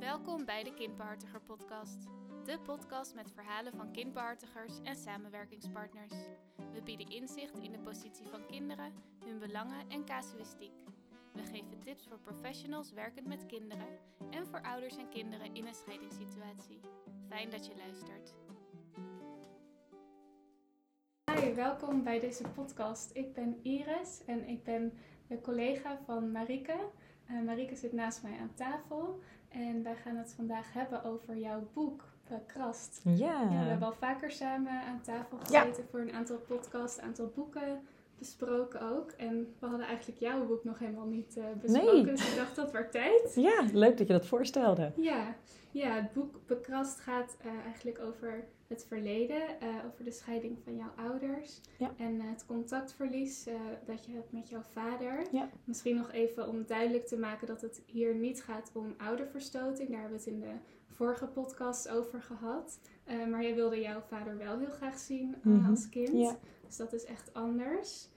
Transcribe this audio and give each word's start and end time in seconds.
Welkom 0.00 0.44
bij 0.44 0.62
de 0.62 0.74
Kindbehartiger 0.74 1.40
Podcast. 1.40 2.08
De 2.44 2.58
podcast 2.58 3.14
met 3.14 3.32
verhalen 3.34 3.72
van 3.72 3.92
kindbehartigers 3.92 4.80
en 4.82 4.96
samenwerkingspartners. 4.96 6.14
We 6.72 6.82
bieden 6.82 7.08
inzicht 7.08 7.58
in 7.58 7.72
de 7.72 7.78
positie 7.78 8.26
van 8.26 8.46
kinderen, 8.46 8.92
hun 9.24 9.38
belangen 9.38 9.88
en 9.88 10.04
casuïstiek. 10.04 10.72
We 11.32 11.42
geven 11.42 11.80
tips 11.80 12.06
voor 12.06 12.18
professionals 12.18 12.92
werkend 12.92 13.26
met 13.26 13.46
kinderen 13.46 13.86
en 14.30 14.46
voor 14.46 14.62
ouders 14.62 14.96
en 14.96 15.08
kinderen 15.08 15.54
in 15.54 15.66
een 15.66 15.74
scheidingssituatie. 15.74 16.80
Fijn 17.28 17.50
dat 17.50 17.66
je 17.66 17.76
luistert. 17.76 18.34
Hi, 21.32 21.54
welkom 21.54 22.02
bij 22.02 22.20
deze 22.20 22.48
podcast. 22.48 23.10
Ik 23.16 23.32
ben 23.34 23.58
Iris 23.62 24.24
en 24.26 24.48
ik 24.48 24.64
ben 24.64 24.92
de 25.26 25.40
collega 25.40 25.98
van 26.04 26.32
Marike. 26.32 26.90
Uh, 27.30 27.42
Marike 27.42 27.76
zit 27.76 27.92
naast 27.92 28.22
mij 28.22 28.38
aan 28.38 28.54
tafel 28.54 29.20
en 29.50 29.82
wij 29.82 29.96
gaan 29.96 30.16
het 30.16 30.32
vandaag 30.36 30.72
hebben 30.72 31.04
over 31.04 31.36
jouw 31.36 31.68
boek, 31.72 32.04
Krast. 32.46 33.00
Ja. 33.04 33.12
ja. 33.14 33.48
We 33.48 33.54
hebben 33.54 33.88
al 33.88 33.94
vaker 33.94 34.30
samen 34.30 34.72
aan 34.72 35.00
tafel 35.02 35.38
gezeten 35.38 35.84
voor 35.90 36.00
een 36.00 36.12
aantal 36.12 36.36
podcasts, 36.38 36.98
een 36.98 37.04
aantal 37.04 37.32
boeken 37.34 37.80
besproken 38.18 38.80
ook. 38.80 39.10
En 39.10 39.54
we 39.58 39.66
hadden 39.66 39.86
eigenlijk 39.86 40.18
jouw 40.18 40.46
boek 40.46 40.64
nog 40.64 40.78
helemaal 40.78 41.06
niet 41.06 41.36
uh, 41.38 41.44
besproken, 41.60 41.94
Nee. 41.94 42.04
dus 42.04 42.30
ik 42.30 42.36
dacht 42.36 42.56
dat 42.56 42.72
wordt 42.72 42.92
tijd. 42.92 43.34
Ja, 43.48 43.64
leuk 43.72 43.98
dat 43.98 44.06
je 44.06 44.12
dat 44.12 44.26
voorstelde. 44.26 44.92
Ja, 44.96 45.34
ja 45.70 45.94
het 45.94 46.12
boek 46.12 46.40
Bekrast 46.46 47.00
gaat 47.00 47.36
eh, 47.40 47.50
eigenlijk 47.64 47.98
over 48.00 48.44
het 48.70 48.84
verleden, 48.88 49.60
eh, 49.60 49.68
over 49.86 50.04
de 50.04 50.10
scheiding 50.10 50.58
van 50.64 50.76
jouw 50.76 50.92
ouders 50.96 51.60
Ja. 51.78 51.92
en 51.96 52.20
eh, 52.20 52.26
het 52.30 52.46
contactverlies 52.46 53.46
eh, 53.46 53.54
dat 53.86 54.04
je 54.04 54.12
hebt 54.12 54.32
met 54.32 54.48
jouw 54.48 54.62
vader. 54.62 55.22
Ja. 55.32 55.48
Misschien 55.64 55.96
nog 55.96 56.12
even 56.12 56.48
om 56.48 56.64
duidelijk 56.66 57.06
te 57.06 57.16
maken 57.18 57.46
dat 57.46 57.60
het 57.60 57.82
hier 57.86 58.14
niet 58.14 58.42
gaat 58.42 58.70
om 58.74 58.94
ouderverstoting, 58.98 59.88
daar 59.90 60.00
hebben 60.00 60.18
we 60.18 60.24
het 60.24 60.32
in 60.34 60.40
de 60.40 60.52
vorige 60.94 61.26
podcast 61.26 61.88
over 61.88 62.22
gehad. 62.22 62.78
Eh, 63.04 63.26
maar 63.26 63.42
jij 63.42 63.54
wilde 63.54 63.80
jouw 63.80 64.00
vader 64.00 64.36
wel 64.38 64.58
heel 64.58 64.70
graag 64.70 64.98
zien 64.98 65.34
Mhm. 65.42 65.70
als 65.70 65.88
kind, 65.88 66.12
Ja. 66.12 66.36
dus 66.66 66.76
dat 66.76 66.92
is 66.92 67.04
echt 67.04 67.34
anders. 67.34 68.08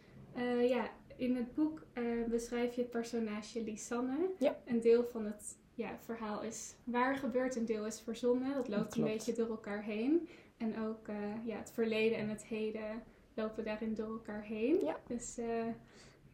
Ja, 0.67 0.89
in 1.15 1.35
het 1.35 1.53
boek 1.53 1.85
beschrijf 2.29 2.75
je 2.75 2.81
het 2.81 2.89
personage 2.89 3.63
Lisanne. 3.63 4.29
Een 4.65 4.81
deel 4.81 5.03
van 5.03 5.25
het 5.25 5.57
ja, 5.75 5.97
verhaal 5.99 6.41
is 6.43 6.75
waar 6.83 7.15
gebeurd, 7.15 7.55
een 7.55 7.65
deel 7.65 7.85
is 7.85 7.99
verzonnen. 8.01 8.53
Dat 8.53 8.67
loopt 8.67 8.95
een 8.95 9.03
beetje 9.03 9.33
door 9.33 9.49
elkaar 9.49 9.83
heen. 9.83 10.27
En 10.63 10.73
ook 10.87 11.07
eh, 11.07 11.15
ja, 11.45 11.57
het 11.57 11.71
verleden 11.73 12.17
en 12.17 12.29
het 12.29 12.45
heden 12.45 13.03
lopen 13.33 13.63
daarin 13.63 13.93
door 13.93 14.07
elkaar 14.07 14.43
heen. 14.43 14.75
Ja. 14.83 14.95
Dus 15.07 15.37
eh, 15.37 15.45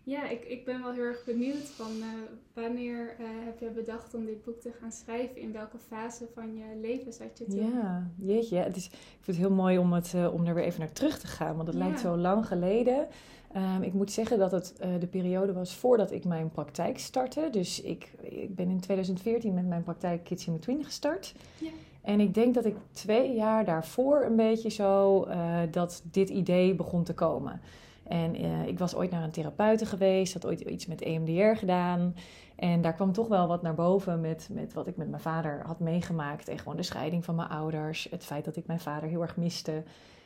ja, 0.03 0.29
ik, 0.29 0.43
ik 0.43 0.65
ben 0.65 0.81
wel 0.81 0.91
heel 0.91 1.03
erg 1.03 1.23
benieuwd 1.25 1.67
van 1.67 1.91
eh, 2.01 2.07
wanneer 2.53 3.15
heb 3.19 3.59
je 3.59 3.69
bedacht 3.69 4.13
om 4.13 4.25
dit 4.25 4.43
boek 4.43 4.59
te 4.59 4.71
gaan 4.79 4.91
schrijven? 4.91 5.37
In 5.37 5.51
welke 5.51 5.77
fase 5.77 6.27
van 6.33 6.55
je 6.55 6.79
leven 6.81 7.13
zat 7.13 7.37
je 7.37 7.45
toen? 7.45 7.71
Ja, 7.73 8.09
jeetje. 8.17 8.57
Het 8.57 8.75
is, 8.75 8.85
ik 8.85 9.19
vind 9.21 9.37
het 9.37 9.47
heel 9.47 9.55
mooi 9.55 9.77
om, 9.77 9.93
het, 9.93 10.13
om 10.31 10.45
er 10.45 10.53
weer 10.53 10.63
even 10.63 10.79
naar 10.79 10.91
terug 10.91 11.19
te 11.19 11.27
gaan, 11.27 11.55
want 11.55 11.67
het 11.67 11.77
Ja. 11.77 11.83
lijkt 11.83 11.99
zo 11.99 12.17
lang 12.17 12.47
geleden. 12.47 13.07
Ehm, 13.53 13.81
ik 13.81 13.93
moet 13.93 14.11
zeggen 14.11 14.37
dat 14.37 14.51
het 14.51 14.75
de 14.99 15.07
periode 15.07 15.53
was 15.53 15.75
voordat 15.75 16.11
ik 16.11 16.25
mijn 16.25 16.49
praktijk 16.51 16.99
startte. 16.99 17.47
Dus 17.51 17.81
ik, 17.81 18.11
ik 18.21 18.55
ben 18.55 18.69
in 18.69 18.79
2014 18.79 19.53
met 19.53 19.67
mijn 19.67 19.83
praktijk 19.83 20.23
Kids 20.23 20.47
in 20.47 20.53
Between 20.53 20.83
gestart. 20.83 21.33
Ja. 21.57 21.69
En 22.01 22.19
ik 22.19 22.33
denk 22.33 22.53
dat 22.53 22.65
ik 22.65 22.75
twee 22.91 23.35
jaar 23.35 23.65
daarvoor 23.65 24.23
een 24.23 24.35
beetje 24.35 24.69
zo 24.69 25.23
eh, 25.23 25.57
dat 25.71 26.01
dit 26.11 26.29
idee 26.29 26.75
begon 26.75 27.03
te 27.03 27.13
komen. 27.13 27.61
En 28.03 28.35
eh, 28.35 28.67
ik 28.67 28.79
was 28.79 28.95
ooit 28.95 29.11
naar 29.11 29.23
een 29.23 29.31
therapeute 29.31 29.85
geweest, 29.85 30.33
had 30.33 30.45
ooit 30.45 30.59
iets 30.59 30.85
met 30.85 31.01
EMDR 31.01 31.59
gedaan. 31.59 32.15
En 32.55 32.81
daar 32.81 32.93
kwam 32.93 33.11
toch 33.11 33.27
wel 33.27 33.47
wat 33.47 33.61
naar 33.61 33.75
boven 33.75 34.21
met, 34.21 34.49
met 34.51 34.73
wat 34.73 34.87
ik 34.87 34.97
met 34.97 35.09
mijn 35.09 35.21
vader 35.21 35.61
had 35.65 35.79
meegemaakt. 35.79 36.47
En 36.47 36.57
gewoon 36.57 36.77
de 36.77 36.83
scheiding 36.83 37.25
van 37.25 37.35
mijn 37.35 37.49
ouders. 37.49 38.07
Het 38.11 38.25
feit 38.25 38.45
dat 38.45 38.55
ik 38.55 38.67
mijn 38.67 38.79
vader 38.79 39.09
heel 39.09 39.21
erg 39.21 39.37
miste. 39.37 39.83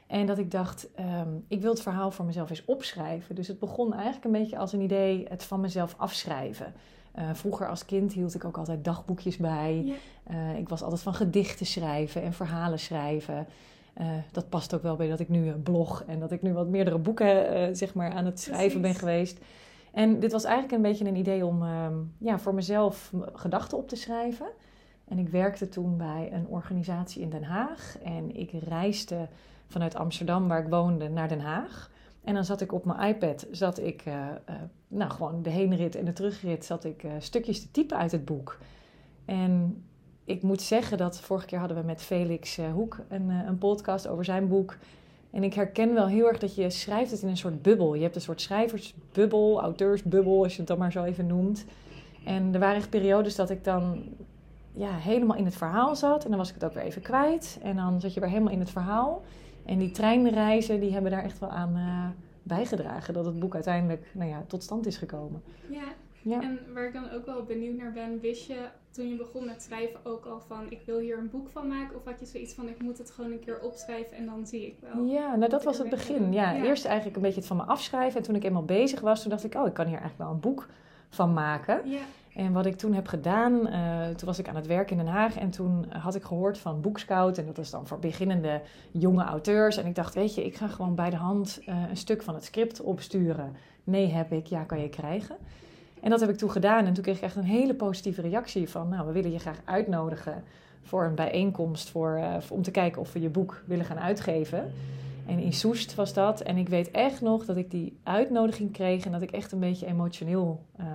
En 0.07 0.25
dat 0.25 0.37
ik 0.37 0.51
dacht, 0.51 0.93
ehm, 0.95 1.29
ik 1.47 1.61
wil 1.61 1.71
het 1.71 1.81
verhaal 1.81 2.11
voor 2.11 2.25
mezelf 2.25 2.49
eens 2.49 2.65
opschrijven. 2.65 3.35
Dus 3.35 3.47
het 3.47 3.59
begon 3.59 3.93
eigenlijk 3.93 4.25
een 4.25 4.41
beetje 4.41 4.57
als 4.57 4.73
een 4.73 4.81
idee 4.81 5.25
het 5.29 5.43
van 5.43 5.59
mezelf 5.59 5.95
afschrijven. 5.97 6.73
Eh, 7.13 7.29
vroeger 7.33 7.69
als 7.69 7.85
kind 7.85 8.13
hield 8.13 8.35
ik 8.35 8.45
ook 8.45 8.57
altijd 8.57 8.83
dagboekjes 8.83 9.37
bij. 9.37 9.83
Ja. 9.85 9.93
Eh, 10.23 10.57
ik 10.57 10.69
was 10.69 10.81
altijd 10.81 11.01
van 11.01 11.13
gedichten 11.13 11.65
schrijven 11.65 12.21
en 12.21 12.33
verhalen 12.33 12.79
schrijven. 12.79 13.47
Eh, 13.93 14.07
dat 14.31 14.49
past 14.49 14.75
ook 14.75 14.81
wel 14.81 14.95
bij 14.95 15.09
dat 15.09 15.19
ik 15.19 15.29
nu 15.29 15.47
een 15.47 15.63
blog 15.63 16.03
en 16.07 16.19
dat 16.19 16.31
ik 16.31 16.41
nu 16.41 16.53
wat 16.53 16.67
meerdere 16.67 16.97
boeken 16.97 17.75
zeg 17.75 17.93
maar 17.93 18.11
aan 18.11 18.25
het 18.25 18.39
schrijven 18.39 18.81
ben 18.81 18.95
geweest. 18.95 19.37
En 19.91 20.19
dit 20.19 20.31
was 20.31 20.43
eigenlijk 20.43 20.75
een 20.75 20.81
beetje 20.81 21.05
een 21.05 21.15
idee 21.15 21.45
om 21.45 21.63
ehm, 21.63 21.93
ja, 22.17 22.39
voor 22.39 22.53
mezelf 22.53 23.13
gedachten 23.33 23.77
op 23.77 23.87
te 23.87 23.95
schrijven. 23.95 24.47
En 25.07 25.19
ik 25.19 25.29
werkte 25.29 25.69
toen 25.69 25.97
bij 25.97 26.29
een 26.31 26.47
organisatie 26.47 27.21
in 27.21 27.29
Den 27.29 27.43
Haag. 27.43 27.97
En 28.03 28.35
ik 28.35 28.51
reisde 28.67 29.27
vanuit 29.67 29.95
Amsterdam, 29.95 30.47
waar 30.47 30.63
ik 30.63 30.69
woonde, 30.69 31.09
naar 31.09 31.27
Den 31.27 31.41
Haag. 31.41 31.91
En 32.23 32.33
dan 32.33 32.45
zat 32.45 32.61
ik 32.61 32.71
op 32.71 32.85
mijn 32.85 33.15
iPad, 33.15 33.47
zat 33.51 33.79
ik, 33.79 34.01
eh, 34.05 34.13
eh, 34.45 34.55
nou 34.87 35.11
gewoon 35.11 35.43
de 35.43 35.49
heenrit 35.49 35.95
en 35.95 36.05
de 36.05 36.13
terugrit, 36.13 36.65
zat 36.65 36.83
ik 36.83 37.03
eh, 37.03 37.11
stukjes 37.19 37.61
te 37.61 37.71
typen 37.71 37.97
uit 37.97 38.11
het 38.11 38.25
boek. 38.25 38.57
En 39.25 39.83
ik 40.23 40.41
moet 40.41 40.61
zeggen 40.61 40.97
dat 40.97 41.19
vorige 41.19 41.45
keer 41.45 41.59
hadden 41.59 41.77
we 41.77 41.83
met 41.83 42.01
Felix 42.01 42.57
Hoek 42.73 42.99
een, 43.09 43.29
een 43.29 43.57
podcast 43.57 44.07
over 44.07 44.25
zijn 44.25 44.47
boek. 44.47 44.77
En 45.31 45.43
ik 45.43 45.53
herken 45.53 45.93
wel 45.93 46.07
heel 46.07 46.27
erg 46.27 46.37
dat 46.37 46.55
je 46.55 46.69
schrijft 46.69 47.11
het 47.11 47.21
in 47.21 47.27
een 47.27 47.37
soort 47.37 47.61
bubbel. 47.61 47.93
Je 47.93 48.01
hebt 48.01 48.15
een 48.15 48.21
soort 48.21 48.41
schrijversbubbel, 48.41 49.61
auteursbubbel, 49.61 50.43
als 50.43 50.51
je 50.53 50.59
het 50.59 50.67
dan 50.67 50.77
maar 50.77 50.91
zo 50.91 51.03
even 51.03 51.27
noemt. 51.27 51.65
En 52.25 52.53
er 52.53 52.59
waren 52.59 52.75
echt 52.75 52.89
periodes 52.89 53.35
dat 53.35 53.49
ik 53.49 53.63
dan 53.63 54.03
ja, 54.73 54.95
helemaal 54.95 55.37
in 55.37 55.45
het 55.45 55.55
verhaal 55.55 55.95
zat. 55.95 56.23
En 56.23 56.29
dan 56.29 56.39
was 56.39 56.49
ik 56.49 56.53
het 56.53 56.63
ook 56.63 56.73
weer 56.73 56.83
even 56.83 57.01
kwijt. 57.01 57.59
En 57.61 57.75
dan 57.75 58.01
zat 58.01 58.13
je 58.13 58.19
weer 58.19 58.29
helemaal 58.29 58.53
in 58.53 58.59
het 58.59 58.69
verhaal. 58.69 59.21
En 59.65 59.77
die 59.79 59.91
treinreizen, 59.91 60.79
die 60.79 60.91
hebben 60.93 61.11
daar 61.11 61.23
echt 61.23 61.39
wel 61.39 61.49
aan 61.49 61.75
eh, 61.75 62.05
bijgedragen. 62.43 63.13
Dat 63.13 63.25
het 63.25 63.39
boek 63.39 63.53
uiteindelijk 63.53 64.05
nou 64.13 64.29
ja, 64.29 64.43
tot 64.47 64.63
stand 64.63 64.85
is 64.85 64.97
gekomen. 64.97 65.41
Ja, 65.69 65.83
Ja. 66.21 66.41
en 66.41 66.59
waar 66.73 66.85
ik 66.87 66.93
dan 66.93 67.09
ook 67.11 67.25
wel 67.25 67.43
benieuwd 67.43 67.77
naar 67.77 67.91
ben, 67.91 68.19
wist 68.19 68.47
je 68.47 68.67
toen 68.91 69.07
je 69.09 69.15
begon 69.15 69.45
met 69.45 69.61
schrijven 69.61 69.99
ook 70.03 70.25
al 70.25 70.39
van 70.47 70.65
ik 70.69 70.81
wil 70.85 70.99
hier 70.99 71.17
een 71.17 71.29
boek 71.29 71.49
van 71.49 71.67
maken? 71.67 71.95
Of 71.95 72.05
had 72.05 72.19
je 72.19 72.25
zoiets 72.25 72.53
van 72.53 72.67
ik 72.67 72.81
moet 72.81 72.97
het 72.97 73.11
gewoon 73.11 73.31
een 73.31 73.39
keer 73.39 73.59
opschrijven 73.61 74.17
en 74.17 74.25
dan 74.25 74.47
zie 74.47 74.65
ik 74.65 74.77
wel? 74.79 75.05
Ja, 75.05 75.35
nou 75.35 75.49
dat 75.49 75.63
was 75.63 75.77
het 75.77 75.89
begin. 75.89 76.33
Ja, 76.33 76.51
Ja. 76.51 76.63
eerst 76.63 76.85
eigenlijk 76.85 77.15
een 77.15 77.21
beetje 77.21 77.37
het 77.39 77.47
van 77.47 77.57
me 77.57 77.63
afschrijven. 77.63 78.17
En 78.19 78.23
toen 78.25 78.35
ik 78.35 78.43
eenmaal 78.43 78.65
bezig 78.65 78.99
was, 78.99 79.21
toen 79.21 79.29
dacht 79.29 79.43
ik, 79.43 79.55
oh, 79.55 79.67
ik 79.67 79.73
kan 79.73 79.85
hier 79.87 79.99
eigenlijk 79.99 80.23
wel 80.23 80.31
een 80.31 80.39
boek 80.39 80.67
van 81.09 81.33
maken. 81.33 81.89
Ja, 81.89 82.01
En 82.35 82.51
wat 82.51 82.65
ik 82.65 82.75
toen 82.75 82.93
heb 82.93 83.07
gedaan, 83.07 83.67
eh, 83.67 84.07
toen 84.07 84.27
was 84.27 84.39
ik 84.39 84.47
aan 84.47 84.55
het 84.55 84.67
werk 84.67 84.91
in 84.91 84.97
Den 84.97 85.07
Haag 85.07 85.37
en 85.37 85.49
toen 85.49 85.85
had 85.89 86.15
ik 86.15 86.23
gehoord 86.23 86.57
van 86.57 86.81
Boekscout. 86.81 87.37
En 87.37 87.45
dat 87.45 87.57
is 87.57 87.69
dan 87.69 87.87
voor 87.87 87.99
beginnende 87.99 88.61
jonge 88.91 89.23
auteurs. 89.23 89.77
En 89.77 89.85
ik 89.85 89.95
dacht, 89.95 90.13
weet 90.13 90.35
je, 90.35 90.45
ik 90.45 90.55
ga 90.55 90.67
gewoon 90.67 90.95
bij 90.95 91.09
de 91.09 91.15
hand 91.15 91.59
eh, 91.65 91.75
een 91.89 91.97
stuk 91.97 92.21
van 92.21 92.33
het 92.33 92.43
script 92.43 92.81
opsturen. 92.81 93.55
Nee 93.83 94.07
heb 94.07 94.31
ik, 94.31 94.45
ja 94.45 94.63
kan 94.63 94.81
je 94.81 94.89
krijgen. 94.89 95.35
En 96.01 96.09
dat 96.09 96.19
heb 96.19 96.29
ik 96.29 96.37
toen 96.37 96.51
gedaan 96.51 96.85
en 96.85 96.93
toen 96.93 97.03
kreeg 97.03 97.17
ik 97.17 97.23
echt 97.23 97.35
een 97.35 97.43
hele 97.43 97.73
positieve 97.73 98.21
reactie 98.21 98.69
van, 98.69 98.89
nou 98.89 99.07
we 99.07 99.11
willen 99.11 99.31
je 99.31 99.39
graag 99.39 99.61
uitnodigen 99.65 100.43
voor 100.81 101.03
een 101.03 101.15
bijeenkomst 101.15 101.89
voor, 101.89 102.15
eh, 102.15 102.35
om 102.49 102.61
te 102.61 102.71
kijken 102.71 103.01
of 103.01 103.13
we 103.13 103.21
je 103.21 103.29
boek 103.29 103.63
willen 103.65 103.85
gaan 103.85 103.99
uitgeven. 103.99 104.73
En 105.25 105.39
in 105.39 105.53
Soest 105.53 105.95
was 105.95 106.13
dat. 106.13 106.41
En 106.41 106.57
ik 106.57 106.69
weet 106.69 106.91
echt 106.91 107.21
nog 107.21 107.45
dat 107.45 107.57
ik 107.57 107.71
die 107.71 107.99
uitnodiging 108.03 108.71
kreeg 108.71 109.05
en 109.05 109.11
dat 109.11 109.21
ik 109.21 109.31
echt 109.31 109.51
een 109.51 109.59
beetje 109.59 109.85
emotioneel 109.85 110.65
eh, 110.75 110.85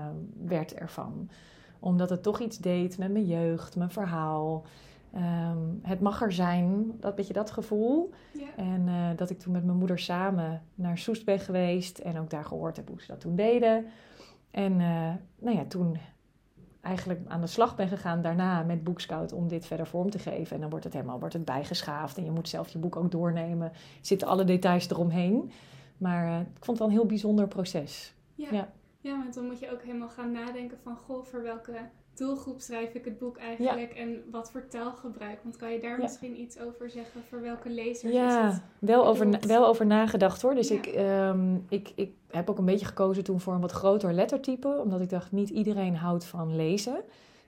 werd 0.47 0.75
ervan. 0.75 1.31
Omdat 1.79 2.11
het 2.11 2.23
toch 2.23 2.41
iets 2.41 2.59
deed 2.59 2.99
met 2.99 3.13
mijn 3.13 3.27
jeugd, 3.27 3.77
mijn 3.77 3.91
verhaal. 3.91 4.65
Ehm, 5.13 5.59
het 5.83 6.01
mag 6.01 6.23
er 6.23 6.33
zijn, 6.33 6.93
dat 7.01 7.15
beetje 7.15 7.33
dat 7.33 7.51
gevoel. 7.51 8.11
ja. 8.33 8.47
En 8.57 8.89
eh, 8.89 9.17
dat 9.17 9.31
ik 9.31 9.39
toen 9.39 9.53
met 9.53 9.65
mijn 9.65 9.79
moeder 9.79 9.99
samen 9.99 10.63
naar 10.75 10.99
Soest 10.99 11.25
ben 11.25 11.41
geweest 11.41 11.99
en 11.99 12.19
ook 12.19 12.31
daar 12.31 12.45
gehoord 12.45 12.77
heb 12.77 12.89
hoe 12.89 13.01
ze 13.01 13.07
dat 13.07 13.21
toen 13.21 13.37
deden. 13.37 13.87
En 14.51 14.73
eh, 14.73 15.13
nou 15.39 15.57
ja, 15.57 15.65
toen 15.69 15.99
eigenlijk 16.89 17.21
aan 17.29 17.41
de 17.41 17.47
slag 17.47 17.77
ben 17.77 17.89
gegaan 17.89 18.23
daarna 18.23 18.63
met 18.63 18.85
Boekscout 18.85 19.33
om 19.33 19.49
dit 19.49 19.67
verder 19.67 19.87
vorm 19.87 20.11
te 20.11 20.19
geven. 20.19 20.55
En 20.55 20.61
dan 20.61 20.71
wordt 20.71 20.85
het 20.85 20.95
helemaal 20.95 21.19
wordt 21.19 21.35
het 21.35 21.45
bijgeschaafd 21.45 22.17
en 22.17 22.25
je 22.25 22.31
moet 22.31 22.49
zelf 22.49 22.69
je 22.69 22.79
boek 22.79 22.97
ook 22.97 23.11
doornemen. 23.11 23.73
Zitten 24.01 24.29
alle 24.29 24.45
details 24.45 24.91
eromheen. 24.91 25.51
Maar 25.99 26.27
eh, 26.27 26.41
ik 26.41 26.65
vond 26.65 26.67
het 26.67 26.79
wel 26.79 26.87
een 26.87 26.93
heel 26.93 27.07
bijzonder 27.07 27.49
proces. 27.49 28.15
Ja. 28.35 28.49
Ja. 28.51 28.69
ja. 29.01 29.19
want 29.19 29.35
dan 29.35 29.47
moet 29.47 29.59
je 29.59 29.73
ook 29.73 29.83
helemaal 29.83 30.09
gaan 30.09 30.33
nadenken 30.33 30.79
van 30.83 30.97
goh, 30.97 31.25
voor 31.25 31.43
welke 31.43 31.73
doelgroep 32.19 32.61
schrijf 32.61 32.95
ik 32.95 33.05
het 33.05 33.19
boek 33.19 33.37
eigenlijk 33.39 33.93
en 33.93 34.23
wat 34.31 34.51
voor 34.51 34.67
taalgebruik? 34.69 35.39
Want 35.43 35.57
kan 35.57 35.73
je 35.73 35.81
daar 35.81 35.97
Ja. 35.97 36.03
misschien 36.03 36.41
iets 36.41 36.61
over 36.61 36.91
zeggen 36.91 37.21
voor 37.29 37.41
welke 37.41 37.71
lezers 37.71 38.03
is 38.03 38.19
Ja, 38.19 38.47
het? 38.51 38.63
wel 38.79 39.07
over, 39.07 39.27
na- 39.27 39.39
wel 39.47 39.67
over 39.67 39.87
nagedacht 39.87 40.43
hoor. 40.43 40.55
Dus 40.55 40.69
Ja. 40.69 40.75
ik, 40.77 40.87
ehm, 40.87 41.55
ik, 41.69 41.93
ik 41.95 42.11
heb 42.31 42.51
ook 42.51 42.59
een 42.59 42.65
beetje 42.65 42.87
gekozen 42.87 43.25
toen 43.25 43.41
voor 43.41 43.55
een 43.55 43.61
wat 43.61 43.73
groter 43.73 44.13
lettertype. 44.13 44.81
Omdat 44.83 45.01
ik 45.01 45.11
dacht, 45.11 45.33
niet 45.33 45.51
iedereen 45.51 45.97
houdt 45.97 46.25
van 46.25 46.57
lezen. 46.57 47.01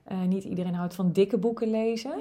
Eh, 0.05 0.22
niet 0.22 0.44
iedereen 0.44 0.75
houdt 0.75 0.94
van 0.94 1.12
dikke 1.12 1.38
boeken 1.38 1.70
lezen. 1.70 2.12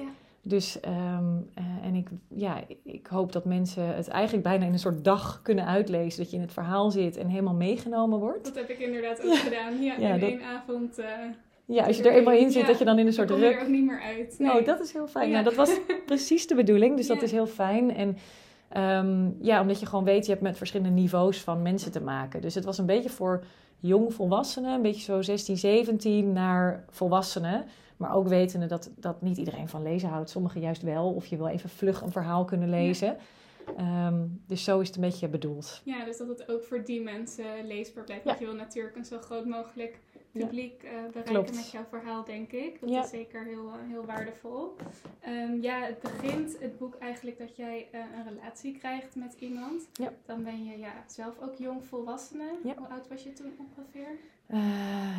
Dus, 0.41 0.79
ehm, 0.79 1.23
eh, 1.53 1.63
en 1.83 1.95
ik, 1.95 2.07
ja, 2.27 2.63
ik 2.83 3.07
hoop 3.07 3.31
dat 3.31 3.45
mensen 3.45 3.95
het 3.95 4.07
eigenlijk 4.07 4.43
bijna 4.43 4.65
in 4.65 4.73
een 4.73 4.79
soort 4.79 5.03
dag 5.03 5.39
kunnen 5.41 5.65
uitlezen. 5.65 6.19
Dat 6.21 6.29
je 6.29 6.35
in 6.35 6.41
het 6.43 6.53
verhaal 6.53 6.91
zit 6.91 7.17
en 7.17 7.27
helemaal 7.27 7.53
meegenomen 7.53 8.19
wordt. 8.19 8.45
Dat 8.45 8.55
heb 8.55 8.69
ik 8.69 8.79
inderdaad 8.79 9.25
ook 9.25 9.35
gedaan. 9.35 9.81
Ja, 9.81 9.95
in 9.95 10.19
dat- 10.19 10.29
één 10.29 10.41
avond 10.43 10.97
eh, 10.97 11.07
Ja, 11.71 11.85
als 11.85 11.97
je 11.97 12.03
er 12.03 12.11
eenmaal 12.15 12.33
in 12.33 12.51
zit, 12.51 12.67
dat 12.67 12.79
je 12.79 12.85
dan 12.85 12.99
in 12.99 13.05
een 13.05 13.13
soort 13.13 13.27
dan 13.27 13.37
kom 13.37 13.45
je 13.45 13.51
ruk... 13.51 13.61
er 13.61 13.67
ook 13.67 13.73
niet 13.73 13.85
meer 13.85 14.01
uit. 14.01 14.35
Nou, 14.39 14.53
Nee. 14.55 14.63
dat 14.63 14.79
is 14.79 14.93
heel 14.93 15.07
fijn. 15.07 15.27
Ja. 15.27 15.31
Nou, 15.33 15.43
dat 15.43 15.55
was 15.55 15.79
precies 16.05 16.47
de 16.47 16.55
bedoeling, 16.55 16.97
dus 16.97 17.07
dat 17.07 17.21
is 17.21 17.31
heel 17.31 17.47
fijn. 17.47 17.95
En 17.95 18.17
ehm, 18.69 19.29
ja, 19.41 19.61
omdat 19.61 19.79
je 19.79 19.85
gewoon 19.85 20.03
weet, 20.03 20.25
je 20.25 20.31
hebt 20.31 20.43
met 20.43 20.57
verschillende 20.57 21.01
niveaus 21.01 21.41
van 21.41 21.61
mensen 21.61 21.91
te 21.91 22.01
maken. 22.01 22.41
Dus 22.41 22.55
het 22.55 22.65
was 22.65 22.77
een 22.77 22.85
beetje 22.85 23.09
voor 23.09 23.43
jong 23.79 24.13
volwassenen, 24.13 24.73
een 24.73 24.81
beetje 24.81 25.01
zo 25.01 25.21
16, 25.21 25.57
17 25.57 26.33
naar 26.33 26.85
volwassenen. 26.89 27.65
Maar 27.97 28.15
ook 28.15 28.27
wetende 28.27 28.65
dat, 28.65 28.89
dat 28.95 29.21
niet 29.21 29.37
iedereen 29.37 29.67
van 29.69 29.83
lezen 29.83 30.09
houdt. 30.09 30.29
Sommigen 30.29 30.61
juist 30.61 30.81
wel, 30.81 31.09
of 31.13 31.25
je 31.25 31.37
wil 31.37 31.47
even 31.47 31.69
vlug 31.69 32.01
een 32.01 32.11
verhaal 32.11 32.45
kunnen 32.45 32.69
lezen. 32.69 33.17
Ehm, 33.77 34.25
dus 34.47 34.63
zo 34.63 34.79
is 34.79 34.87
het 34.87 34.95
een 34.95 35.01
beetje 35.01 35.27
bedoeld. 35.27 35.81
Ja, 35.83 36.05
dus 36.05 36.17
dat 36.17 36.27
het 36.27 36.49
ook 36.51 36.63
voor 36.63 36.83
die 36.83 37.01
mensen 37.01 37.45
leesbaar 37.67 38.03
blijft. 38.03 38.23
Want 38.23 38.39
je 38.39 38.45
wil 38.45 38.55
natuurlijk 38.55 38.95
een 38.95 39.05
zo 39.05 39.17
groot 39.19 39.45
mogelijk. 39.45 39.99
Publiek 40.31 40.83
eh, 40.83 40.91
bereiken 40.91 41.23
Klopt. 41.23 41.55
met 41.55 41.71
jouw 41.71 41.85
verhaal, 41.89 42.23
denk 42.23 42.51
ik. 42.51 42.79
Dat 42.79 42.89
Ja. 42.89 43.03
is 43.03 43.09
zeker 43.09 43.43
heel, 43.43 43.67
eh, 43.69 43.75
heel 43.87 44.05
waardevol. 44.05 44.75
Ehm, 45.19 45.61
ja, 45.61 45.81
het 45.81 45.99
begint 45.99 46.59
het 46.59 46.77
boek 46.77 46.95
eigenlijk 46.95 47.37
dat 47.37 47.55
jij 47.55 47.87
eh, 47.91 47.99
een 48.15 48.23
relatie 48.35 48.77
krijgt 48.77 49.15
met 49.15 49.35
iemand. 49.39 49.89
Ja. 49.93 50.13
Dan 50.25 50.43
ben 50.43 50.65
je 50.65 50.77
ja, 50.77 51.03
zelf 51.07 51.39
ook 51.39 51.55
jong 51.55 51.85
volwassene. 51.85 52.51
Ja. 52.63 52.75
Hoe 52.77 52.87
oud 52.87 53.07
was 53.07 53.23
je 53.23 53.33
toen 53.33 53.53
ongeveer? 53.59 54.17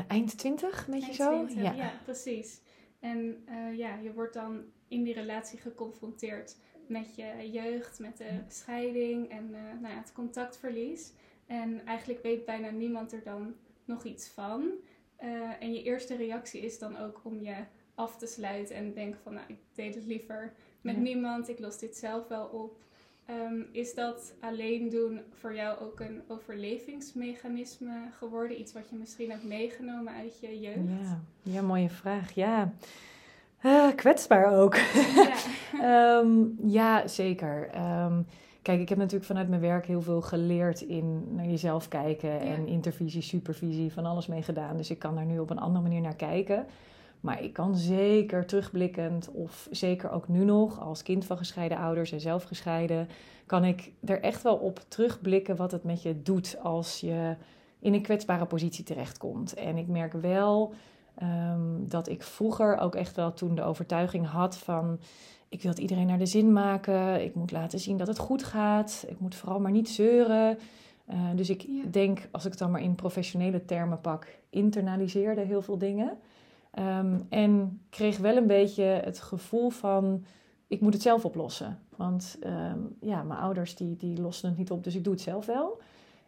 Eind 0.08 0.38
20, 0.38 0.86
een 0.86 0.92
beetje 0.92 1.06
Eind 1.06 1.16
zo? 1.16 1.46
20, 1.46 1.76
ja. 1.76 1.92
precies. 2.04 2.60
En 3.00 3.44
ja, 3.76 3.94
je 3.94 4.12
wordt 4.12 4.34
dan 4.34 4.62
in 4.88 5.02
die 5.02 5.14
relatie 5.14 5.58
geconfronteerd 5.58 6.56
met 6.88 7.14
je 7.16 7.50
jeugd, 7.50 7.98
met 7.98 8.16
de 8.16 8.24
Ja. 8.24 8.44
scheiding 8.48 9.28
en 9.30 9.50
nou 9.50 9.94
ja, 9.94 9.98
het 10.00 10.12
contactverlies. 10.12 11.12
En 11.46 11.86
eigenlijk 11.86 12.22
weet 12.22 12.44
bijna 12.44 12.70
niemand 12.70 13.12
er 13.12 13.22
dan 13.22 13.54
nog 13.84 14.04
iets 14.04 14.28
van. 14.28 14.70
Eh, 15.20 15.28
en 15.60 15.72
je 15.72 15.82
eerste 15.82 16.16
reactie 16.16 16.60
is 16.60 16.78
dan 16.78 16.98
ook 16.98 17.20
om 17.24 17.40
je 17.42 17.54
af 17.94 18.16
te 18.16 18.26
sluiten 18.26 18.76
en 18.76 18.92
denken 18.94 19.20
van, 19.22 19.34
nou, 19.34 19.44
ik 19.48 19.56
deed 19.74 19.94
het 19.94 20.06
liever 20.06 20.52
met 20.80 20.94
Ja. 20.94 21.00
niemand, 21.00 21.48
ik 21.48 21.58
los 21.58 21.78
dit 21.78 21.96
zelf 21.96 22.28
wel 22.28 22.44
op. 22.46 22.76
Ehm, 23.26 23.60
is 23.72 23.94
dat 23.94 24.34
alleen 24.40 24.88
doen 24.88 25.20
voor 25.32 25.54
jou 25.54 25.78
ook 25.80 26.00
een 26.00 26.22
overlevingsmechanisme 26.28 27.92
geworden? 28.18 28.60
Iets 28.60 28.72
wat 28.72 28.88
je 28.90 28.96
misschien 28.96 29.30
hebt 29.30 29.44
meegenomen 29.44 30.12
uit 30.14 30.40
je 30.40 30.60
jeugd? 30.60 30.78
Ja, 31.02 31.20
ja 31.42 31.62
mooie 31.62 31.90
vraag. 31.90 32.32
Ja, 32.32 32.72
Eh, 33.62 33.88
kwetsbaar 33.96 34.58
ook. 34.58 34.74
Ja. 35.14 35.34
Ehm, 36.20 36.44
ja, 36.62 37.06
zeker. 37.08 37.68
Ehm, 37.72 38.22
kijk, 38.62 38.80
ik 38.80 38.88
heb 38.88 38.98
natuurlijk 38.98 39.24
vanuit 39.24 39.48
mijn 39.48 39.60
werk 39.60 39.86
heel 39.86 40.02
veel 40.02 40.20
geleerd 40.20 40.80
in 40.80 41.34
naar 41.34 41.46
jezelf 41.46 41.88
kijken 41.88 42.40
en 42.40 42.66
intervisie, 42.66 43.22
supervisie, 43.22 43.92
van 43.92 44.06
alles 44.06 44.26
mee 44.26 44.42
gedaan. 44.42 44.76
Dus 44.76 44.90
ik 44.90 44.98
kan 44.98 45.14
daar 45.14 45.26
nu 45.26 45.38
op 45.38 45.50
een 45.50 45.58
andere 45.58 45.82
manier 45.82 46.00
naar 46.00 46.16
kijken. 46.16 46.66
Maar 47.20 47.42
ik 47.42 47.52
kan 47.52 47.76
zeker 47.76 48.46
terugblikkend, 48.46 49.30
of 49.30 49.68
zeker 49.70 50.10
ook 50.10 50.28
nu 50.28 50.44
nog, 50.44 50.80
als 50.80 51.02
kind 51.02 51.24
van 51.24 51.36
gescheiden 51.36 51.78
ouders 51.78 52.12
en 52.12 52.20
zelf 52.20 52.42
gescheiden, 52.42 53.08
kan 53.46 53.64
ik 53.64 53.92
er 54.04 54.20
echt 54.20 54.42
wel 54.42 54.56
op 54.56 54.84
terugblikken 54.88 55.56
wat 55.56 55.72
het 55.72 55.84
met 55.84 56.02
je 56.02 56.22
doet 56.22 56.56
als 56.62 57.00
je 57.00 57.36
in 57.78 57.94
een 57.94 58.02
kwetsbare 58.02 58.46
positie 58.46 58.84
terechtkomt. 58.84 59.54
En 59.54 59.76
ik 59.76 59.86
merk 59.88 60.12
wel 60.12 60.74
ehm, 61.14 61.88
dat 61.88 62.08
ik 62.08 62.22
vroeger 62.22 62.78
ook 62.78 62.94
echt 62.94 63.16
wel 63.16 63.32
toen 63.32 63.54
de 63.54 63.62
overtuiging 63.62 64.26
had 64.26 64.58
van 64.58 64.98
ik 65.50 65.62
wil 65.62 65.70
het 65.70 65.80
iedereen 65.80 66.06
naar 66.06 66.18
de 66.18 66.26
zin 66.26 66.52
maken. 66.52 67.24
Ik 67.24 67.34
moet 67.34 67.50
laten 67.50 67.78
zien 67.78 67.96
dat 67.96 68.06
het 68.06 68.18
goed 68.18 68.44
gaat. 68.44 69.04
Ik 69.08 69.20
moet 69.20 69.34
vooral 69.34 69.60
maar 69.60 69.70
niet 69.70 69.88
zeuren. 69.88 70.58
Eh, 71.06 71.18
dus 71.36 71.50
ik 71.50 71.62
Ja. 71.62 71.82
denk, 71.90 72.28
als 72.30 72.44
ik 72.44 72.50
het 72.50 72.58
dan 72.58 72.70
maar 72.70 72.82
in 72.82 72.94
professionele 72.94 73.64
termen 73.64 74.00
pak, 74.00 74.26
internaliseerde 74.50 75.40
heel 75.40 75.62
veel 75.62 75.78
dingen. 75.78 76.18
Ehm, 76.70 77.18
en 77.28 77.80
kreeg 77.88 78.18
wel 78.18 78.36
een 78.36 78.46
beetje 78.46 78.82
het 78.82 79.20
gevoel 79.20 79.70
van, 79.70 80.24
ik 80.66 80.80
moet 80.80 80.92
het 80.92 81.02
zelf 81.02 81.24
oplossen. 81.24 81.78
Want 81.96 82.36
ehm, 82.40 82.78
ja, 83.00 83.22
mijn 83.22 83.40
ouders 83.40 83.74
die, 83.74 83.96
die 83.96 84.20
lossen 84.20 84.48
het 84.48 84.58
niet 84.58 84.70
op, 84.70 84.84
dus 84.84 84.94
ik 84.94 85.04
doe 85.04 85.12
het 85.12 85.22
zelf 85.22 85.46
wel. 85.46 85.80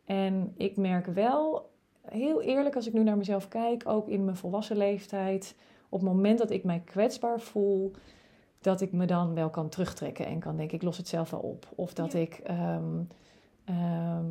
En 0.04 0.52
ik 0.56 0.76
merk 0.76 1.06
wel, 1.06 1.70
heel 2.00 2.42
eerlijk 2.42 2.76
als 2.76 2.86
ik 2.86 2.92
nu 2.92 3.02
naar 3.02 3.16
mezelf 3.16 3.48
kijk, 3.48 3.82
ook 3.88 4.08
in 4.08 4.24
mijn 4.24 4.36
volwassen 4.36 4.76
leeftijd, 4.76 5.54
op 5.88 6.00
het 6.00 6.08
moment 6.08 6.38
dat 6.38 6.50
ik 6.50 6.64
mij 6.64 6.82
kwetsbaar 6.84 7.40
voel, 7.40 7.92
dat 8.62 8.80
ik 8.80 8.92
me 8.92 9.06
dan 9.06 9.34
wel 9.34 9.50
kan 9.50 9.68
terugtrekken 9.68 10.26
en 10.26 10.38
kan 10.38 10.56
denken, 10.56 10.76
ik 10.76 10.82
los 10.82 10.96
het 10.96 11.08
zelf 11.08 11.30
wel 11.30 11.40
op. 11.40 11.68
Of 11.74 11.94
dat 11.94 12.12
Ja. 12.12 12.18
ik 12.18 12.32
ehm, 12.34 13.00
ehm, 13.64 14.26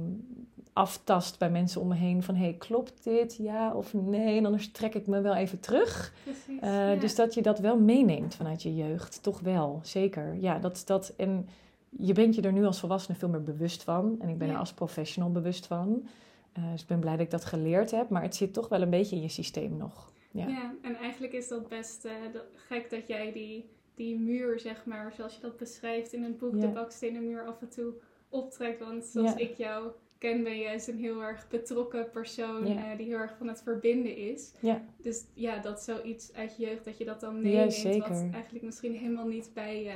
aftast 0.74 1.40
bij 1.40 1.50
mensen 1.50 1.82
om 1.82 1.88
me 1.88 1.96
heen 1.96 2.24
van, 2.24 2.36
hey, 2.36 2.54
klopt 2.54 3.04
dit? 3.04 3.36
Ja 3.36 3.74
of 3.74 3.94
nee? 3.94 4.38
En 4.38 4.46
anders 4.46 4.72
trek 4.72 4.96
ik 4.96 5.08
me 5.08 5.22
wel 5.22 5.36
even 5.36 5.60
terug. 5.60 6.14
Precies. 6.24 6.60
Eh, 6.62 6.94
ja. 6.94 7.00
Dus 7.00 7.16
dat 7.16 7.34
je 7.34 7.42
dat 7.42 7.60
wel 7.60 7.80
meeneemt 7.80 8.36
vanuit 8.36 8.62
je 8.64 8.76
jeugd, 8.76 9.24
toch 9.24 9.40
wel, 9.40 9.80
zeker. 9.84 10.36
Ja, 10.36 10.60
dat, 10.60 10.82
dat, 10.86 11.14
en 11.18 11.48
je 11.90 12.14
bent 12.14 12.36
je 12.36 12.42
er 12.42 12.54
nu 12.54 12.66
als 12.66 12.80
volwassene 12.80 13.18
veel 13.18 13.30
meer 13.30 13.44
bewust 13.44 13.84
van. 13.84 14.16
En 14.20 14.30
ik 14.30 14.38
ben 14.38 14.48
Ja. 14.48 14.54
er 14.54 14.60
als 14.60 14.74
professional 14.74 15.32
bewust 15.32 15.68
van. 15.68 16.08
Eh, 16.54 16.72
dus 16.72 16.82
ik 16.82 16.88
ben 16.88 17.00
blij 17.00 17.12
dat 17.16 17.22
ik 17.26 17.32
dat 17.32 17.46
geleerd 17.46 17.92
heb. 17.92 18.10
Maar 18.10 18.22
het 18.22 18.36
zit 18.36 18.54
toch 18.54 18.70
wel 18.70 18.82
een 18.82 18.90
beetje 18.90 19.16
in 19.16 19.22
je 19.22 19.28
systeem 19.30 19.78
nog. 19.78 20.12
Ja, 20.32 20.48
Ja. 20.48 20.74
en 20.82 20.96
eigenlijk 20.96 21.34
is 21.34 21.48
dat 21.48 21.68
best 21.68 22.06
eh, 22.06 22.12
gek 22.56 22.90
dat 22.90 23.08
jij 23.08 23.32
die, 23.32 23.70
die 24.02 24.20
muur, 24.20 24.60
zeg 24.60 24.86
maar, 24.86 25.14
zoals 25.14 25.36
je 25.36 25.42
dat 25.42 25.58
beschrijft 25.58 26.14
in 26.14 26.24
het 26.24 26.38
boek, 26.38 26.54
Ja. 26.56 26.60
de 26.60 26.68
bakstenen 26.68 27.26
muur, 27.28 27.46
af 27.46 27.62
en 27.62 27.70
toe 27.70 27.94
optrekt. 28.30 28.80
Want 28.80 29.06
zoals 29.06 29.36
ik 29.36 29.54
jou 29.58 29.92
ken, 30.18 30.44
ben 30.44 30.56
je 30.56 30.62
juist 30.64 30.88
een 30.88 30.98
heel 30.98 31.22
erg 31.24 31.48
betrokken 31.50 32.10
persoon 32.12 32.66
eh, 32.66 32.98
die 32.98 33.06
heel 33.08 33.18
erg 33.18 33.38
van 33.38 33.48
het 33.48 33.62
verbinden 33.62 34.16
is. 34.18 34.54
Ja. 34.60 34.82
Dus 34.98 35.26
ja, 35.34 35.60
dat 35.60 35.82
zoiets 35.82 36.34
uit 36.34 36.56
je 36.58 36.66
jeugd, 36.66 36.86
dat 36.86 36.98
je 36.98 37.06
dat 37.06 37.20
dan 37.20 37.42
meeneemt, 37.42 37.98
wat 37.98 38.24
eigenlijk 38.34 38.64
misschien 38.64 38.96
helemaal 38.96 39.28
niet 39.28 39.52
bij 39.54 39.84
je 39.84 39.94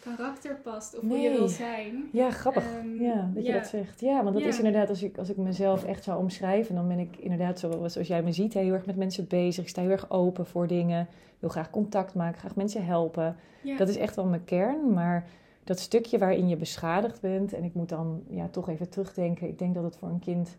karakter 0.00 0.54
past 0.62 0.96
of 0.96 1.02
hoe 1.08 1.18
je 1.18 1.30
wil 1.30 1.48
zijn. 1.48 2.08
ja 2.12 2.30
grappig. 2.30 2.64
Ehm, 2.64 3.02
ja, 3.02 3.30
dat 3.34 3.46
je 3.46 3.52
dat 3.52 3.66
zegt. 3.66 4.00
Ja, 4.00 4.22
want 4.22 4.34
dat 4.34 4.42
Ja. 4.42 4.48
is 4.48 4.58
inderdaad, 4.58 4.88
als 4.88 5.02
ik, 5.02 5.18
als 5.18 5.28
ik 5.30 5.36
mezelf 5.36 5.84
echt 5.84 6.04
zou 6.04 6.18
omschrijven, 6.18 6.74
dan 6.74 6.88
ben 6.88 6.98
ik 6.98 7.16
inderdaad, 7.16 7.58
zoals, 7.58 7.92
zoals 7.92 8.08
jij 8.08 8.22
me 8.22 8.32
ziet, 8.32 8.54
heel 8.54 8.72
erg 8.72 8.86
met 8.86 8.96
mensen 8.96 9.26
bezig. 9.26 9.62
Ik 9.64 9.68
sta 9.70 9.80
heel 9.82 9.90
erg 9.90 10.10
open 10.10 10.46
voor 10.46 10.66
dingen. 10.66 11.06
wil 11.38 11.48
graag 11.50 11.70
contact 11.70 12.14
maken, 12.14 12.38
graag 12.38 12.56
mensen 12.56 12.84
helpen. 12.86 13.36
Ja. 13.62 13.76
Dat 13.76 13.88
is 13.88 13.96
echt 13.96 14.16
wel 14.16 14.24
mijn 14.24 14.44
kern, 14.44 14.92
maar 14.92 15.26
dat 15.64 15.78
stukje 15.78 16.18
waarin 16.18 16.48
je 16.48 16.56
beschadigd 16.56 17.20
bent, 17.20 17.52
en 17.52 17.64
ik 17.64 17.74
moet 17.74 17.88
dan 17.88 18.22
ja, 18.28 18.48
toch 18.48 18.68
even 18.68 18.88
terugdenken. 18.88 19.48
Ik 19.48 19.58
denk 19.58 19.74
dat 19.74 19.84
het 19.84 19.96
voor 19.96 20.08
een 20.08 20.18
kind 20.18 20.56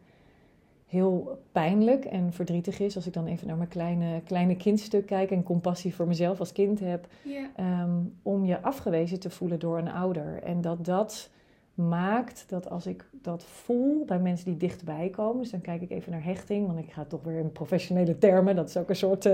heel 0.88 1.42
pijnlijk 1.52 2.06
en 2.06 2.34
verdrietig 2.34 2.80
is. 2.80 2.96
Als 2.96 3.08
ik 3.08 3.14
dan 3.14 3.28
even 3.28 3.48
naar 3.48 3.58
mijn 3.58 3.70
kleine, 3.70 4.22
kleine 4.26 4.56
kindstuk 4.56 5.06
kijk 5.06 5.32
en 5.32 5.44
compassie 5.44 5.96
voor 5.96 6.08
mezelf 6.08 6.40
als 6.40 6.52
kind 6.52 6.80
heb. 6.80 7.08
ehm, 7.56 8.00
om 8.22 8.46
je 8.46 8.62
afgewezen 8.62 9.20
te 9.20 9.30
voelen 9.30 9.60
door 9.60 9.78
een 9.78 9.92
ouder. 9.92 10.44
En 10.44 10.62
dat 10.62 10.86
dat 10.86 11.30
maakt 11.74 12.46
dat 12.48 12.70
als 12.70 12.88
ik 12.88 13.06
dat 13.12 13.44
voel 13.44 14.06
bij 14.06 14.20
mensen 14.20 14.46
die 14.46 14.58
dichtbij 14.58 15.10
komen, 15.10 15.42
dus 15.42 15.52
dan 15.52 15.62
kijk 15.62 15.82
ik 15.82 15.90
even 15.90 16.12
naar 16.12 16.24
hechting, 16.24 16.68
want 16.68 16.80
ik 16.80 16.92
ga 16.92 17.06
toch 17.06 17.24
weer 17.24 17.40
in 17.40 17.52
professionele 17.52 18.18
termen, 18.18 18.56
dat 18.56 18.70
is 18.70 18.78
ook 18.78 18.90
een 18.90 18.96
soort 18.96 19.26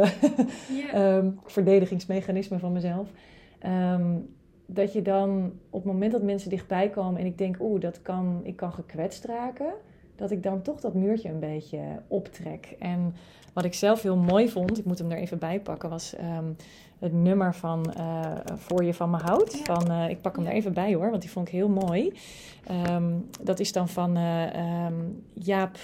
ehm, 0.91 1.29
verdedigingsmechanisme 1.45 2.60
van 2.60 2.72
mezelf. 2.72 3.07
Ehm, 3.60 4.15
dat 4.65 4.93
je 4.93 5.01
dan 5.01 5.51
op 5.69 5.83
het 5.83 5.91
moment 5.91 6.12
dat 6.12 6.22
mensen 6.22 6.50
dichtbij 6.50 6.89
komen 6.89 7.19
en 7.19 7.25
ik 7.25 7.38
denk, 7.38 7.55
oeh, 7.60 7.81
dat 7.81 8.01
kan, 8.01 8.39
ik 8.43 8.55
kan 8.55 8.74
gekwetst 8.74 9.25
raken, 9.25 9.74
dat 10.24 10.32
ik 10.32 10.44
dan 10.44 10.62
toch 10.62 10.80
dat 10.80 10.94
muurtje 10.94 11.30
een 11.30 11.39
beetje 11.39 11.80
optrek. 12.08 12.75
En 12.80 13.15
wat 13.53 13.65
ik 13.65 13.74
zelf 13.74 14.01
heel 14.01 14.18
mooi 14.18 14.50
vond, 14.50 14.77
ik 14.77 14.86
moet 14.86 15.00
hem 15.00 15.12
er 15.12 15.18
even 15.18 15.39
bij 15.39 15.60
pakken, 15.60 15.89
was 15.89 16.15
ehm, 16.15 16.46
het 17.00 17.13
nummer 17.13 17.56
van 17.56 17.94
eh, 17.94 18.32
Voor 18.56 18.84
je 18.84 18.94
van 18.94 19.10
me 19.10 19.18
houdt. 19.18 19.53
Ja. 19.58 19.63
Van, 19.63 19.92
eh, 19.92 20.10
ik 20.10 20.22
pak 20.22 20.36
hem 20.36 20.46
er 20.46 20.51
even 20.51 20.74
bij 20.74 20.94
hoor, 20.94 21.10
want 21.10 21.22
die 21.22 21.32
vond 21.32 21.48
ik 21.48 21.53
heel 21.53 21.70
mooi. 21.70 22.13
Ehm, 22.65 23.13
dat 23.42 23.60
is 23.60 23.72
dan 23.72 23.88
van 23.89 24.15
eh, 24.15 24.53
ehm, 24.56 24.94
Jaap 25.34 25.77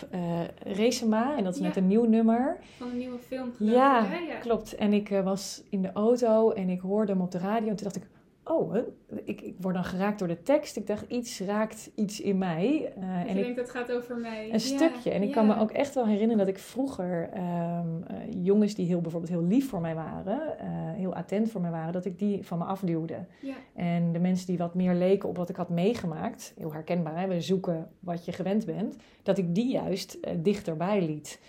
Reesema 0.64 1.38
en 1.38 1.44
dat 1.44 1.54
is 1.54 1.60
Ja. 1.60 1.66
net 1.66 1.76
een 1.76 1.88
nieuw 1.88 2.06
nummer. 2.06 2.58
Van 2.78 2.90
een 2.90 2.98
nieuwe 2.98 3.20
film 3.20 3.52
Ja, 3.58 4.04
ja. 4.28 4.40
klopt. 4.40 4.76
En 4.76 4.94
ik 4.94 5.10
was 5.24 5.64
in 5.70 5.82
de 5.82 5.92
auto 5.94 6.52
en 6.52 6.70
ik 6.70 6.80
hoorde 6.80 7.12
hem 7.12 7.22
op 7.22 7.32
de 7.32 7.38
radio. 7.38 7.70
En 7.70 7.76
toen 7.76 7.84
dacht 7.92 7.96
ik, 7.96 8.08
oh, 8.50 8.76
ik, 9.24 9.42
ik 9.42 9.56
word 9.60 9.76
dan 9.76 9.84
geraakt 9.84 10.20
door 10.20 10.28
de 10.28 10.42
tekst. 10.44 10.78
Ik 10.78 10.88
dacht, 10.88 11.06
iets 11.08 11.40
raakt 11.42 11.92
iets 11.96 12.22
in 12.22 12.38
mij. 12.38 12.92
Eh, 12.96 13.02
Dat 13.02 13.28
en 13.28 13.34
je 13.34 13.40
ik, 13.40 13.44
denkt, 13.44 13.60
het 13.60 13.70
gaat 13.70 13.92
over 13.92 14.16
mij. 14.18 14.44
een 14.46 14.52
Ja, 14.52 14.58
stukje. 14.58 15.12
En 15.12 15.22
ik 15.24 15.32
kan 15.32 15.48
me 15.48 15.58
ook 15.60 15.72
echt 15.72 15.96
wel 15.96 16.06
herinneren 16.06 16.38
dat 16.38 16.48
ik 16.56 16.60
vroeger 16.60 17.30
ehm, 17.34 17.88
eh, 18.08 18.16
jongens 18.44 18.76
die 18.76 18.86
heel, 18.86 19.02
bijvoorbeeld 19.02 19.32
heel 19.32 19.44
lief 19.44 19.70
voor 19.70 19.82
mij 19.82 19.96
waren, 19.96 20.60
eh, 20.60 20.68
heel 20.72 21.14
attent 21.16 21.52
voor 21.52 21.62
mij 21.62 21.72
waren, 21.72 21.94
dat 21.94 22.06
ik 22.06 22.20
die 22.20 22.46
van 22.46 22.58
me 22.58 22.64
afduwde. 22.64 23.26
Ja, 23.42 23.54
En 23.76 24.12
de 24.12 24.20
mensen 24.20 24.48
die 24.48 24.58
wat 24.58 24.76
meer 24.76 24.94
leken 24.94 25.30
op 25.30 25.38
wat 25.38 25.50
ik 25.50 25.56
had 25.56 25.70
meegemaakt, 25.70 26.54
heel 26.58 26.74
herkenbaar, 26.74 27.20
hè? 27.20 27.28
we 27.28 27.42
zoeken 27.42 27.88
wat 28.00 28.26
je 28.26 28.32
gewend 28.32 28.66
bent, 28.66 28.96
dat 29.24 29.38
ik 29.38 29.56
die 29.56 29.72
juist 29.72 30.18
dichterbij 30.44 31.02
liet. 31.06 31.40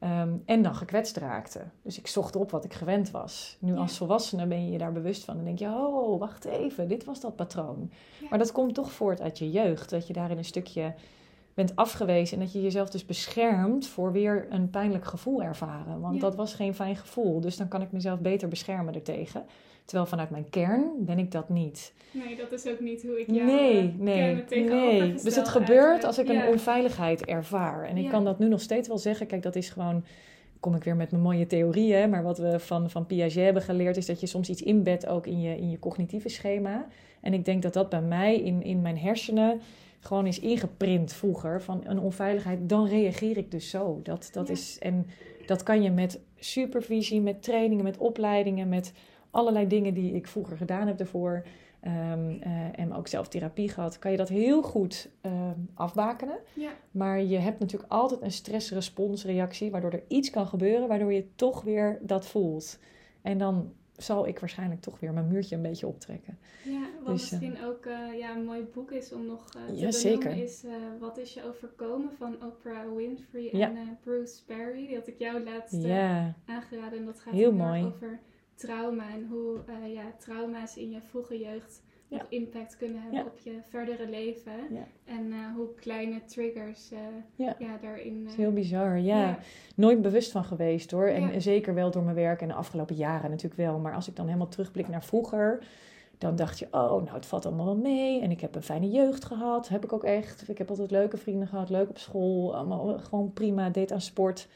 Ehm, 0.00 0.32
en 0.44 0.62
dan 0.62 0.74
gekwetst 0.74 1.16
raakte. 1.16 1.60
Dus 1.82 1.98
ik 1.98 2.06
zocht 2.06 2.36
op 2.36 2.50
wat 2.50 2.64
ik 2.64 2.72
gewend 2.74 3.10
was. 3.10 3.56
Nu 3.60 3.72
Ja. 3.72 3.78
als 3.78 3.96
volwassene 3.96 4.46
ben 4.46 4.64
je 4.64 4.70
je 4.72 4.78
daar 4.78 4.92
bewust 4.92 5.24
van. 5.24 5.34
Dan 5.36 5.44
denk 5.44 5.58
je, 5.58 5.66
oh, 5.66 6.18
wacht 6.18 6.44
even, 6.44 6.88
dit 6.88 7.04
was 7.04 7.20
dat 7.20 7.36
patroon. 7.36 7.90
Ja. 8.20 8.26
Maar 8.30 8.38
dat 8.38 8.52
komt 8.52 8.74
toch 8.74 8.92
voort 8.92 9.20
uit 9.20 9.38
je 9.38 9.50
jeugd. 9.50 9.90
Dat 9.90 10.06
je 10.06 10.12
daarin 10.12 10.38
een 10.38 10.44
stukje 10.44 10.94
bent 11.54 11.76
afgewezen 11.76 12.38
en 12.38 12.42
dat 12.44 12.52
je 12.52 12.62
jezelf 12.62 12.90
dus 12.90 13.04
beschermt 13.06 13.86
voor 13.86 14.12
weer 14.12 14.46
een 14.50 14.70
pijnlijk 14.70 15.04
gevoel 15.04 15.42
ervaren. 15.42 16.00
Want 16.00 16.14
Ja. 16.14 16.20
dat 16.20 16.34
was 16.34 16.54
geen 16.54 16.74
fijn 16.74 16.96
gevoel. 16.96 17.40
Dus 17.40 17.56
dan 17.56 17.68
kan 17.68 17.82
ik 17.82 17.92
mezelf 17.92 18.18
beter 18.20 18.48
beschermen 18.48 18.94
ertegen. 18.94 19.44
Terwijl 19.84 20.08
vanuit 20.08 20.30
mijn 20.30 20.50
kern 20.50 20.90
ben 20.98 21.18
ik 21.18 21.30
dat 21.32 21.48
niet. 21.48 21.92
Nee, 22.12 22.36
dat 22.36 22.52
is 22.52 22.66
ook 22.66 22.80
niet 22.80 23.02
hoe 23.02 23.20
ik 23.20 23.26
jou 23.30 23.46
Nee, 23.46 23.78
eh, 23.78 23.94
nee, 23.98 24.44
nee. 24.64 25.14
Dus 25.14 25.36
het 25.36 25.48
gebeurt 25.48 26.04
als 26.04 26.18
ik 26.18 26.28
een 26.28 26.46
onveiligheid 26.46 27.24
ervaar. 27.24 27.84
En 27.84 27.96
ik 27.96 28.04
Ja. 28.04 28.10
kan 28.10 28.24
dat 28.24 28.38
nu 28.38 28.48
nog 28.48 28.60
steeds 28.60 28.88
wel 28.88 28.98
zeggen. 28.98 29.26
Kijk, 29.26 29.42
dat 29.42 29.56
is 29.56 29.68
gewoon. 29.70 30.04
Kom 30.60 30.74
ik 30.74 30.84
weer 30.84 30.96
met 30.96 31.10
mijn 31.10 31.22
mooie 31.22 31.46
theorieën. 31.46 32.10
Maar 32.10 32.22
wat 32.22 32.38
we 32.38 32.58
van, 32.58 32.90
van 32.90 33.06
Piaget 33.06 33.44
hebben 33.44 33.62
geleerd. 33.62 33.96
is 33.96 34.06
dat 34.06 34.20
je 34.20 34.26
soms 34.26 34.48
iets 34.50 34.62
inbedt 34.62 35.06
ook 35.06 35.26
in 35.26 35.40
je, 35.40 35.56
in 35.56 35.70
je 35.70 35.78
cognitieve 35.78 36.28
schema. 36.28 36.86
En 37.20 37.32
ik 37.34 37.44
denk 37.44 37.62
dat 37.62 37.72
dat 37.72 37.88
bij 37.88 38.02
mij 38.02 38.36
in, 38.40 38.62
in 38.62 38.80
mijn 38.82 38.98
hersenen. 38.98 39.60
gewoon 40.00 40.26
is 40.26 40.40
ingeprint 40.40 41.12
vroeger. 41.12 41.62
van 41.62 41.80
een 41.84 41.98
onveiligheid. 42.00 42.68
Dan 42.68 42.86
reageer 42.88 43.36
ik 43.36 43.50
dus 43.50 43.70
zo. 43.70 44.00
Dat, 44.02 44.28
dat 44.32 44.46
Ja. 44.46 44.52
is, 44.52 44.76
en 44.80 45.06
dat 45.46 45.62
kan 45.62 45.82
je 45.82 45.90
met 45.90 46.20
supervisie, 46.38 47.20
met 47.20 47.42
trainingen, 47.42 47.84
met 47.84 47.98
opleidingen. 47.98 48.68
met 48.68 48.92
allerlei 49.30 49.66
dingen 49.66 49.94
die 49.94 50.12
ik 50.14 50.26
vroeger 50.26 50.56
gedaan 50.56 50.86
heb 50.86 50.98
daarvoor. 50.98 51.46
ehm, 51.80 52.30
eh, 52.40 52.78
en 52.78 52.92
ook 52.94 53.08
zelf 53.08 53.28
therapie 53.28 53.68
gehad, 53.68 53.98
kan 53.98 54.10
je 54.10 54.16
dat 54.16 54.28
heel 54.28 54.62
goed 54.62 55.10
ehm, 55.20 55.58
afbakenen. 55.74 56.38
Ja. 56.54 56.70
Maar 56.90 57.22
je 57.22 57.38
hebt 57.38 57.58
natuurlijk 57.60 57.92
altijd 57.92 58.22
een 58.22 58.32
stressresponsreactie, 58.32 59.70
waardoor 59.70 59.90
er 59.92 60.02
iets 60.08 60.30
kan 60.30 60.46
gebeuren, 60.46 60.88
waardoor 60.88 61.12
je 61.12 61.26
toch 61.34 61.62
weer 61.62 61.98
dat 62.02 62.26
voelt. 62.26 62.78
En 63.22 63.38
dan 63.38 63.72
zal 63.96 64.26
ik 64.26 64.38
waarschijnlijk 64.38 64.80
toch 64.80 65.00
weer 65.00 65.12
mijn 65.12 65.28
muurtje 65.28 65.56
een 65.56 65.62
beetje 65.62 65.86
optrekken. 65.86 66.38
Ja, 66.64 66.80
wat 67.04 67.14
Dus, 67.16 67.32
eh, 67.32 67.40
misschien 67.40 67.64
ook 67.64 67.86
eh, 67.86 68.18
ja, 68.18 68.36
een 68.36 68.44
mooi 68.44 68.62
boek 68.74 68.90
is 68.90 69.12
om 69.12 69.26
nog 69.26 69.50
te 69.50 69.58
Ja, 69.72 69.90
zeker. 69.90 70.36
is 70.42 70.64
Wat 70.98 71.18
is 71.18 71.34
je 71.34 71.44
overkomen 71.44 72.12
van 72.12 72.44
Oprah 72.44 72.96
Winfrey 72.96 73.50
en 73.50 73.98
Bruce 74.00 74.44
Perry. 74.44 74.86
Die 74.86 74.96
had 74.96 75.06
ik 75.06 75.18
jou 75.18 75.44
laatst 75.44 75.82
Ja, 75.82 76.34
aangeraden 76.46 76.98
en 76.98 77.04
dat 77.04 77.20
gaat 77.20 77.34
Heel 77.34 77.52
mooi. 77.52 77.84
over 77.84 78.20
trauma 78.60 79.10
en 79.14 79.26
hoe 79.30 79.58
eh, 79.66 79.92
ja, 79.94 80.12
trauma's 80.18 80.76
in 80.76 80.90
je 80.90 81.00
vroege 81.02 81.38
jeugd 81.38 81.82
Ja. 82.08 82.16
nog 82.16 82.26
impact 82.28 82.76
kunnen 82.76 83.00
hebben 83.02 83.18
Ja. 83.20 83.24
op 83.26 83.38
je 83.38 83.58
verdere 83.68 84.08
leven. 84.08 84.52
Ja. 84.70 84.86
En 85.04 85.32
eh, 85.32 85.54
hoe 85.56 85.74
kleine 85.74 86.24
triggers 86.24 86.90
eh, 86.90 86.98
Ja. 87.58 87.78
daarin... 87.82 88.22
dat 88.22 88.32
is 88.32 88.38
heel 88.38 88.52
bizar. 88.52 88.98
Ja. 88.98 89.38
nooit 89.76 90.02
bewust 90.02 90.30
van 90.32 90.44
geweest 90.44 90.90
hoor. 90.90 91.06
En 91.06 91.42
zeker 91.42 91.74
wel 91.74 91.90
door 91.90 92.02
mijn 92.02 92.16
werk 92.16 92.40
en 92.40 92.48
de 92.48 92.54
afgelopen 92.54 92.94
jaren 92.96 93.30
natuurlijk 93.30 93.60
wel. 93.60 93.78
Maar 93.78 93.94
als 93.94 94.08
ik 94.08 94.16
dan 94.16 94.26
helemaal 94.26 94.48
terugblik 94.48 94.88
naar 94.88 95.04
vroeger, 95.04 95.64
dan 96.18 96.36
dacht 96.36 96.58
je, 96.58 96.66
oh, 96.70 96.80
nou 97.02 97.12
het 97.12 97.26
valt 97.26 97.46
allemaal 97.46 97.64
wel 97.66 97.76
mee. 97.76 98.20
En 98.20 98.30
ik 98.30 98.40
heb 98.40 98.54
een 98.54 98.62
fijne 98.62 98.90
jeugd 98.90 99.24
gehad. 99.24 99.68
Heb 99.68 99.84
ik 99.84 99.92
ook 99.92 100.04
echt. 100.04 100.48
Ik 100.48 100.58
heb 100.58 100.68
altijd 100.70 100.90
leuke 100.90 101.16
vrienden 101.16 101.48
gehad, 101.48 101.70
leuk 101.70 101.88
op 101.88 101.98
school. 101.98 102.56
Allemaal 102.56 102.98
gewoon 102.98 103.32
prima, 103.32 103.70
deed 103.70 103.92
aan 103.92 104.00
sport. 104.00 104.48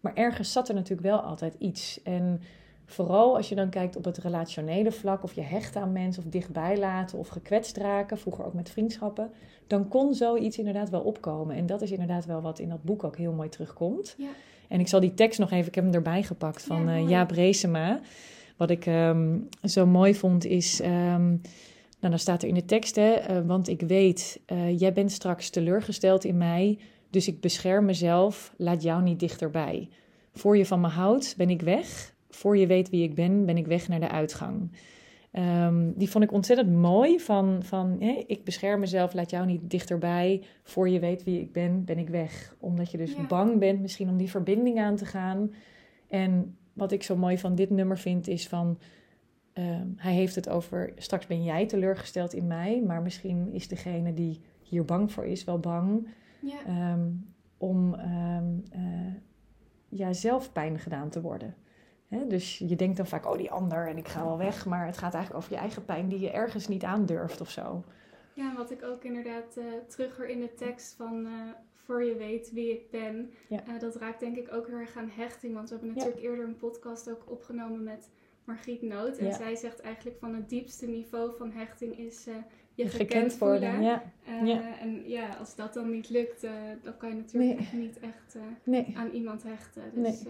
Maar 0.00 0.14
ergens 0.14 0.52
zat 0.52 0.68
er 0.68 0.74
natuurlijk 0.74 1.08
wel 1.08 1.20
altijd 1.20 1.54
iets. 1.58 2.02
En 2.02 2.40
vooral 2.86 3.36
als 3.36 3.48
je 3.48 3.54
dan 3.54 3.68
kijkt 3.68 3.96
op 3.96 4.04
het 4.04 4.18
relationele 4.18 4.92
vlak, 4.92 5.22
of 5.22 5.32
je 5.32 5.40
hecht 5.40 5.76
aan 5.76 5.92
mensen, 5.92 6.24
of 6.24 6.30
dichtbij 6.30 6.78
laten, 6.78 7.18
of 7.18 7.28
gekwetst 7.28 7.76
raken, 7.76 8.18
vroeger 8.18 8.44
ook 8.44 8.54
met 8.54 8.70
vriendschappen, 8.70 9.30
dan 9.66 9.88
kon 9.88 10.14
zoiets 10.14 10.58
inderdaad 10.58 10.90
wel 10.90 11.00
opkomen. 11.00 11.56
En 11.56 11.66
dat 11.66 11.82
is 11.82 11.90
inderdaad 11.90 12.26
wel 12.26 12.40
wat 12.40 12.58
in 12.58 12.68
dat 12.68 12.82
boek 12.82 13.04
ook 13.04 13.16
heel 13.16 13.32
mooi 13.32 13.48
terugkomt. 13.48 14.14
Ja. 14.18 14.28
En 14.68 14.80
ik 14.80 14.88
zal 14.88 15.00
die 15.00 15.14
tekst 15.14 15.38
nog 15.38 15.50
even, 15.50 15.66
ik 15.66 15.74
heb 15.74 15.84
hem 15.84 15.94
erbij 15.94 16.22
gepakt 16.22 16.62
van 16.62 16.88
Ja, 16.88 16.94
eh. 16.94 17.08
Jaap 17.08 17.30
Reesema. 17.30 18.00
Wat 18.56 18.70
ik 18.70 18.86
ehm, 18.86 19.38
zo 19.64 19.86
mooi 19.86 20.14
vond 20.14 20.44
is, 20.44 20.80
ehm, 20.80 21.28
nou 21.28 21.38
dan 22.00 22.18
staat 22.18 22.42
er 22.42 22.48
in 22.48 22.54
de 22.54 22.64
tekst, 22.64 22.96
hè, 22.96 23.12
eh, 23.12 23.36
want 23.46 23.68
ik 23.68 23.80
weet, 23.80 24.40
eh, 24.46 24.78
jij 24.78 24.92
bent 24.92 25.12
straks 25.12 25.50
teleurgesteld 25.50 26.24
in 26.24 26.36
mij, 26.36 26.78
dus 27.10 27.28
ik 27.28 27.40
bescherm 27.40 27.84
mezelf, 27.84 28.54
laat 28.56 28.82
jou 28.82 29.02
niet 29.02 29.20
dichterbij. 29.20 29.88
Voor 30.32 30.56
je 30.56 30.66
van 30.66 30.80
me 30.80 30.88
houdt, 30.88 31.34
ben 31.36 31.50
ik 31.50 31.62
weg. 31.62 32.11
Voor 32.34 32.56
je 32.56 32.66
weet 32.66 32.90
wie 32.90 33.02
ik 33.02 33.14
ben, 33.14 33.46
ben 33.46 33.56
ik 33.56 33.66
weg 33.66 33.88
naar 33.88 34.00
de 34.00 34.08
uitgang. 34.08 34.70
Ehm, 35.30 35.90
die 35.94 36.10
vond 36.10 36.24
ik 36.24 36.32
ontzettend 36.32 36.70
mooi. 36.76 37.20
Van, 37.20 37.62
van 37.62 38.00
ik 38.26 38.44
bescherm 38.44 38.80
mezelf, 38.80 39.12
laat 39.14 39.30
jou 39.30 39.46
niet 39.46 39.70
dichterbij. 39.70 40.42
Voor 40.62 40.88
je 40.88 40.98
weet 40.98 41.24
wie 41.24 41.40
ik 41.40 41.52
ben, 41.52 41.84
ben 41.84 41.98
ik 41.98 42.08
weg. 42.08 42.56
Omdat 42.60 42.90
je 42.90 42.98
dus 42.98 43.14
Ja. 43.14 43.26
bang 43.26 43.58
bent 43.58 43.80
misschien 43.80 44.08
om 44.08 44.16
die 44.16 44.30
verbinding 44.30 44.78
aan 44.80 44.96
te 44.96 45.06
gaan. 45.06 45.52
En 46.08 46.56
wat 46.72 46.92
ik 46.92 47.02
zo 47.02 47.16
mooi 47.16 47.38
van 47.38 47.54
dit 47.54 47.70
nummer 47.70 47.98
vind 47.98 48.28
is 48.28 48.48
van... 48.48 48.78
ehm, 49.52 49.86
hij 49.96 50.12
heeft 50.14 50.34
het 50.34 50.48
over, 50.48 50.92
straks 50.96 51.26
ben 51.26 51.44
jij 51.44 51.66
teleurgesteld 51.66 52.32
in 52.32 52.46
mij. 52.46 52.82
Maar 52.86 53.02
misschien 53.02 53.52
is 53.52 53.68
degene 53.68 54.14
die 54.14 54.40
hier 54.62 54.84
bang 54.84 55.12
voor 55.12 55.24
is 55.24 55.44
wel 55.44 55.58
bang 55.58 56.08
Ja. 56.40 56.64
ehm, 56.66 57.08
om 57.58 57.94
eh, 57.94 59.12
ja, 59.88 60.12
zelf 60.12 60.52
pijn 60.52 60.78
gedaan 60.78 61.08
te 61.10 61.20
worden. 61.20 61.54
Dus 62.28 62.58
je 62.58 62.76
denkt 62.76 62.96
dan 62.96 63.06
vaak, 63.06 63.26
oh 63.26 63.36
die 63.36 63.50
ander 63.50 63.88
en 63.88 63.96
ik 63.96 64.08
ga 64.08 64.24
wel 64.24 64.38
weg. 64.38 64.66
Maar 64.66 64.86
het 64.86 64.98
gaat 64.98 65.14
eigenlijk 65.14 65.44
over 65.44 65.54
je 65.56 65.60
eigen 65.62 65.84
pijn 65.84 66.08
die 66.08 66.20
je 66.20 66.30
ergens 66.30 66.68
niet 66.68 66.84
aandurft 66.84 67.40
of 67.40 67.50
zo. 67.50 67.84
Ja, 68.34 68.50
en 68.50 68.56
wat 68.56 68.70
ik 68.70 68.82
ook 68.84 69.04
inderdaad 69.04 69.56
eh 69.56 69.64
terug 69.88 70.16
hoor 70.16 70.26
in 70.26 70.40
de 70.40 70.54
tekst 70.54 70.94
van 70.94 71.26
eh, 71.26 71.32
voor 71.74 72.04
je 72.04 72.14
weet 72.16 72.52
wie 72.52 72.70
ik 72.72 72.90
ben. 72.90 73.32
Ja. 73.48 73.60
Eh, 73.66 73.78
dat 73.80 73.96
raakt 73.96 74.20
denk 74.20 74.36
ik 74.36 74.52
ook 74.54 74.66
heel 74.66 74.76
erg 74.76 74.96
aan 74.96 75.10
hechting. 75.16 75.54
Want 75.54 75.68
we 75.68 75.74
hebben 75.74 75.94
Ja. 75.94 75.98
natuurlijk 76.00 76.30
eerder 76.30 76.44
een 76.44 76.56
podcast 76.56 77.10
ook 77.10 77.22
opgenomen 77.30 77.82
met 77.82 78.10
Margriet 78.44 78.82
Noot. 78.82 79.16
En 79.18 79.26
Ja. 79.26 79.32
zij 79.32 79.56
zegt 79.56 79.80
eigenlijk 79.80 80.18
van 80.18 80.34
het 80.34 80.48
diepste 80.48 80.86
niveau 80.86 81.36
van 81.36 81.50
hechting 81.50 81.98
is 81.98 82.26
je, 82.82 82.98
Je 82.98 83.04
gekend, 83.04 83.32
voelen. 83.32 83.82
Ja, 83.82 84.02
Eh, 84.26 84.46
Ja. 84.46 84.60
En 84.80 85.02
ja, 85.06 85.28
als 85.40 85.54
dat 85.56 85.74
dan 85.74 85.90
niet 85.90 86.10
lukt, 86.10 86.44
eh, 86.44 86.50
dan 86.82 86.96
kan 86.96 87.08
je 87.08 87.14
natuurlijk 87.14 87.58
Nee. 87.72 87.82
niet 87.82 87.98
echt 88.00 88.34
eh, 88.34 88.42
nee. 88.64 88.94
aan 88.96 89.10
iemand 89.10 89.42
hechten. 89.42 89.82
Dus, 89.94 90.22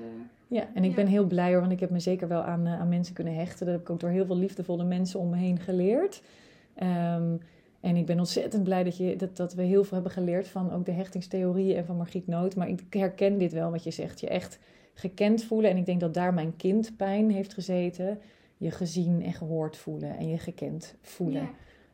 Ja, 0.47 0.69
en 0.75 0.85
ik 0.85 0.91
Ja. 0.91 0.97
ben 0.97 1.07
heel 1.07 1.27
blij 1.27 1.51
hoor, 1.51 1.61
want 1.61 1.73
ik 1.73 1.81
heb 1.81 1.91
me 1.91 2.01
zeker 2.01 2.29
wel 2.29 2.43
aan, 2.43 2.67
aan 2.69 2.89
mensen 2.89 3.15
kunnen 3.15 3.35
hechten. 3.35 3.67
Dat 3.67 3.75
heb 3.75 3.85
ik 3.85 3.91
ook 3.91 4.01
door 4.01 4.11
heel 4.11 4.27
veel 4.27 4.37
liefdevolle 4.37 4.85
mensen 4.85 5.21
om 5.21 5.31
me 5.31 5.37
heen 5.37 5.59
geleerd. 5.59 6.23
Ehm, 6.75 7.37
en 7.81 7.97
ik 7.97 8.07
ben 8.07 8.19
ontzettend 8.19 8.63
blij 8.65 8.85
dat, 8.85 8.97
je, 8.97 9.17
dat, 9.17 9.37
dat 9.37 9.55
we 9.55 9.63
heel 9.63 9.83
veel 9.85 9.95
hebben 9.95 10.13
geleerd 10.13 10.49
van 10.49 10.73
ook 10.73 10.85
de 10.85 10.93
hechtingstheorieën 10.93 11.77
en 11.77 11.85
van 11.85 11.97
Margriet 11.97 12.27
Noot. 12.27 12.57
Maar 12.57 12.69
ik 12.69 12.81
herken 12.91 13.39
dit 13.39 13.53
wel 13.53 13.71
wat 13.71 13.85
je 13.85 13.91
zegt. 13.91 14.21
Je 14.21 14.29
echt 14.29 14.59
gekend 14.95 15.45
voelen. 15.45 15.71
En 15.71 15.77
ik 15.77 15.87
denk 15.87 16.01
dat 16.01 16.15
daar 16.15 16.35
mijn 16.35 16.57
kindpijn 16.57 17.31
heeft 17.31 17.55
gezeten. 17.55 18.19
Je 18.57 18.71
gezien 18.71 19.23
en 19.23 19.33
gehoord 19.33 19.77
voelen 19.77 20.17
en 20.19 20.29
je 20.29 20.39
gekend 20.39 20.95
voelen. 21.01 21.43
ja. 21.43 21.51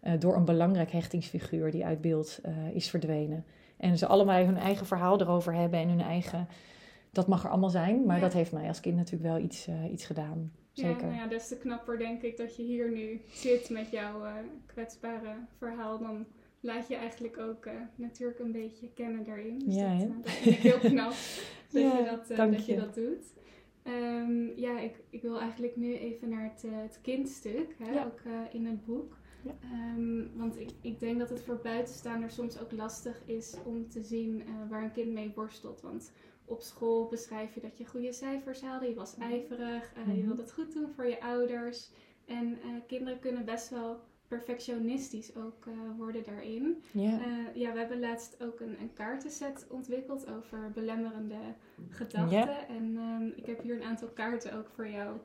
Eh, 0.09 0.21
door 0.21 0.37
een 0.37 0.45
belangrijk 0.45 0.91
hechtingsfiguur 0.91 1.71
die 1.71 1.85
uit 1.85 2.01
beeld 2.01 2.39
eh, 2.43 2.53
is 2.75 2.91
verdwenen. 2.91 3.45
En 3.77 3.99
ze 3.99 4.07
allebei 4.07 4.45
hun 4.45 4.57
eigen 4.57 4.87
verhaal 4.87 5.21
erover 5.21 5.55
hebben 5.55 5.81
en 5.81 5.89
hun 5.89 6.01
eigen. 6.01 6.49
Dat 7.13 7.27
mag 7.29 7.45
er 7.45 7.51
allemaal 7.51 7.71
zijn, 7.71 8.05
maar 8.07 8.17
Ja. 8.17 8.23
dat 8.23 8.33
heeft 8.33 8.53
mij 8.53 8.69
als 8.69 8.81
kind 8.81 8.97
natuurlijk 8.97 9.31
wel 9.31 9.39
iets, 9.39 9.67
eh, 9.67 9.93
iets 9.93 10.05
gedaan. 10.07 10.53
Ja, 10.73 10.87
Zeker. 10.89 11.07
nou 11.07 11.15
ja, 11.19 11.27
des 11.27 11.49
te 11.49 11.57
knapper 11.57 11.99
denk 11.99 12.23
ik 12.23 12.37
dat 12.37 12.57
je 12.57 12.63
hier 12.63 12.91
nu 12.91 13.21
zit 13.31 13.71
met 13.71 13.91
jouw 13.91 14.23
kwetsbare 14.67 15.35
verhaal. 15.59 15.99
Dan 15.99 16.27
laat 16.61 16.89
je 16.89 16.97
eigenlijk 16.97 17.39
ook 17.39 17.69
natuurlijk 17.95 18.39
een 18.39 18.53
beetje 18.53 18.91
kennen 18.95 19.25
daarin. 19.25 19.59
Dus 19.59 19.75
Ja, 19.75 19.97
dat, 19.99 20.31
vind 20.33 20.57
ik 20.57 20.63
heel 20.63 20.79
knap 20.79 21.11
dat, 21.73 21.83
Ja, 21.83 21.99
je, 21.99 22.05
dat, 22.05 22.37
dat 22.37 22.67
je 22.67 22.73
je. 22.73 22.79
dat 22.81 22.95
doet. 22.95 23.25
Ehm, 23.83 24.47
ja, 24.57 24.79
ik, 24.81 25.03
ik 25.11 25.23
wil 25.23 25.41
eigenlijk 25.41 25.77
nu 25.77 25.95
even 25.97 26.29
naar 26.29 26.43
het, 26.55 26.65
het 26.71 26.99
kindstuk, 27.03 27.75
hè, 27.79 27.93
Ja. 27.93 28.05
ook 28.05 28.21
in 28.53 28.67
het 28.67 28.85
boek. 28.85 29.18
Ja. 29.43 29.55
Ehm, 29.63 30.37
want 30.39 30.59
ik, 30.61 30.71
ik 30.81 31.01
denk 31.01 31.19
dat 31.19 31.29
het 31.31 31.41
voor 31.41 31.61
buitenstaanders 31.63 32.35
soms 32.35 32.61
ook 32.61 32.73
lastig 32.73 33.23
is 33.27 33.57
om 33.65 33.89
te 33.89 34.03
zien 34.03 34.41
eh, 34.43 34.49
waar 34.71 34.83
een 34.83 34.93
kind 34.93 35.13
mee 35.13 35.33
worstelt. 35.35 35.81
Want 35.81 36.13
op 36.45 36.61
school 36.61 37.09
beschrijf 37.09 37.55
je 37.55 37.61
dat 37.61 37.79
je 37.79 37.87
goede 37.87 38.13
cijfers 38.13 38.61
haalde, 38.63 38.87
je 38.89 38.95
was 38.95 39.17
ijverig, 39.19 39.93
eh, 39.95 40.07
je 40.07 40.13
Mhm. 40.13 40.27
wilde 40.27 40.43
het 40.43 40.53
goed 40.53 40.73
doen 40.73 40.89
voor 40.91 41.07
je 41.07 41.23
ouders. 41.23 41.91
En 42.27 42.59
eh, 42.63 42.69
kinderen 42.87 43.19
kunnen 43.19 43.45
best 43.45 43.69
wel 43.71 44.01
perfectionistisch 44.29 45.37
ook 45.37 45.65
worden 45.97 46.25
daarin. 46.25 46.83
Ja. 46.93 47.21
Eh, 47.21 47.55
ja, 47.55 47.73
we 47.73 47.79
hebben 47.79 48.01
laatst 48.01 48.43
ook 48.43 48.61
een, 48.61 48.81
een 48.81 48.93
kaartenset 48.93 49.67
ontwikkeld 49.71 50.31
over 50.31 50.71
belemmerende 50.75 51.39
gedachten. 51.89 52.69
En 52.69 52.97
ehm, 52.97 53.27
ik 53.37 53.47
heb 53.47 53.63
hier 53.63 53.75
een 53.77 53.83
aantal 53.83 54.09
kaarten 54.09 54.53
ook 54.59 54.69
voor 54.69 54.89
jou 54.89 55.17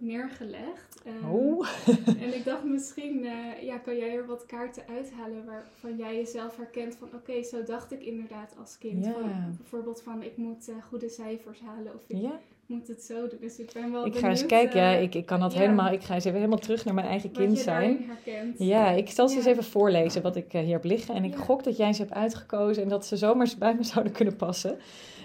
neergelegd. 0.00 1.02
Ehm, 1.04 1.30
oh, 1.30 1.68
En 2.24 2.34
ik 2.34 2.44
dacht 2.44 2.64
misschien, 2.64 3.24
eh, 3.24 3.62
ja, 3.62 3.78
kan 3.78 3.96
jij 3.96 4.16
er 4.16 4.26
wat 4.26 4.46
kaarten 4.46 4.82
uithalen 4.88 5.44
waarvan 5.44 5.96
jij 5.96 6.16
jezelf 6.16 6.56
herkent 6.56 6.96
van 6.96 7.08
oké, 7.14 7.42
zo 7.42 7.62
dacht 7.62 7.92
ik 7.92 8.02
inderdaad 8.02 8.54
als 8.58 8.78
kind. 8.78 9.06
Van, 9.06 9.56
bijvoorbeeld 9.56 10.02
van 10.02 10.22
ik 10.22 10.36
moet 10.36 10.68
eh, 10.68 10.74
goede 10.88 11.08
cijfers 11.08 11.60
halen 11.60 11.94
of 11.94 12.02
ik 12.06 12.30
moet 12.70 12.88
het 12.88 13.02
zo 13.02 13.28
doen. 13.28 13.38
Dus 13.40 13.58
ik 13.58 13.70
ben 13.72 13.92
wel 13.92 14.06
Ik 14.06 14.16
ga 14.16 14.28
eens 14.28 14.46
kijken. 14.46 14.80
ja, 14.80 14.94
eh, 14.94 15.02
ik, 15.02 15.14
ik 15.14 15.26
kan 15.26 15.40
dat 15.40 15.54
helemaal. 15.54 15.92
Ik 15.92 16.02
ga 16.02 16.14
eens 16.14 16.24
even 16.24 16.38
helemaal 16.38 16.58
terug 16.58 16.84
naar 16.84 16.94
mijn 16.94 17.06
eigen 17.06 17.28
wat 17.32 17.38
kind 17.38 17.56
je 17.56 17.62
zijn. 17.62 18.04
herkent. 18.06 18.58
Ja, 18.58 18.90
ik 18.90 19.10
zal 19.10 19.28
ze 19.28 19.36
eens 19.36 19.44
even 19.44 19.64
voorlezen 19.64 20.22
wat 20.22 20.36
ik 20.36 20.52
hier 20.52 20.72
heb 20.72 20.84
liggen. 20.84 21.14
En 21.14 21.24
ik 21.24 21.34
gok 21.34 21.64
dat 21.64 21.76
jij 21.76 21.92
ze 21.92 22.02
hebt 22.02 22.14
uitgekozen 22.14 22.82
en 22.82 22.88
dat 22.88 23.06
ze 23.06 23.16
zomaar 23.16 23.46
eens 23.46 23.58
bij 23.58 23.74
me 23.74 23.84
zouden 23.84 24.12
kunnen 24.12 24.36
passen. 24.36 24.78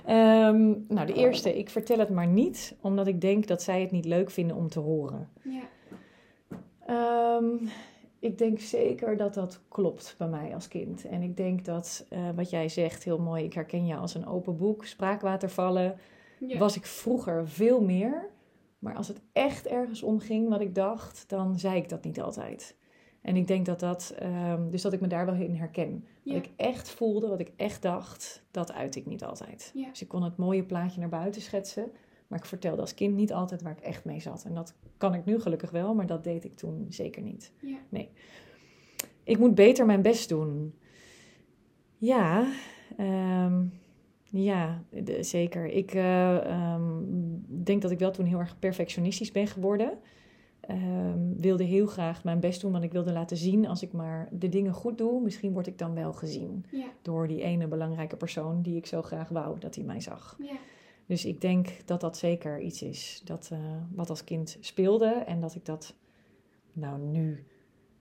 Ehm, 0.05 0.73
nou, 0.87 1.05
de 1.05 1.13
eerste. 1.13 1.57
Ik 1.57 1.69
vertel 1.69 1.99
het 1.99 2.09
maar 2.09 2.27
niet, 2.27 2.75
omdat 2.81 3.07
ik 3.07 3.21
denk 3.21 3.47
dat 3.47 3.61
zij 3.61 3.81
het 3.81 3.91
niet 3.91 4.05
leuk 4.05 4.29
vinden 4.29 4.55
om 4.55 4.69
te 4.69 4.79
horen. 4.79 5.29
Ja. 5.41 5.63
Ehm, 6.87 7.67
ik 8.19 8.37
denk 8.37 8.59
zeker 8.59 9.17
dat 9.17 9.33
dat 9.33 9.59
klopt 9.67 10.15
bij 10.17 10.27
mij 10.27 10.53
als 10.53 10.67
kind. 10.67 11.05
En 11.05 11.21
ik 11.21 11.37
denk 11.37 11.65
dat 11.65 12.05
eh, 12.09 12.19
wat 12.35 12.49
jij 12.49 12.69
zegt 12.69 13.03
heel 13.03 13.19
mooi, 13.19 13.43
ik 13.43 13.53
herken 13.53 13.85
je 13.85 13.95
als 13.95 14.13
een 14.15 14.27
open 14.27 14.57
boek, 14.57 14.85
spraakwatervallen, 14.85 15.97
Ja. 16.39 16.57
was 16.57 16.75
ik 16.75 16.85
vroeger 16.85 17.47
veel 17.47 17.81
meer. 17.81 18.29
Maar 18.79 18.95
als 18.95 19.07
het 19.07 19.21
echt 19.33 19.67
ergens 19.67 20.03
om 20.03 20.19
ging 20.19 20.49
wat 20.49 20.61
ik 20.61 20.75
dacht, 20.75 21.23
dan 21.27 21.59
zei 21.59 21.75
ik 21.75 21.89
dat 21.89 22.03
niet 22.03 22.21
altijd. 22.21 22.75
En 23.25 23.35
ik 23.35 23.47
denk 23.47 23.65
dat 23.65 23.79
dat, 23.79 24.15
ehm, 24.19 24.69
dus 24.69 24.81
dat 24.81 24.93
ik 24.93 25.01
me 25.01 25.07
daar 25.07 25.25
wel 25.25 25.35
in 25.35 25.55
herken. 25.55 26.05
Ja. 26.21 26.33
Wat 26.33 26.45
ik 26.45 26.51
echt 26.55 26.89
voelde, 26.89 27.27
wat 27.27 27.39
ik 27.39 27.51
echt 27.55 27.81
dacht, 27.81 28.43
dat 28.51 28.73
uit 28.73 28.95
ik 28.95 29.05
niet 29.05 29.23
altijd. 29.23 29.71
Ja. 29.73 29.89
Dus 29.89 30.01
ik 30.01 30.07
kon 30.07 30.23
het 30.23 30.37
mooie 30.37 30.63
plaatje 30.63 30.99
naar 30.99 31.09
buiten 31.09 31.41
schetsen. 31.41 31.91
Maar 32.27 32.39
ik 32.39 32.45
vertelde 32.45 32.81
als 32.81 32.93
kind 32.93 33.15
niet 33.15 33.33
altijd 33.33 33.61
waar 33.61 33.71
ik 33.77 33.83
echt 33.83 34.05
mee 34.05 34.19
zat. 34.19 34.43
En 34.43 34.53
dat 34.53 34.75
kan 34.97 35.13
ik 35.13 35.25
nu 35.25 35.39
gelukkig 35.39 35.71
wel, 35.71 35.95
maar 35.95 36.05
dat 36.05 36.23
deed 36.23 36.43
ik 36.43 36.55
toen 36.55 36.85
zeker 36.89 37.21
niet. 37.21 37.51
Ja. 37.61 38.05
Ik 39.23 39.37
moet 39.37 39.55
beter 39.55 39.85
mijn 39.85 40.01
best 40.01 40.29
doen. 40.29 40.73
Ja, 41.97 42.47
ehm, 42.97 43.63
ja 44.29 44.83
de- 44.89 45.23
zeker. 45.23 45.65
Ik 45.65 45.93
eh, 45.93 46.45
ehm, 46.45 47.01
denk 47.47 47.81
dat 47.81 47.91
ik 47.91 47.99
wel 47.99 48.11
toen 48.11 48.25
heel 48.25 48.39
erg 48.39 48.59
perfectionistisch 48.59 49.31
ben 49.31 49.47
geworden. 49.47 49.97
Ehm, 50.67 51.19
wilde 51.37 51.63
heel 51.63 51.85
graag 51.85 52.23
mijn 52.23 52.39
best 52.39 52.61
doen, 52.61 52.71
want 52.71 52.83
ik 52.83 52.91
wilde 52.91 53.11
laten 53.11 53.37
zien 53.37 53.67
als 53.67 53.81
ik 53.83 53.91
maar 53.91 54.27
de 54.31 54.49
dingen 54.49 54.73
goed 54.73 54.97
doe, 54.97 55.21
misschien 55.21 55.53
word 55.53 55.67
ik 55.67 55.77
dan 55.77 55.93
wel 55.93 56.13
gezien 56.13 56.65
Ja. 56.71 56.85
door 57.01 57.27
die 57.27 57.41
ene 57.41 57.67
belangrijke 57.67 58.15
persoon 58.15 58.61
die 58.61 58.75
ik 58.77 58.85
zo 58.85 59.01
graag 59.01 59.29
wou 59.29 59.59
dat 59.59 59.75
hij 59.75 59.83
mij 59.83 60.01
zag. 60.01 60.37
Ja. 60.41 60.55
Dus 61.05 61.25
ik 61.25 61.41
denk 61.41 61.69
dat 61.85 62.01
dat 62.01 62.17
zeker 62.17 62.61
iets 62.61 62.81
is 62.81 63.21
dat, 63.25 63.49
eh, 63.51 63.59
wat 63.91 64.09
als 64.09 64.23
kind 64.23 64.57
speelde 64.59 65.07
en 65.09 65.39
dat 65.39 65.55
ik 65.55 65.65
dat 65.65 65.95
nou 66.73 66.99
nu 66.99 67.45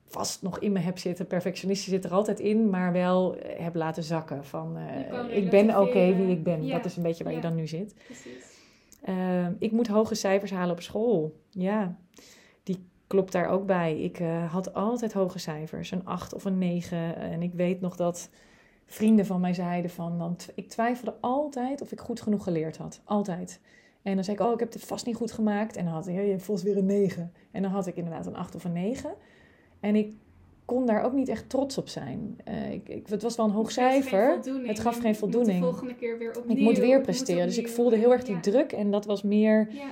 vast 0.06 0.42
nog 0.42 0.58
in 0.58 0.72
me 0.72 0.78
heb 0.78 0.98
zitten. 0.98 1.26
Perfectionistisch 1.26 1.88
zit 1.92 2.04
er 2.04 2.12
altijd 2.12 2.40
in, 2.40 2.70
maar 2.70 2.92
wel 2.92 3.36
eh, 3.36 3.58
heb 3.64 3.74
laten 3.74 4.02
zakken 4.02 4.44
van 4.44 4.76
eh, 4.76 5.36
ik 5.36 5.50
ben 5.50 5.78
oké 5.80 6.14
wie 6.14 6.28
ik 6.36 6.42
ben. 6.42 6.64
Ja, 6.66 6.76
Dat 6.76 6.84
is 6.84 6.96
een 6.96 7.02
beetje 7.02 7.24
waar 7.24 7.32
je 7.32 7.40
dan 7.40 7.54
nu 7.54 7.66
zit. 7.66 7.94
Precies. 8.04 8.52
Eh, 9.02 9.46
ik 9.58 9.72
moet 9.72 9.86
hoge 9.86 10.14
cijfers 10.14 10.50
halen 10.50 10.74
op 10.74 10.80
school. 10.82 11.40
Ja, 11.50 11.96
klopt 13.06 13.32
daar 13.32 13.48
ook 13.48 13.66
bij. 13.66 14.00
Ik 14.00 14.20
eh, 14.20 14.52
had 14.52 14.74
altijd 14.74 15.12
hoge 15.12 15.38
cijfers, 15.38 15.90
een 15.90 16.04
8 16.06 16.34
of 16.34 16.44
een 16.44 16.58
9. 16.58 17.16
En 17.16 17.42
ik 17.42 17.52
weet 17.54 17.80
nog 17.80 17.96
dat 17.96 18.28
vrienden 18.86 19.26
van 19.26 19.40
mij 19.40 19.54
zeiden 19.54 19.90
van... 19.90 20.18
Dan 20.18 20.36
tw- 20.36 20.48
ik 20.54 20.68
twijfelde 20.68 21.14
altijd 21.20 21.80
of 21.82 21.92
ik 21.92 22.00
goed 22.00 22.20
genoeg 22.20 22.42
geleerd 22.44 22.76
had. 22.76 23.00
Altijd. 23.04 23.60
En 24.02 24.14
dan 24.14 24.24
zei 24.24 24.36
ik, 24.36 24.42
oh, 24.42 24.52
ik 24.52 24.58
heb 24.60 24.72
het 24.72 24.84
vast 24.84 25.06
niet 25.06 25.16
goed 25.16 25.32
gemaakt. 25.32 25.76
En 25.76 25.84
dan 25.84 25.94
had 25.94 26.06
ik, 26.08 26.14
ja, 26.14 26.20
je 26.20 26.30
hebt 26.30 26.42
volgens 26.42 26.66
weer 26.66 26.76
een 26.76 26.86
9. 26.86 27.32
En 27.50 27.62
dan 27.62 27.70
had 27.70 27.86
ik 27.86 27.96
inderdaad 27.96 28.26
een 28.26 28.36
8 28.36 28.54
of 28.54 28.64
een 28.64 28.72
9. 28.72 29.10
En 29.80 29.96
ik 29.96 30.12
kon 30.64 30.86
daar 30.86 31.02
ook 31.04 31.12
niet 31.12 31.28
echt 31.28 31.48
trots 31.48 31.78
op 31.78 31.88
zijn. 31.88 32.36
Eh, 32.44 32.72
ik, 32.72 32.88
ik, 32.88 33.06
het 33.06 33.22
was 33.22 33.36
wel 33.36 33.46
een 33.46 33.52
hoog 33.52 33.64
Het 33.66 33.74
geeft 33.74 33.90
geen 33.92 34.02
cijfer. 34.02 34.32
voldoening. 34.34 34.68
Het 34.68 34.80
gaf 34.80 34.94
geen 34.98 35.06
moet 35.08 35.16
voldoening. 35.16 35.58
de 35.58 35.64
volgende 35.64 35.94
keer 35.94 36.18
weer 36.18 36.38
opnieuw. 36.38 36.56
Ik 36.56 36.62
moet 36.62 36.78
weer 36.78 37.00
presteren. 37.00 37.46
Dus 37.46 37.58
ik 37.58 37.68
voelde 37.68 37.96
heel 37.96 38.12
erg 38.12 38.24
die 38.24 38.34
Ja. 38.34 38.40
druk. 38.40 38.72
En 38.72 38.90
dat 38.90 39.04
was 39.04 39.22
meer... 39.22 39.68
Ja. 39.70 39.84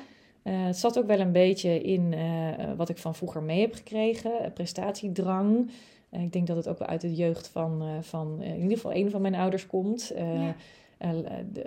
Eh, 0.43 0.65
het 0.67 0.77
zat 0.77 0.99
ook 0.99 1.07
wel 1.07 1.21
een 1.21 1.33
beetje 1.33 1.81
in 1.83 2.13
eh, 2.13 2.73
wat 2.77 2.89
ik 2.89 2.99
van 2.99 3.15
vroeger 3.15 3.43
mee 3.43 3.61
heb 3.61 3.75
gekregen. 3.75 4.41
eh, 4.41 4.53
prestatiedrang. 4.55 5.71
Eh, 6.11 6.23
ik 6.23 6.33
denk 6.33 6.47
dat 6.47 6.57
het 6.57 6.69
ook 6.69 6.79
wel 6.79 6.89
uit 6.89 7.01
de 7.01 7.15
jeugd 7.15 7.49
van, 7.49 7.83
van 8.01 8.43
in 8.43 8.61
ieder 8.61 8.77
geval 8.77 8.95
een 8.95 9.11
van 9.11 9.21
mijn 9.23 9.35
ouders 9.35 9.67
komt. 9.67 10.13
Ja. 10.17 10.55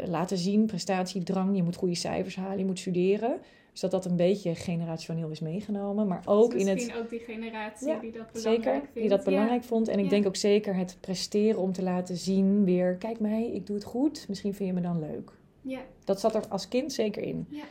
laten 0.05 0.37
zien, 0.37 0.65
prestatiedrang. 0.65 1.55
Je 1.55 1.63
moet 1.63 1.75
goede 1.75 1.95
cijfers 1.95 2.35
halen, 2.35 2.57
je 2.57 2.65
moet 2.65 2.79
studeren. 2.79 3.37
Dus 3.71 3.79
dat 3.83 3.91
dat 3.91 4.05
een 4.05 4.15
beetje 4.15 4.55
generationeel 4.55 5.29
is 5.29 5.39
meegenomen. 5.39 6.07
Maar 6.07 6.21
ook 6.25 6.53
in 6.53 6.67
het... 6.67 6.75
Misschien 6.75 6.97
ook 7.01 7.09
die 7.09 7.19
generatie 7.19 7.87
Ja, 7.87 7.99
die 7.99 8.11
dat 8.11 8.31
belangrijk 8.31 8.63
Zeker, 8.63 8.79
vindt. 8.81 8.93
die 8.93 9.09
dat 9.09 9.17
Ja. 9.19 9.25
belangrijk 9.25 9.63
vond. 9.63 9.87
En 9.87 9.97
ik 9.97 10.03
Ja. 10.03 10.09
denk 10.09 10.27
ook 10.27 10.35
zeker 10.35 10.75
het 10.75 10.97
presteren 10.99 11.59
om 11.61 11.71
te 11.71 11.83
laten 11.83 12.15
zien 12.17 12.63
weer... 12.63 12.95
Kijk 12.95 13.19
mij, 13.19 13.51
ik 13.53 13.65
doe 13.67 13.75
het 13.75 13.85
goed. 13.85 14.25
Misschien 14.27 14.53
vind 14.53 14.69
je 14.69 14.75
me 14.75 14.81
dan 14.81 14.99
leuk. 14.99 15.31
Ja. 15.61 15.79
Dat 16.03 16.19
zat 16.19 16.35
er 16.35 16.47
als 16.47 16.67
kind 16.67 16.93
zeker 16.93 17.23
in. 17.23 17.45
Ja. 17.49 17.63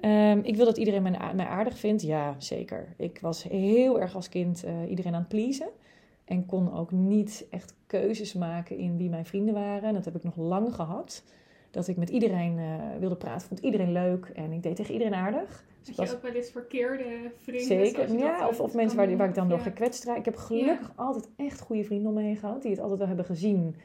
Ehm, 0.00 0.38
ik 0.42 0.56
wil 0.56 0.64
dat 0.64 0.76
iedereen 0.76 1.02
mij, 1.02 1.46
aardig 1.46 1.78
vindt. 1.78 2.02
Ja, 2.02 2.34
zeker. 2.38 2.94
Ik 2.96 3.18
was 3.20 3.42
heel 3.42 4.00
erg 4.00 4.14
als 4.14 4.28
kind 4.28 4.64
eh, 4.64 4.90
iedereen 4.90 5.14
aan 5.14 5.20
het 5.20 5.28
pleasen. 5.28 5.68
En 6.24 6.46
kon 6.46 6.76
ook 6.76 6.90
niet 6.90 7.46
echt 7.50 7.74
keuzes 7.86 8.32
maken 8.32 8.76
in 8.76 8.96
wie 8.96 9.10
mijn 9.10 9.26
vrienden 9.26 9.54
waren. 9.54 9.82
En 9.82 9.94
dat 9.94 10.04
heb 10.04 10.16
ik 10.16 10.22
nog 10.22 10.36
lang 10.36 10.74
gehad. 10.74 11.24
Dat 11.70 11.88
ik 11.88 11.96
met 11.96 12.08
iedereen 12.08 12.58
eh, 12.58 12.98
wilde 12.98 13.16
praten. 13.16 13.48
Vond 13.48 13.60
iedereen 13.60 13.92
leuk. 13.92 14.30
En 14.34 14.52
ik 14.52 14.62
deed 14.62 14.76
tegen 14.76 14.92
iedereen 14.92 15.14
aardig. 15.14 15.64
Dus 15.80 15.88
ik 15.88 15.96
Had 15.96 15.96
was 15.96 16.08
je 16.08 16.14
ook 16.14 16.22
wel 16.22 16.32
eens 16.32 16.50
verkeerde 16.50 17.32
vrienden? 17.36 17.66
zeker. 17.66 18.00
je 18.00 18.08
dat 18.08 18.18
Ja, 18.18 18.48
of, 18.48 18.60
of 18.60 18.74
mensen 18.74 18.98
waar, 18.98 19.16
waar 19.16 19.28
ik 19.28 19.34
dan 19.34 19.48
door 19.48 19.58
gekwetst 19.58 20.04
raak. 20.04 20.16
Ik 20.16 20.24
heb 20.24 20.36
gelukkig 20.36 20.92
altijd 20.94 21.28
echt 21.36 21.60
goede 21.60 21.84
vrienden 21.84 22.08
om 22.08 22.14
me 22.14 22.22
heen 22.22 22.36
gehad. 22.36 22.62
Die 22.62 22.70
het 22.70 22.80
altijd 22.80 22.98
wel 22.98 23.08
hebben 23.08 23.24
gezien. 23.24 23.76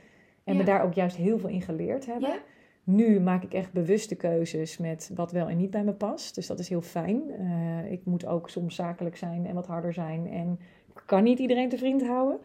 En 0.44 0.58
me 0.58 0.64
daar 0.64 0.84
ook 0.84 0.94
juist 0.94 1.16
heel 1.16 1.40
veel 1.40 1.50
in 1.50 1.62
geleerd 1.62 2.06
hebben. 2.06 2.40
Nu 2.86 3.20
maak 3.20 3.44
ik 3.44 3.54
echt 3.54 3.72
bewuste 3.72 4.16
keuzes 4.16 4.78
met 4.78 5.12
wat 5.16 5.32
wel 5.32 5.50
en 5.50 5.58
niet 5.58 5.70
bij 5.70 5.84
me 5.84 5.94
past. 5.94 6.36
Dus 6.36 6.48
dat 6.48 6.60
is 6.60 6.70
heel 6.70 6.82
fijn. 6.82 7.32
Eh, 7.32 7.92
ik 7.92 8.06
moet 8.06 8.26
ook 8.26 8.50
soms 8.50 8.76
zakelijk 8.76 9.18
zijn 9.18 9.46
en 9.46 9.56
wat 9.56 9.68
harder 9.68 9.94
zijn. 9.94 10.28
En 10.28 10.60
ik 10.96 11.04
kan 11.06 11.24
niet 11.24 11.40
iedereen 11.40 11.70
te 11.70 11.78
vriend 11.78 12.06
houden. 12.06 12.40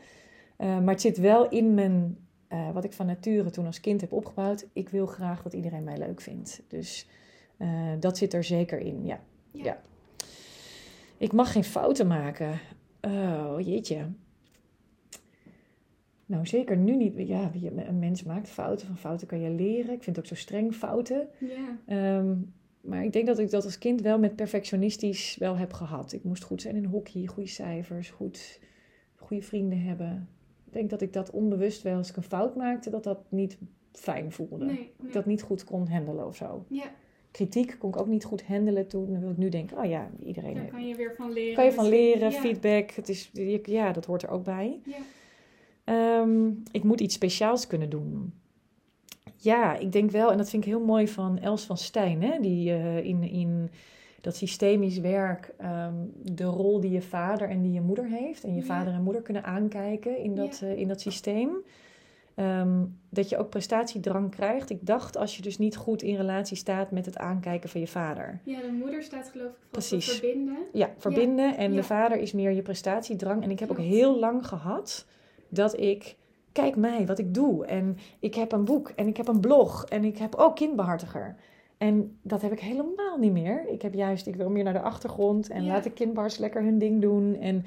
Eh, 0.57 0.67
maar 0.79 0.93
het 0.93 1.01
zit 1.01 1.19
wel 1.19 1.49
in 1.49 1.75
mijn, 1.75 2.19
eh, 2.49 2.71
wat 2.71 2.85
ik 2.85 2.93
van 2.93 3.07
nature 3.07 3.51
toen 3.51 3.67
als 3.67 3.81
kind 3.81 4.01
heb 4.01 4.13
opgebouwd. 4.13 4.67
Ik 4.73 4.89
wil 4.89 5.07
graag 5.07 5.43
dat 5.43 5.53
iedereen 5.53 5.85
mij 5.85 5.99
leuk 5.99 6.21
vindt. 6.21 6.63
Dus 6.69 7.09
dat 7.99 8.19
zit 8.19 8.35
er 8.35 8.45
zeker 8.45 8.79
in, 8.79 9.05
ja. 9.05 9.21
Ja. 9.51 9.65
ja. 9.65 9.81
Ik 11.17 11.33
mag 11.33 11.53
geen 11.53 11.65
fouten 11.65 12.07
maken. 12.07 12.61
Oh, 13.01 13.55
jeetje. 13.59 14.07
Nou, 16.31 16.47
zeker 16.47 16.77
nu 16.77 16.97
niet. 16.97 17.15
Ja, 17.17 17.51
een 17.87 17.99
mens 17.99 18.23
maakt 18.23 18.49
fouten. 18.49 18.87
Van 18.87 18.97
fouten 18.99 19.27
kan 19.27 19.41
je 19.41 19.51
leren. 19.51 19.95
Ik 19.95 20.03
vind 20.03 20.17
het 20.17 20.19
ook 20.19 20.27
zo 20.27 20.35
streng 20.35 20.75
fouten. 20.75 21.29
Ehm, 21.87 22.35
maar 22.81 23.05
ik 23.05 23.13
denk 23.13 23.27
dat 23.27 23.39
ik 23.39 23.51
dat 23.51 23.65
als 23.65 23.79
kind 23.79 24.01
wel 24.01 24.19
met 24.19 24.37
perfectionistisch 24.37 25.37
wel 25.39 25.57
heb 25.57 25.73
gehad. 25.73 26.13
Ik 26.13 26.25
moest 26.25 26.43
goed 26.43 26.63
zijn 26.63 26.77
in 26.77 26.85
hockey, 26.85 27.27
goede 27.27 27.49
cijfers, 27.49 28.11
goed, 28.11 28.61
goede 29.17 29.43
vrienden 29.43 29.81
hebben. 29.83 30.29
Ik 30.67 30.73
denk 30.73 30.91
dat 30.91 31.01
ik 31.01 31.13
dat 31.13 31.31
onbewust 31.31 31.83
wel, 31.83 31.97
als 31.97 32.11
ik 32.11 32.17
een 32.17 32.23
fout 32.23 32.57
maakte, 32.57 32.91
dat 32.91 33.05
dat 33.05 33.21
niet 33.29 33.59
fijn 33.93 34.33
voelde. 34.33 34.65
Nee, 34.65 34.91
dat 35.13 35.27
niet 35.27 35.43
goed 35.43 35.65
kon 35.65 35.89
handelen 35.89 36.27
of 36.27 36.37
zo. 36.37 36.65
Ja, 36.69 36.93
Kritiek 37.31 37.77
kon 37.79 37.89
ik 37.91 38.01
ook 38.01 38.07
niet 38.07 38.25
goed 38.25 38.43
handelen 38.43 38.87
toen. 38.87 39.13
Dan 39.13 39.21
wil 39.21 39.31
ik 39.31 39.37
nu 39.37 39.49
denken, 39.49 39.79
oh 39.79 39.85
ja, 39.85 40.11
iedereen 40.25 40.55
daar 40.55 40.65
kan 40.65 40.89
je 40.89 40.97
weer 40.97 41.15
van 41.17 41.33
leren. 41.33 41.55
kan 41.55 41.65
je 41.65 41.73
van 41.73 41.89
leren, 41.89 42.31
Ja. 42.31 42.41
feedback. 42.41 42.91
Het 42.91 43.09
is, 43.09 43.31
ja, 43.65 43.93
dat 43.93 44.05
hoort 44.05 44.23
er 44.23 44.29
ook 44.29 44.45
bij. 44.45 44.81
Ja. 44.85 44.97
Ehm, 45.91 46.49
ik 46.73 46.83
moet 46.85 47.01
iets 47.01 47.15
speciaals 47.15 47.67
kunnen 47.67 47.91
doen. 47.91 48.33
Ja, 49.37 49.77
ik 49.77 49.93
denk 49.93 50.11
wel, 50.11 50.31
en 50.31 50.37
dat 50.39 50.51
vind 50.51 50.63
ik 50.65 50.69
heel 50.69 50.85
mooi 50.85 51.09
van 51.09 51.39
Els 51.39 51.65
van 51.65 51.77
Stijn, 51.77 52.23
hè, 52.23 52.39
die 52.41 52.71
eh, 52.73 53.05
in, 53.05 53.23
in 53.23 53.71
dat 54.21 54.37
systemisch 54.37 54.99
werk 54.99 55.55
ehm, 55.59 55.95
de 56.23 56.45
rol 56.45 56.81
die 56.81 56.91
je 56.91 57.03
vader 57.03 57.49
en 57.49 57.63
die 57.63 57.73
je 57.73 57.81
moeder 57.81 58.05
heeft, 58.07 58.45
en 58.45 58.51
je 58.55 58.61
Ja. 58.61 58.67
vader 58.67 58.93
en 58.93 59.03
moeder 59.03 59.23
kunnen 59.23 59.45
aankijken 59.45 60.19
in 60.19 60.35
dat, 60.35 60.59
Ja. 60.59 60.67
eh, 60.67 60.79
in 60.79 60.89
dat 60.89 61.01
systeem. 61.01 61.51
Ehm, 62.35 62.85
dat 63.09 63.29
je 63.29 63.37
ook 63.39 63.49
prestatiedrang 63.51 64.31
krijgt. 64.31 64.71
Ik 64.71 64.87
dacht, 64.87 65.17
als 65.17 65.37
je 65.37 65.43
dus 65.43 65.59
niet 65.59 65.77
goed 65.77 66.03
in 66.03 66.17
relatie 66.17 66.57
staat 66.57 66.91
met 66.91 67.07
het 67.07 67.17
aankijken 67.19 67.69
van 67.69 67.81
je 67.81 67.87
vader. 67.87 68.41
ja, 68.45 68.61
de 68.61 68.73
moeder 68.73 69.03
staat 69.03 69.29
geloof 69.29 69.49
ik 69.51 69.57
voor 69.61 69.69
Precies. 69.71 70.11
verbinden. 70.11 70.57
Ja, 70.73 70.91
verbinden. 70.99 71.57
En 71.57 71.73
de 71.75 71.83
vader 71.83 72.19
is 72.19 72.33
meer 72.33 72.51
je 72.51 72.63
prestatiedrang. 72.63 73.43
En 73.43 73.51
ik 73.51 73.59
heb 73.61 73.71
ook 73.71 73.79
heel 73.79 74.19
lang 74.19 74.47
gehad 74.47 75.07
dat 75.51 75.81
ik, 75.81 76.17
kijk 76.53 76.77
mij, 76.77 77.07
wat 77.07 77.19
ik 77.19 77.35
doe. 77.35 77.67
En 77.67 77.97
ik 78.21 78.35
heb 78.35 78.53
een 78.53 78.65
boek 78.65 78.89
en 78.97 79.07
ik 79.07 79.17
heb 79.17 79.29
een 79.29 79.41
blog 79.41 79.85
en 79.85 80.05
ik 80.05 80.19
heb 80.19 80.35
ook 80.35 80.57
kindbehartiger. 80.57 81.37
En 81.79 82.19
dat 82.23 82.43
heb 82.43 82.53
ik 82.53 82.61
helemaal 82.61 83.19
niet 83.19 83.33
meer. 83.33 83.69
Ik 83.69 83.83
heb 83.83 83.95
juist, 83.95 84.27
ik 84.27 84.37
wil 84.37 84.51
meer 84.51 84.65
naar 84.65 84.73
de 84.73 84.81
achtergrond 84.81 85.49
en 85.49 85.65
Ja. 85.65 85.73
laat 85.73 85.85
de 85.85 85.91
kindbars 85.93 86.39
lekker 86.39 86.63
hun 86.63 86.79
ding 86.79 87.01
doen. 87.01 87.37
En 87.41 87.65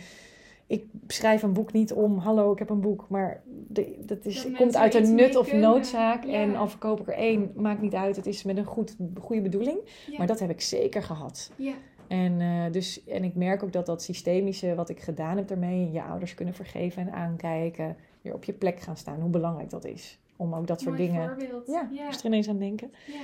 ik 0.68 0.86
schrijf 1.08 1.44
een 1.44 1.54
boek 1.54 1.72
niet 1.74 1.94
om, 1.94 2.18
hallo, 2.18 2.52
ik 2.52 2.60
heb 2.60 2.70
een 2.70 2.82
boek. 2.82 3.06
Maar 3.10 3.42
de, 3.68 3.96
dat 4.06 4.26
is, 4.26 4.44
Dat 4.44 4.52
komt 4.56 4.76
uit 4.76 4.94
een 4.94 5.16
nut 5.16 5.36
of 5.36 5.50
kunnen. 5.50 5.70
noodzaak. 5.70 6.24
Ja. 6.26 6.32
En 6.34 6.56
al 6.56 6.68
verkoop 6.68 7.00
ik 7.00 7.08
er 7.08 7.14
één, 7.14 7.52
maakt 7.56 7.82
niet 7.82 7.94
uit. 7.94 8.16
Het 8.16 8.26
is 8.26 8.44
met 8.44 8.58
een 8.58 8.66
goed, 8.66 8.96
goede 9.22 9.42
bedoeling. 9.42 9.78
Ja. 10.10 10.18
Maar 10.18 10.28
dat 10.28 10.40
heb 10.40 10.50
ik 10.50 10.62
zeker 10.62 11.04
gehad. 11.04 11.52
Ja, 11.56 11.74
En, 12.14 12.42
eh, 12.42 12.72
dus, 12.72 13.04
en 13.04 13.24
ik 13.24 13.36
merk 13.36 13.64
ook 13.64 13.74
dat 13.74 13.86
dat 13.86 14.04
systemische 14.04 14.76
wat 14.76 14.90
ik 14.90 15.00
gedaan 15.00 15.38
heb 15.38 15.48
daarmee, 15.48 15.92
je 15.92 16.04
ouders 16.04 16.34
kunnen 16.34 16.54
vergeven 16.54 17.02
en 17.02 17.14
aankijken, 17.14 17.96
weer 18.22 18.34
op 18.34 18.44
je 18.44 18.54
plek 18.54 18.80
gaan 18.80 18.98
staan, 18.98 19.20
hoe 19.20 19.30
belangrijk 19.30 19.70
dat 19.70 19.86
is. 19.86 20.20
Om 20.36 20.56
ook 20.56 20.68
dat 20.68 20.82
soort 20.82 20.98
mooi 20.98 21.08
dingen. 21.08 21.28
voorbeeld. 21.28 21.68
Ja, 21.68 21.90
ja. 21.92 22.06
moest 22.06 22.20
er 22.20 22.26
ineens 22.26 22.50
aan 22.50 22.60
denken. 22.60 22.92
ja. 23.08 23.22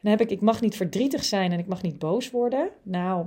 Dan 0.00 0.10
heb 0.10 0.20
ik, 0.20 0.30
ik 0.30 0.40
mag 0.40 0.60
niet 0.60 0.76
verdrietig 0.76 1.24
zijn 1.24 1.52
en 1.52 1.58
ik 1.58 1.66
mag 1.66 1.82
niet 1.82 1.98
boos 1.98 2.30
worden. 2.30 2.68
Nou, 2.82 3.26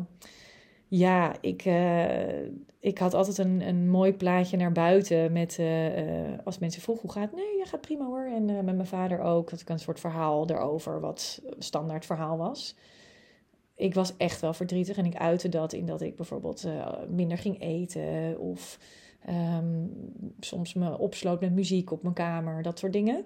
ja, 0.88 1.36
ik, 1.42 1.66
eh, 1.66 2.42
ik 2.80 2.98
had 2.98 3.14
altijd 3.14 3.38
een, 3.38 3.62
een 3.62 3.90
mooi 3.90 4.14
plaatje 4.14 4.58
naar 4.58 4.72
buiten 4.72 5.32
met, 5.32 5.60
eh, 5.60 5.68
als 6.44 6.60
mensen 6.60 6.82
vroegen 6.82 7.04
hoe 7.04 7.14
gaat 7.14 7.32
het? 7.32 7.40
Nee, 7.40 7.58
ja, 7.58 7.66
gaat 7.66 7.82
prima 7.82 8.06
hoor. 8.06 8.26
En 8.36 8.46
met 8.46 8.76
mijn 8.76 8.86
vader 8.86 9.20
ook, 9.20 9.50
had 9.50 9.62
ik 9.62 9.70
een 9.70 9.80
soort 9.80 10.00
verhaal 10.00 10.50
erover, 10.50 11.00
wat 11.00 11.42
standaard 11.60 12.06
verhaal 12.06 12.38
was. 12.38 12.76
Ik 13.78 13.94
was 13.94 14.18
echt 14.18 14.42
wel 14.42 14.54
verdrietig 14.54 14.98
en 14.98 15.06
ik 15.06 15.16
uitte 15.16 15.50
dat 15.50 15.74
in 15.74 15.86
dat 15.86 16.02
ik 16.02 16.16
bijvoorbeeld 16.16 16.64
eh, 16.64 16.92
minder 17.10 17.38
ging 17.38 17.62
eten 17.62 18.40
of 18.40 18.80
ehm, 19.26 19.86
soms 20.40 20.74
me 20.74 20.98
opsloot 20.98 21.42
met 21.42 21.54
muziek 21.54 21.92
op 21.92 22.02
mijn 22.02 22.14
kamer, 22.14 22.64
dat 22.64 22.80
soort 22.80 22.94
dingen. 22.94 23.26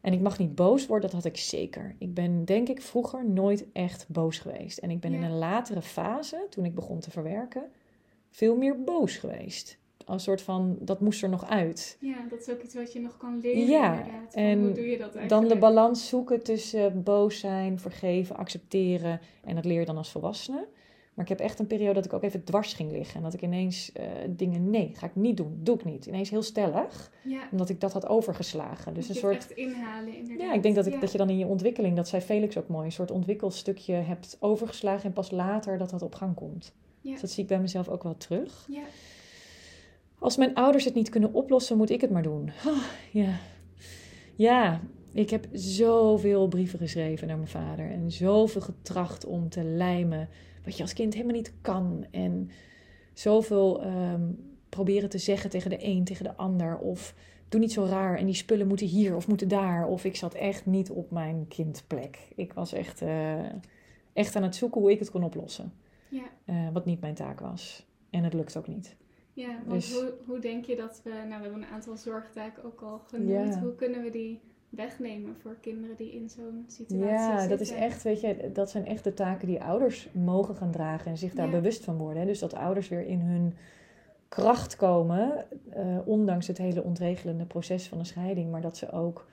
En 0.00 0.12
ik 0.12 0.20
mag 0.20 0.38
niet 0.38 0.54
boos 0.54 0.86
worden, 0.86 1.10
dat 1.10 1.22
had 1.22 1.32
ik 1.32 1.36
zeker. 1.36 1.94
Ik 1.98 2.14
ben 2.14 2.44
denk 2.44 2.68
ik 2.68 2.82
vroeger 2.82 3.28
nooit 3.28 3.66
echt 3.72 4.08
boos 4.08 4.38
geweest. 4.38 4.78
En 4.78 4.90
ik 4.90 5.00
ben 5.00 5.12
in 5.12 5.22
een 5.22 5.38
latere 5.38 5.82
fase, 5.82 6.46
toen 6.50 6.64
ik 6.64 6.74
begon 6.74 7.00
te 7.00 7.10
verwerken, 7.10 7.70
veel 8.30 8.56
meer 8.56 8.82
boos 8.82 9.16
geweest. 9.16 9.78
Een 10.08 10.20
soort 10.20 10.42
van, 10.42 10.76
dat 10.80 11.00
moest 11.00 11.22
er 11.22 11.28
nog 11.28 11.46
uit. 11.48 11.96
Ja, 12.00 12.16
dat 12.30 12.40
is 12.40 12.48
ook 12.50 12.62
iets 12.62 12.74
wat 12.74 12.92
je 12.92 13.00
nog 13.00 13.16
kan 13.16 13.40
leren 13.42 13.66
Ja, 13.66 13.92
inderdaad. 13.98 14.34
en 14.34 14.60
hoe 14.60 14.72
doe 14.72 14.84
je 14.90 14.98
dat 14.98 15.14
eigenlijk? 15.14 15.28
Dan 15.28 15.48
de 15.48 15.56
balans 15.58 16.08
zoeken 16.08 16.42
tussen 16.42 17.02
boos 17.02 17.38
zijn, 17.38 17.78
vergeven, 17.80 18.36
accepteren. 18.36 19.20
En 19.44 19.54
dat 19.54 19.64
leer 19.64 19.80
je 19.80 19.86
dan 19.86 19.96
als 19.96 20.10
volwassene. 20.10 20.66
Maar 21.14 21.26
ik 21.30 21.38
heb 21.38 21.46
echt 21.48 21.58
een 21.58 21.66
periode 21.66 21.94
dat 21.94 22.04
ik 22.04 22.12
ook 22.12 22.22
even 22.22 22.44
dwars 22.44 22.72
ging 22.72 22.90
liggen. 22.92 23.16
En 23.16 23.22
dat 23.22 23.34
ik 23.34 23.42
ineens 23.42 23.92
eh, 23.92 24.04
dingen, 24.28 24.70
nee, 24.70 24.90
ga 24.94 25.06
ik 25.06 25.14
niet 25.14 25.36
doen, 25.36 25.58
doe 25.62 25.74
ik 25.74 25.84
niet. 25.84 26.06
Ineens 26.06 26.30
heel 26.30 26.42
stellig, 26.42 27.10
Ja, 27.24 27.40
omdat 27.50 27.68
ik 27.68 27.80
dat 27.80 27.92
had 27.92 28.06
overgeslagen. 28.08 28.94
Dus 28.94 29.08
een 29.08 29.14
soort, 29.14 29.36
echt 29.36 29.50
inhalen 29.50 30.16
inderdaad. 30.16 30.46
ja, 30.46 30.52
ik 30.54 30.62
denk 30.62 30.74
dat, 30.74 30.86
ik, 30.86 30.92
Ja. 30.92 31.00
dat 31.00 31.12
je 31.12 31.18
dan 31.18 31.30
in 31.30 31.38
je 31.38 31.46
ontwikkeling, 31.46 31.96
dat 31.96 32.08
zei 32.08 32.22
Felix 32.22 32.56
ook 32.58 32.68
mooi, 32.68 32.84
een 32.86 32.92
soort 32.92 33.10
ontwikkelstukje 33.10 33.92
hebt 33.94 34.36
overgeslagen 34.40 35.04
en 35.04 35.12
pas 35.12 35.30
later 35.30 35.78
dat 35.78 35.90
dat 35.90 36.02
op 36.02 36.14
gang 36.14 36.34
komt. 36.34 36.72
Ja. 37.00 37.12
Dus 37.12 37.20
dat 37.20 37.30
zie 37.30 37.42
ik 37.42 37.48
bij 37.48 37.60
mezelf 37.60 37.88
ook 37.88 38.02
wel 38.02 38.16
terug. 38.16 38.66
Ja, 38.70 38.82
Als 40.18 40.36
mijn 40.36 40.54
ouders 40.54 40.84
het 40.84 40.94
niet 40.94 41.08
kunnen 41.08 41.32
oplossen, 41.32 41.76
moet 41.76 41.90
ik 41.90 42.00
het 42.00 42.10
maar 42.10 42.22
doen. 42.22 42.50
Ja. 43.12 43.38
ja, 44.36 44.80
ik 45.12 45.30
heb 45.30 45.46
zoveel 45.52 46.48
brieven 46.48 46.78
geschreven 46.78 47.26
naar 47.26 47.36
mijn 47.36 47.48
vader. 47.48 47.90
En 47.90 48.12
zoveel 48.12 48.60
getracht 48.60 49.24
om 49.26 49.48
te 49.48 49.64
lijmen. 49.64 50.28
Wat 50.64 50.76
je 50.76 50.82
als 50.82 50.92
kind 50.92 51.14
helemaal 51.14 51.36
niet 51.36 51.52
kan. 51.60 52.06
En 52.10 52.50
zoveel 53.12 53.82
ehm, 53.82 54.22
proberen 54.68 55.08
te 55.08 55.18
zeggen 55.18 55.50
tegen 55.50 55.70
de 55.70 55.84
een, 55.84 56.04
tegen 56.04 56.24
de 56.24 56.36
ander. 56.36 56.78
Of 56.78 57.14
doe 57.48 57.60
niet 57.60 57.72
zo 57.72 57.84
raar 57.84 58.18
en 58.18 58.26
die 58.26 58.34
spullen 58.34 58.66
moeten 58.66 58.86
hier 58.86 59.16
of 59.16 59.28
moeten 59.28 59.48
daar. 59.48 59.86
Of 59.86 60.04
ik 60.04 60.16
zat 60.16 60.34
echt 60.34 60.66
niet 60.66 60.90
op 60.90 61.10
mijn 61.10 61.48
kindplek. 61.48 62.18
Ik 62.34 62.52
was 62.52 62.72
echt, 62.72 63.02
eh, 63.02 63.38
echt 64.12 64.36
aan 64.36 64.42
het 64.42 64.56
zoeken 64.56 64.80
hoe 64.80 64.90
ik 64.90 64.98
het 64.98 65.10
kon 65.10 65.24
oplossen. 65.24 65.72
ja. 66.08 66.22
Eh, 66.44 66.68
wat 66.72 66.84
niet 66.84 67.00
mijn 67.00 67.14
taak 67.14 67.40
was. 67.40 67.86
En 68.10 68.24
het 68.24 68.34
lukt 68.34 68.56
ook 68.56 68.68
niet. 68.68 68.96
Ja, 69.40 69.58
want 69.66 69.80
Dus- 69.80 69.92
hoe, 69.92 70.12
hoe 70.26 70.38
denk 70.38 70.64
je 70.64 70.76
dat 70.76 71.00
we, 71.04 71.10
nou 71.10 71.26
we 71.26 71.32
hebben 71.34 71.52
een 71.62 71.68
aantal 71.72 71.96
zorgtaken 71.96 72.64
ook 72.64 72.80
al 72.80 72.98
genoemd, 72.98 73.54
Ja. 73.54 73.60
hoe 73.60 73.74
kunnen 73.74 74.02
we 74.02 74.10
die 74.10 74.40
wegnemen 74.68 75.36
voor 75.42 75.56
kinderen 75.60 75.96
die 75.96 76.12
in 76.12 76.28
zo'n 76.30 76.64
situatie 76.66 77.06
Ja, 77.06 77.30
zitten? 77.30 77.48
dat 77.48 77.60
is 77.60 77.70
echt, 77.72 78.02
weet 78.02 78.20
je, 78.20 78.50
dat 78.52 78.70
zijn 78.70 78.86
echt 78.86 79.04
de 79.04 79.14
taken 79.14 79.46
die 79.46 79.62
ouders 79.62 80.08
mogen 80.12 80.56
gaan 80.56 80.70
dragen 80.70 81.10
en 81.10 81.18
zich 81.18 81.34
daar 81.34 81.46
Ja. 81.46 81.52
bewust 81.52 81.84
van 81.84 81.96
worden. 81.96 82.20
hè. 82.20 82.26
Dus 82.28 82.38
dat 82.38 82.54
ouders 82.54 82.88
weer 82.88 83.06
in 83.06 83.20
hun 83.20 83.54
kracht 84.28 84.76
komen, 84.76 85.46
eh, 85.70 85.98
ondanks 86.04 86.46
het 86.46 86.58
hele 86.58 86.82
ontregelende 86.82 87.44
proces 87.44 87.88
van 87.88 87.98
een 87.98 88.06
scheiding, 88.06 88.50
maar 88.50 88.60
dat 88.62 88.76
ze 88.76 88.90
ook 88.90 89.26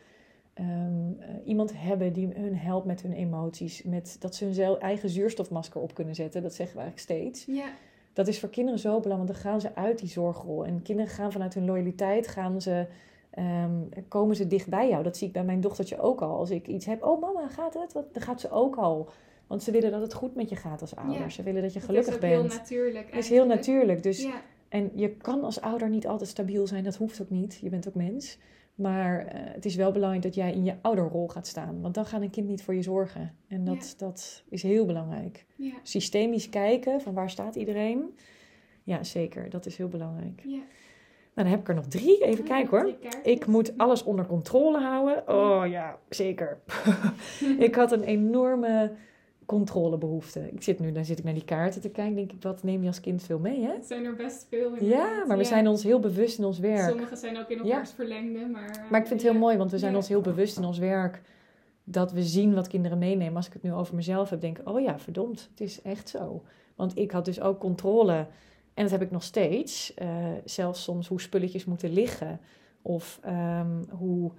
ehm, 0.54 1.12
eh, 1.20 1.28
iemand 1.46 1.72
hebben 1.76 2.14
die 2.14 2.28
hun 2.36 2.56
helpt 2.58 2.86
met 2.86 3.02
hun 3.02 3.14
emoties, 3.14 3.84
met 3.84 4.16
dat 4.20 4.36
ze 4.36 4.46
hun 4.46 4.80
eigen 4.80 5.10
zuurstofmasker 5.10 5.82
op 5.82 5.94
kunnen 5.94 6.16
zetten. 6.16 6.42
Dat 6.42 6.54
zeggen 6.54 6.76
we 6.78 6.82
eigenlijk 6.84 7.12
steeds. 7.12 7.46
Ja, 7.46 7.68
Dat 8.16 8.28
is 8.28 8.40
voor 8.40 8.50
kinderen 8.50 8.80
zo 8.80 9.00
belangrijk, 9.00 9.18
want 9.18 9.44
dan 9.44 9.52
gaan 9.52 9.62
ze 9.62 9.76
uit 9.76 10.00
die 10.00 10.10
zorgrol. 10.10 10.66
En 10.66 10.82
kinderen 10.82 11.12
gaan 11.12 11.32
vanuit 11.32 11.54
hun 11.54 11.66
loyaliteit, 11.66 12.28
gaan 12.28 12.62
ze, 12.62 12.86
ehm, 13.30 13.72
komen 14.08 14.36
ze 14.36 14.48
dicht 14.48 14.70
bij 14.70 14.90
jou. 14.90 15.04
Dat 15.04 15.18
zie 15.18 15.28
ik 15.28 15.34
bij 15.34 15.44
mijn 15.44 15.62
dochtertje 15.62 16.00
ook 16.00 16.22
al. 16.22 16.38
Als 16.38 16.50
ik 16.50 16.68
iets 16.68 16.86
heb, 16.86 17.04
oh 17.04 17.22
mama, 17.22 17.48
gaat 17.48 17.74
het? 17.74 17.94
Wat? 17.94 18.14
Dan 18.14 18.22
gaat 18.24 18.42
ze 18.42 18.52
ook 18.52 18.76
al. 18.76 19.10
Want 19.48 19.64
ze 19.64 19.72
willen 19.72 19.92
dat 19.92 20.02
het 20.02 20.14
goed 20.14 20.36
met 20.36 20.50
je 20.50 20.56
gaat 20.56 20.82
als 20.82 20.96
ouder. 20.96 21.20
Ja. 21.20 21.30
Ze 21.30 21.44
willen 21.44 21.62
dat 21.62 21.74
je 21.74 21.80
dat 21.80 21.88
gelukkig 21.88 22.10
is 22.10 22.16
ook 22.16 22.22
bent. 22.22 22.52
heel 22.52 22.60
natuurlijk 22.60 23.06
Het 23.06 23.24
is 23.24 23.30
heel 23.30 23.46
natuurlijk. 23.46 24.04
Dus, 24.04 24.22
Ja, 24.22 24.42
En 24.70 24.92
je 24.94 25.10
kan 25.10 25.44
als 25.44 25.62
ouder 25.62 25.90
niet 25.90 26.08
altijd 26.08 26.30
stabiel 26.30 26.68
zijn. 26.68 26.84
Dat 26.84 26.96
hoeft 26.96 27.22
ook 27.22 27.30
niet. 27.30 27.58
Je 27.62 27.70
bent 27.70 27.88
ook 27.88 27.96
mens. 27.96 28.38
Maar 28.76 29.26
eh, 29.26 29.40
het 29.54 29.66
is 29.66 29.76
wel 29.76 29.92
belangrijk 29.92 30.24
dat 30.24 30.36
jij 30.36 30.52
in 30.54 30.64
je 30.64 30.76
ouderrol 30.82 31.28
gaat 31.28 31.48
staan. 31.48 31.82
Want 31.82 31.94
dan 31.94 32.06
gaat 32.06 32.22
een 32.22 32.30
kind 32.30 32.48
niet 32.48 32.64
voor 32.64 32.76
je 32.76 32.82
zorgen. 32.82 33.36
En 33.48 33.66
dat, 33.66 33.94
dat 33.98 34.44
is 34.50 34.64
heel 34.64 34.86
belangrijk 34.86 35.46
ja, 35.56 35.74
systemisch 35.84 36.50
kijken 36.50 37.02
van 37.02 37.14
waar 37.14 37.30
staat 37.30 37.56
iedereen. 37.56 38.18
Ja, 38.84 39.04
zeker. 39.04 39.50
Dat 39.50 39.66
is 39.66 39.78
heel 39.78 39.88
belangrijk. 39.88 40.42
ja. 40.46 40.62
Nou, 41.36 41.48
dan 41.48 41.58
heb 41.58 41.60
ik 41.60 41.68
er 41.70 41.76
nog 41.76 41.88
drie. 41.88 42.24
Even 42.24 42.44
Ah, 42.44 42.50
kijken 42.50 42.78
hoor. 42.78 42.96
Ik 43.24 43.46
moet 43.46 43.78
alles 43.78 44.04
onder 44.04 44.26
controle 44.26 44.80
houden. 44.82 45.28
Oh 45.30 45.68
ja, 45.68 45.98
zeker. 46.10 46.60
ik 47.60 47.76
had 47.76 47.92
een 47.92 48.04
enorme 48.04 48.92
controlebehoefte. 49.46 50.50
Ik 50.52 50.62
zit 50.64 50.80
nu, 50.80 50.92
dan 50.92 51.06
zit 51.06 51.18
ik 51.20 51.24
naar 51.24 51.34
die 51.34 51.46
kaarten 51.46 51.82
te 51.82 51.90
kijken. 51.90 52.16
Denk 52.16 52.32
ik, 52.32 52.42
wat 52.44 52.64
neem 52.64 52.82
je 52.82 52.88
als 52.88 53.00
kind 53.00 53.24
veel 53.24 53.40
mee, 53.40 53.62
hè? 53.62 53.72
Het 53.74 53.86
zijn 53.86 54.06
er 54.06 54.16
best 54.16 54.46
veel 54.50 54.70
Ja, 54.76 54.80
inderdaad. 54.80 55.28
maar 55.28 55.38
we 55.38 55.44
Ja. 55.44 55.50
zijn 55.50 55.68
ons 55.68 55.84
heel 55.84 56.00
bewust 56.00 56.38
in 56.38 56.46
ons 56.46 56.60
werk. 56.60 56.90
Sommige 56.90 57.16
zijn 57.16 57.38
ook 57.38 57.50
in 57.50 57.58
elkaars 57.60 57.92
verlengde, 57.92 58.46
maar... 58.48 58.70
eh, 58.70 58.90
Maar 58.90 59.00
ik 59.02 59.08
vind 59.08 59.10
het 59.10 59.22
heel 59.22 59.34
ja. 59.34 59.46
mooi, 59.46 59.58
want 59.58 59.72
we 59.72 59.78
zijn 59.78 59.92
Ja. 59.92 59.98
ons 59.98 60.08
heel 60.08 60.22
bewust 60.22 60.58
in 60.58 60.64
ons 60.64 60.78
werk 60.78 61.22
dat 61.84 62.12
we 62.12 62.24
zien 62.24 62.54
wat 62.54 62.68
kinderen 62.68 62.98
meenemen. 62.98 63.36
Als 63.36 63.48
ik 63.48 63.54
het 63.54 63.64
nu 63.64 63.74
over 63.74 63.96
mezelf 63.96 64.30
heb, 64.30 64.42
denk 64.42 64.58
ik, 64.60 64.70
oh 64.70 64.82
ja, 64.82 65.00
verdomd, 65.00 65.48
het 65.52 65.62
is 65.62 65.82
echt 65.82 66.10
zo. 66.10 66.44
Want 66.76 66.98
ik 66.98 67.12
had 67.12 67.26
dus 67.26 67.42
ook 67.42 67.60
controle, 67.60 68.14
en 68.74 68.84
dat 68.84 68.92
heb 68.92 69.02
ik 69.02 69.12
nog 69.12 69.24
steeds. 69.24 69.94
eh, 69.94 70.08
zelfs 70.46 70.84
soms 70.84 71.08
hoe 71.08 71.22
spulletjes 71.22 71.66
moeten 71.66 71.94
liggen, 71.94 72.40
of 72.82 73.20
ehm, 73.24 73.84
hoe 73.90 74.32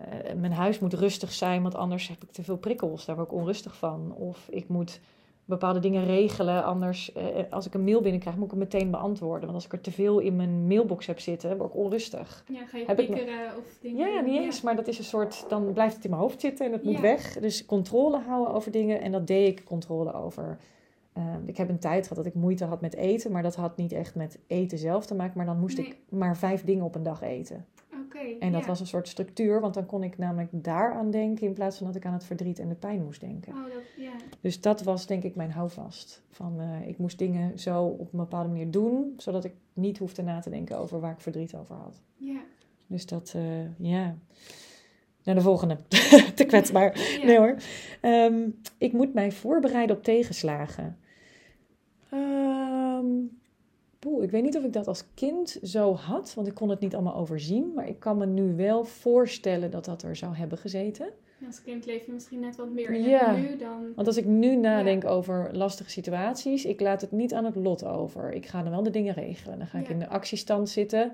eh, 0.00 0.34
mijn 0.34 0.52
huis 0.52 0.78
moet 0.78 0.94
rustig 0.94 1.32
zijn, 1.32 1.62
want 1.62 1.74
anders 1.74 2.08
heb 2.08 2.22
ik 2.22 2.30
te 2.30 2.42
veel 2.42 2.56
prikkels, 2.56 3.04
daar 3.04 3.16
word 3.16 3.28
ik 3.28 3.34
onrustig 3.34 3.76
van. 3.76 4.14
Of 4.14 4.48
ik 4.50 4.68
moet 4.68 5.00
bepaalde 5.44 5.78
dingen 5.78 6.04
regelen, 6.04 6.64
anders 6.64 7.12
eh, 7.12 7.24
als 7.50 7.66
ik 7.66 7.74
een 7.74 7.84
mail 7.84 8.00
binnenkrijg, 8.00 8.36
moet 8.36 8.44
ik 8.44 8.50
hem 8.50 8.58
meteen 8.58 8.90
beantwoorden. 8.90 9.40
Want 9.42 9.54
als 9.54 9.64
ik 9.64 9.72
er 9.72 9.80
te 9.80 9.90
veel 9.90 10.18
in 10.18 10.36
mijn 10.36 10.66
mailbox 10.66 11.06
heb 11.06 11.20
zitten, 11.20 11.56
word 11.56 11.70
ik 11.70 11.76
onrustig. 11.76 12.44
Ja, 12.48 12.66
ga 12.66 12.78
je 12.78 12.84
Heb 12.86 13.00
ik 13.00 13.06
piekeren 13.06 13.56
of 13.58 13.78
dingen 13.80 14.12
Ja, 14.12 14.20
niet 14.20 14.40
eens, 14.40 14.62
maar 14.62 14.76
dat 14.76 14.86
is 14.86 14.98
een 14.98 15.04
soort, 15.04 15.44
dan 15.48 15.72
blijft 15.72 15.94
het 15.94 16.04
in 16.04 16.10
mijn 16.10 16.22
hoofd 16.22 16.40
zitten 16.40 16.66
en 16.66 16.72
het 16.72 16.84
moet 16.84 17.00
weg. 17.00 17.38
Dus 17.38 17.66
controle 17.66 18.18
houden 18.18 18.54
over 18.54 18.70
dingen 18.70 19.00
en 19.00 19.12
dat 19.12 19.26
deed 19.26 19.58
ik 19.58 19.64
controle 19.64 20.12
over. 20.14 20.58
Ik 21.46 21.56
heb 21.56 21.68
een 21.68 21.78
tijd 21.78 22.02
gehad 22.02 22.24
dat 22.24 22.34
ik 22.34 22.40
moeite 22.40 22.64
had 22.64 22.80
met 22.80 22.94
eten, 22.94 23.32
maar 23.32 23.42
dat 23.42 23.54
had 23.54 23.76
niet 23.76 23.92
echt 23.92 24.14
met 24.14 24.38
eten 24.46 24.78
zelf 24.78 25.06
te 25.06 25.14
maken, 25.14 25.36
maar 25.36 25.46
dan 25.46 25.60
moest 25.60 25.76
Nee. 25.76 25.86
ik 25.86 25.96
maar 26.08 26.36
vijf 26.36 26.64
dingen 26.64 26.84
op 26.84 26.94
een 26.94 27.02
dag 27.02 27.22
eten. 27.22 27.66
En 28.40 28.52
dat 28.52 28.60
ja. 28.60 28.66
was 28.66 28.80
een 28.80 28.86
soort 28.86 29.08
structuur, 29.08 29.60
want 29.60 29.74
dan 29.74 29.86
kon 29.86 30.02
ik 30.02 30.18
namelijk 30.18 30.50
daaraan 30.52 31.10
denken 31.10 31.46
in 31.46 31.52
plaats 31.52 31.76
van 31.76 31.86
dat 31.86 31.96
ik 31.96 32.04
aan 32.04 32.12
het 32.12 32.24
verdriet 32.24 32.58
en 32.58 32.68
de 32.68 32.74
pijn 32.74 33.04
moest 33.04 33.20
denken. 33.20 33.52
Oh, 33.52 33.62
dat, 33.62 33.82
ja. 33.96 34.12
Dus 34.40 34.60
dat 34.60 34.82
was 34.82 35.06
denk 35.06 35.22
ik 35.22 35.34
mijn 35.34 35.50
houvast. 35.50 36.22
Van, 36.30 36.60
eh, 36.60 36.88
ik 36.88 36.98
moest 36.98 37.18
dingen 37.18 37.58
zo 37.58 37.84
op 37.84 38.12
een 38.12 38.18
bepaalde 38.18 38.48
manier 38.48 38.70
doen, 38.70 39.14
zodat 39.16 39.44
ik 39.44 39.52
niet 39.72 39.98
hoefde 39.98 40.22
na 40.22 40.40
te 40.40 40.50
denken 40.50 40.78
over 40.78 41.00
waar 41.00 41.12
ik 41.12 41.20
verdriet 41.20 41.54
over 41.54 41.74
had. 41.74 42.00
Ja. 42.16 42.40
Dus 42.86 43.06
dat, 43.06 43.32
eh, 43.36 43.76
ja. 43.78 44.16
Naar 45.22 45.34
de 45.34 45.40
volgende. 45.40 45.78
Te 46.34 46.44
kwetsbaar. 46.46 47.18
Nee 47.24 47.38
hoor. 47.38 47.56
Ehm, 48.00 48.48
ik 48.78 48.92
moet 48.92 49.14
mij 49.14 49.32
voorbereiden 49.32 49.96
op 49.96 50.02
tegenslagen. 50.02 50.98
Ehm, 52.10 53.06
poeh, 54.06 54.22
ik 54.22 54.30
weet 54.30 54.42
niet 54.42 54.56
of 54.56 54.64
ik 54.64 54.72
dat 54.72 54.86
als 54.86 55.04
kind 55.14 55.58
zo 55.62 55.94
had, 55.94 56.34
want 56.34 56.46
ik 56.46 56.54
kon 56.54 56.68
het 56.68 56.80
niet 56.80 56.94
allemaal 56.94 57.14
overzien. 57.14 57.72
Maar 57.74 57.88
ik 57.88 57.98
kan 57.98 58.18
me 58.18 58.26
nu 58.26 58.54
wel 58.56 58.84
voorstellen 58.84 59.70
dat 59.70 59.84
dat 59.84 60.02
er 60.02 60.16
zou 60.16 60.34
hebben 60.36 60.58
gezeten. 60.58 61.08
Als 61.46 61.62
kind 61.62 61.86
leef 61.86 62.06
je 62.06 62.12
misschien 62.12 62.40
net 62.40 62.56
wat 62.56 62.70
meer 62.70 62.90
in 62.90 63.02
Ja. 63.02 63.34
het 63.34 63.50
nu 63.50 63.56
dan... 63.56 63.92
Want 63.94 64.06
als 64.06 64.16
ik 64.16 64.24
nu 64.24 64.56
nadenk 64.56 65.04
over 65.04 65.48
lastige 65.52 65.90
situaties, 65.90 66.64
ik 66.64 66.80
laat 66.80 67.00
het 67.00 67.12
niet 67.12 67.34
aan 67.34 67.44
het 67.44 67.54
lot 67.56 67.84
over. 67.84 68.32
Ik 68.32 68.46
ga 68.46 68.62
dan 68.62 68.70
wel 68.70 68.82
de 68.82 68.90
dingen 68.90 69.14
regelen. 69.14 69.58
Dan 69.58 69.66
ga 69.66 69.78
ik 69.78 69.88
in 69.88 69.98
de 69.98 70.08
actiestand 70.08 70.68
zitten 70.68 71.12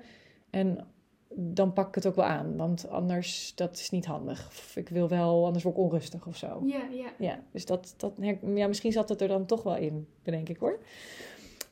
en 0.50 0.86
dan 1.34 1.72
pak 1.72 1.88
ik 1.88 1.94
het 1.94 2.06
ook 2.06 2.16
wel 2.16 2.24
aan. 2.24 2.56
Want 2.56 2.88
anders, 2.88 3.52
dat 3.54 3.76
is 3.76 3.90
niet 3.90 4.06
handig. 4.06 4.46
Of 4.46 4.76
ik 4.76 4.88
wil 4.88 5.08
wel, 5.08 5.44
anders 5.46 5.64
word 5.64 5.76
ik 5.76 5.82
onrustig 5.82 6.26
of 6.26 6.36
zo. 6.36 6.62
Ja, 6.66 6.82
ja. 6.90 7.12
Ja, 7.18 7.38
dus 7.52 7.66
dat, 7.66 7.94
dat, 7.96 8.12
ja, 8.54 8.66
misschien 8.66 8.92
zat 8.92 9.08
het 9.08 9.20
er 9.20 9.28
dan 9.28 9.46
toch 9.46 9.62
wel 9.62 9.76
in, 9.76 10.06
bedenk 10.22 10.48
ik 10.48 10.56
hoor. 10.56 10.78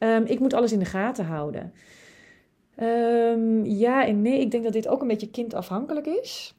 Ehm, 0.01 0.23
ik 0.25 0.39
moet 0.39 0.55
alles 0.55 0.73
in 0.73 0.79
de 0.79 0.85
gaten 0.85 1.25
houden. 1.25 1.73
Ehm, 2.77 3.65
ja 3.65 4.07
en 4.07 4.23
nee, 4.23 4.41
ik 4.41 4.51
denk 4.51 4.65
dat 4.65 4.73
dit 4.73 4.89
ook 4.89 5.01
een 5.01 5.09
beetje 5.09 5.31
kindafhankelijk 5.31 6.07
is. 6.07 6.55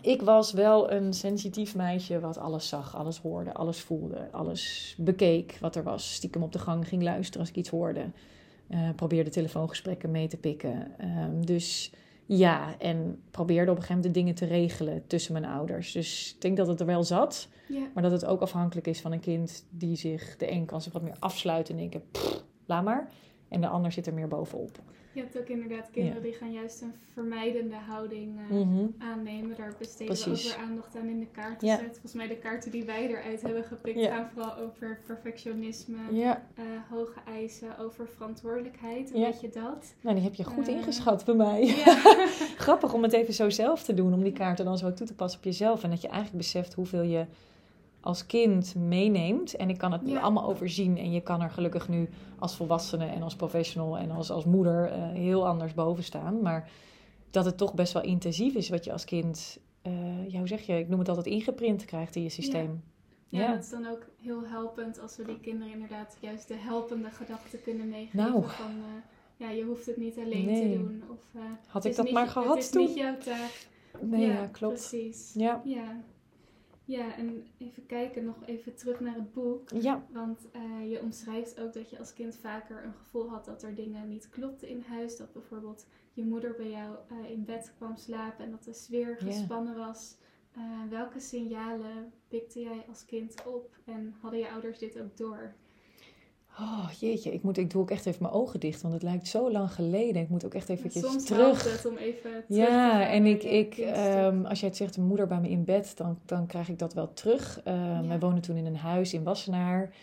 Ik 0.00 0.22
was 0.22 0.52
wel 0.52 0.92
een 0.92 1.12
sensitief 1.12 1.74
meisje 1.74 2.20
wat 2.20 2.38
alles 2.38 2.68
zag, 2.68 2.96
alles 2.96 3.18
hoorde, 3.18 3.54
alles 3.54 3.80
voelde, 3.80 4.28
alles 4.30 4.94
bekeek 4.98 5.58
wat 5.60 5.76
er 5.76 5.82
was. 5.82 6.14
Stiekem 6.14 6.42
op 6.42 6.52
de 6.52 6.58
gang 6.58 6.88
ging 6.88 7.02
luisteren 7.02 7.40
als 7.40 7.48
ik 7.48 7.56
iets 7.56 7.68
hoorde. 7.68 8.04
Eh, 8.68 8.88
probeerde 8.96 9.30
telefoongesprekken 9.30 10.10
mee 10.10 10.28
te 10.28 10.36
pikken. 10.36 10.98
Ehm, 10.98 11.40
dus 11.40 11.92
ja, 12.26 12.78
en 12.78 13.22
probeerde 13.30 13.70
op 13.70 13.76
een 13.76 13.82
gegeven 13.82 14.02
moment 14.02 14.14
de 14.14 14.20
dingen 14.20 14.34
te 14.34 14.46
regelen 14.46 15.06
tussen 15.06 15.32
mijn 15.32 15.44
ouders. 15.44 15.92
Dus 15.92 16.32
ik 16.34 16.40
denk 16.40 16.56
dat 16.56 16.66
het 16.66 16.80
er 16.80 16.86
wel 16.86 17.04
zat. 17.04 17.48
ja. 17.68 17.86
Maar 17.94 18.02
dat 18.02 18.12
het 18.12 18.24
ook 18.24 18.40
afhankelijk 18.40 18.86
is 18.86 19.00
van 19.00 19.12
een 19.12 19.20
kind 19.20 19.66
die 19.70 19.96
zich... 19.96 20.36
De 20.36 20.50
een 20.50 20.64
kan 20.64 20.80
zich 20.80 20.92
wat 20.92 21.02
meer 21.02 21.16
afsluiten 21.18 21.74
en 21.74 21.80
denken, 21.80 22.02
"Pff, 22.12 22.44
laat 22.72 22.84
maar. 22.84 23.08
En 23.48 23.60
de 23.60 23.68
ander 23.68 23.92
zit 23.92 24.06
er 24.06 24.14
meer 24.14 24.28
bovenop. 24.28 24.78
Je 25.14 25.20
hebt 25.20 25.38
ook 25.38 25.48
inderdaad 25.48 25.90
kinderen 25.90 26.22
die 26.22 26.32
gaan 26.32 26.52
juist 26.52 26.80
een 26.80 26.92
vermijdende 27.12 27.74
houding 27.74 28.38
uh, 28.50 28.58
Mhm. 28.58 28.86
aannemen. 28.98 29.56
Daar 29.56 29.74
besteden 29.78 30.14
we 30.16 30.30
ook 30.30 30.36
weer 30.36 30.56
aandacht 30.56 30.96
aan 30.96 31.06
in 31.08 31.18
de 31.18 31.26
kaarten. 31.26 31.68
Ja. 31.68 31.78
Volgens 31.78 32.12
mij 32.12 32.28
de 32.28 32.36
kaarten 32.36 32.70
die 32.70 32.84
wij 32.84 33.08
eruit 33.08 33.42
hebben 33.42 33.64
gepikt 33.64 33.98
Ja. 34.00 34.14
gaan 34.16 34.28
vooral 34.34 34.56
over 34.56 35.00
perfectionisme, 35.06 35.96
eh, 36.54 36.64
hoge 36.90 37.20
eisen, 37.26 37.78
over 37.78 38.08
verantwoordelijkheid. 38.08 39.10
Weet 39.10 39.40
je 39.40 39.48
dat? 39.48 39.94
nou 40.00 40.14
die 40.14 40.24
heb 40.24 40.34
je 40.34 40.44
goed 40.44 40.68
Eh, 40.68 40.74
ingeschat 40.74 41.24
bij 41.24 41.34
mij. 41.34 41.64
Ja. 41.84 41.94
Grappig 42.66 42.94
om 42.94 43.02
het 43.02 43.12
even 43.12 43.34
zo 43.34 43.50
zelf 43.50 43.82
te 43.82 43.94
doen, 43.94 44.14
om 44.14 44.22
die 44.22 44.32
kaarten 44.32 44.64
dan 44.64 44.78
zo 44.78 44.92
toe 44.92 45.06
te 45.06 45.14
passen 45.14 45.38
op 45.38 45.44
jezelf. 45.44 45.82
En 45.82 45.90
dat 45.90 46.00
je 46.02 46.08
eigenlijk 46.08 46.38
beseft 46.38 46.74
hoeveel 46.74 47.02
je 47.02 47.24
als 48.02 48.26
kind 48.26 48.74
meeneemt. 48.74 49.54
En 49.56 49.70
ik 49.70 49.78
kan 49.78 49.92
het 49.92 50.00
Ja. 50.04 50.20
allemaal 50.20 50.44
overzien. 50.48 50.98
En 50.98 51.12
je 51.12 51.20
kan 51.20 51.42
er 51.42 51.50
gelukkig 51.50 51.88
nu 51.88 52.08
als 52.38 52.56
volwassene 52.56 53.04
en 53.06 53.22
als 53.22 53.36
professional 53.36 53.98
en 53.98 54.10
als, 54.10 54.30
als 54.30 54.44
moeder 54.44 54.84
eh, 54.90 55.08
heel 55.10 55.46
anders 55.46 55.74
boven 55.74 56.04
staan. 56.04 56.40
Maar 56.42 56.70
dat 57.30 57.44
het 57.44 57.56
toch 57.56 57.74
best 57.74 57.92
wel 57.92 58.02
intensief 58.02 58.54
is 58.54 58.68
wat 58.68 58.84
je 58.84 58.92
als 58.92 59.04
kind, 59.04 59.58
eh, 59.82 60.28
ja, 60.30 60.38
hoe 60.38 60.48
zeg 60.48 60.60
je, 60.60 60.78
ik 60.78 60.88
noem 60.88 60.98
het 60.98 61.08
altijd 61.08 61.26
ingeprint 61.26 61.84
krijgt 61.84 62.16
in 62.16 62.22
je 62.22 62.28
systeem. 62.28 62.82
Ja, 63.28 63.40
Ja. 63.40 63.52
dat 63.54 63.62
is 63.62 63.70
dan 63.70 63.86
ook 63.86 64.06
heel 64.22 64.42
helpend 64.46 65.00
als 65.00 65.16
we 65.16 65.24
die 65.24 65.40
kinderen 65.40 65.72
inderdaad 65.72 66.16
juist 66.20 66.48
de 66.48 66.54
helpende 66.56 67.10
gedachten 67.10 67.62
kunnen 67.62 67.88
meegeven. 67.88 68.18
Nou. 68.18 68.32
Van, 68.42 68.70
eh, 68.70 69.02
ja, 69.36 69.50
je 69.50 69.62
hoeft 69.64 69.86
het 69.86 69.96
niet 69.96 70.18
alleen 70.18 70.44
Nee. 70.46 70.70
te 70.70 70.76
doen. 70.78 71.02
Of, 71.10 71.40
Had 71.66 71.84
ik 71.84 71.96
dat 71.96 72.10
maar 72.10 72.24
je- 72.24 72.30
gehad 72.30 72.54
Het 72.54 72.58
is 72.64 72.70
toen. 72.70 72.84
niet 72.86 72.94
jouw 72.94 73.18
taak. 73.18 73.66
Nee, 74.00 74.26
ja, 74.26 74.46
klopt. 74.46 74.74
Precies. 74.74 75.32
Ja, 75.34 75.60
Ja. 75.64 76.00
Ja, 76.84 77.16
en 77.16 77.46
even 77.58 77.86
kijken, 77.86 78.24
nog 78.24 78.46
even 78.46 78.74
terug 78.74 79.00
naar 79.00 79.14
het 79.14 79.32
boek. 79.32 79.70
ja, 79.70 80.06
Want 80.10 80.50
eh, 80.50 80.90
je 80.90 81.00
omschrijft 81.00 81.60
ook 81.60 81.72
dat 81.72 81.90
je 81.90 81.98
als 81.98 82.12
kind 82.12 82.36
vaker 82.36 82.84
een 82.84 82.94
gevoel 82.94 83.28
had 83.28 83.44
dat 83.44 83.62
er 83.62 83.74
dingen 83.74 84.08
niet 84.08 84.28
klopten 84.28 84.68
in 84.68 84.84
huis. 84.88 85.16
Dat 85.16 85.32
bijvoorbeeld 85.32 85.86
je 86.12 86.24
moeder 86.24 86.54
bij 86.54 86.70
jou 86.70 86.96
eh, 87.08 87.30
in 87.30 87.44
bed 87.44 87.72
kwam 87.76 87.96
slapen 87.96 88.44
en 88.44 88.50
dat 88.50 88.64
de 88.64 88.72
sfeer 88.72 89.16
gespannen 89.18 89.76
was. 89.76 90.16
Eh, 90.52 90.62
welke 90.90 91.20
signalen 91.20 92.12
pikte 92.28 92.60
jij 92.60 92.84
als 92.88 93.04
kind 93.04 93.34
op 93.46 93.78
en 93.84 94.14
hadden 94.20 94.40
je 94.40 94.50
ouders 94.50 94.78
dit 94.78 95.00
ook 95.00 95.16
door? 95.16 95.54
Oh 96.60 96.88
jeetje, 97.00 97.32
ik, 97.32 97.42
moet, 97.42 97.58
ik 97.58 97.70
doe 97.70 97.82
ook 97.82 97.90
echt 97.90 98.06
even 98.06 98.22
mijn 98.22 98.34
ogen 98.34 98.60
dicht, 98.60 98.82
want 98.82 98.94
het 98.94 99.02
lijkt 99.02 99.26
zo 99.26 99.50
lang 99.50 99.72
geleden. 99.72 100.22
Ik 100.22 100.28
moet 100.28 100.44
ook 100.44 100.54
echt 100.54 100.68
En 100.68 100.76
eventjes 100.76 101.04
soms 101.04 101.24
terug. 101.24 101.72
het 101.72 101.86
om 101.86 101.96
even 101.96 102.20
terug 102.20 102.44
Ja, 102.48 103.08
en 103.08 103.26
ik, 103.26 103.42
ik 103.42 103.76
ehm, 103.76 104.44
als 104.44 104.60
jij 104.60 104.68
het 104.68 104.78
zegt, 104.78 104.96
een 104.96 105.06
moeder 105.06 105.26
bij 105.26 105.40
me 105.40 105.48
in 105.48 105.64
bed, 105.64 105.96
dan, 105.96 106.18
dan 106.26 106.46
krijg 106.46 106.68
ik 106.68 106.78
dat 106.78 106.94
wel 106.94 107.12
terug. 107.12 107.60
Ja. 107.64 108.06
Wij 108.06 108.18
woonden 108.18 108.42
toen 108.42 108.56
in 108.56 108.66
een 108.66 108.76
huis 108.76 109.14
in 109.14 109.22
Wassenaar. 109.22 109.94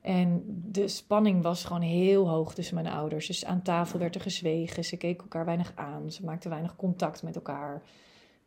En 0.00 0.42
de 0.70 0.88
spanning 0.88 1.42
was 1.42 1.64
gewoon 1.64 1.82
heel 1.82 2.28
hoog 2.28 2.54
tussen 2.54 2.74
mijn 2.74 2.86
ouders. 2.86 3.26
Dus 3.26 3.44
aan 3.44 3.62
tafel 3.62 3.98
werd 3.98 4.14
er 4.14 4.20
gezwegen. 4.20 4.84
Ze 4.84 4.96
keken 4.96 5.22
elkaar 5.22 5.44
weinig 5.44 5.72
aan. 5.74 6.12
Ze 6.12 6.24
maakten 6.24 6.50
weinig 6.50 6.76
contact 6.76 7.22
met 7.22 7.34
elkaar. 7.34 7.82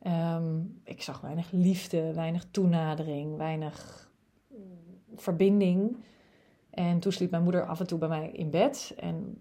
Ehm, 0.01 0.59
ik 0.83 1.01
zag 1.01 1.21
weinig 1.21 1.51
liefde, 1.51 2.13
weinig 2.13 2.45
toenadering, 2.51 3.37
weinig 3.37 4.09
verbinding. 5.15 5.97
En 6.77 6.99
toen 6.99 7.11
sliep 7.11 7.31
mijn 7.31 7.43
moeder 7.43 7.65
af 7.65 7.79
en 7.79 7.87
toe 7.87 7.97
bij 7.99 8.07
mij 8.07 8.29
in 8.33 8.49
bed. 8.49 8.93
En 8.99 9.37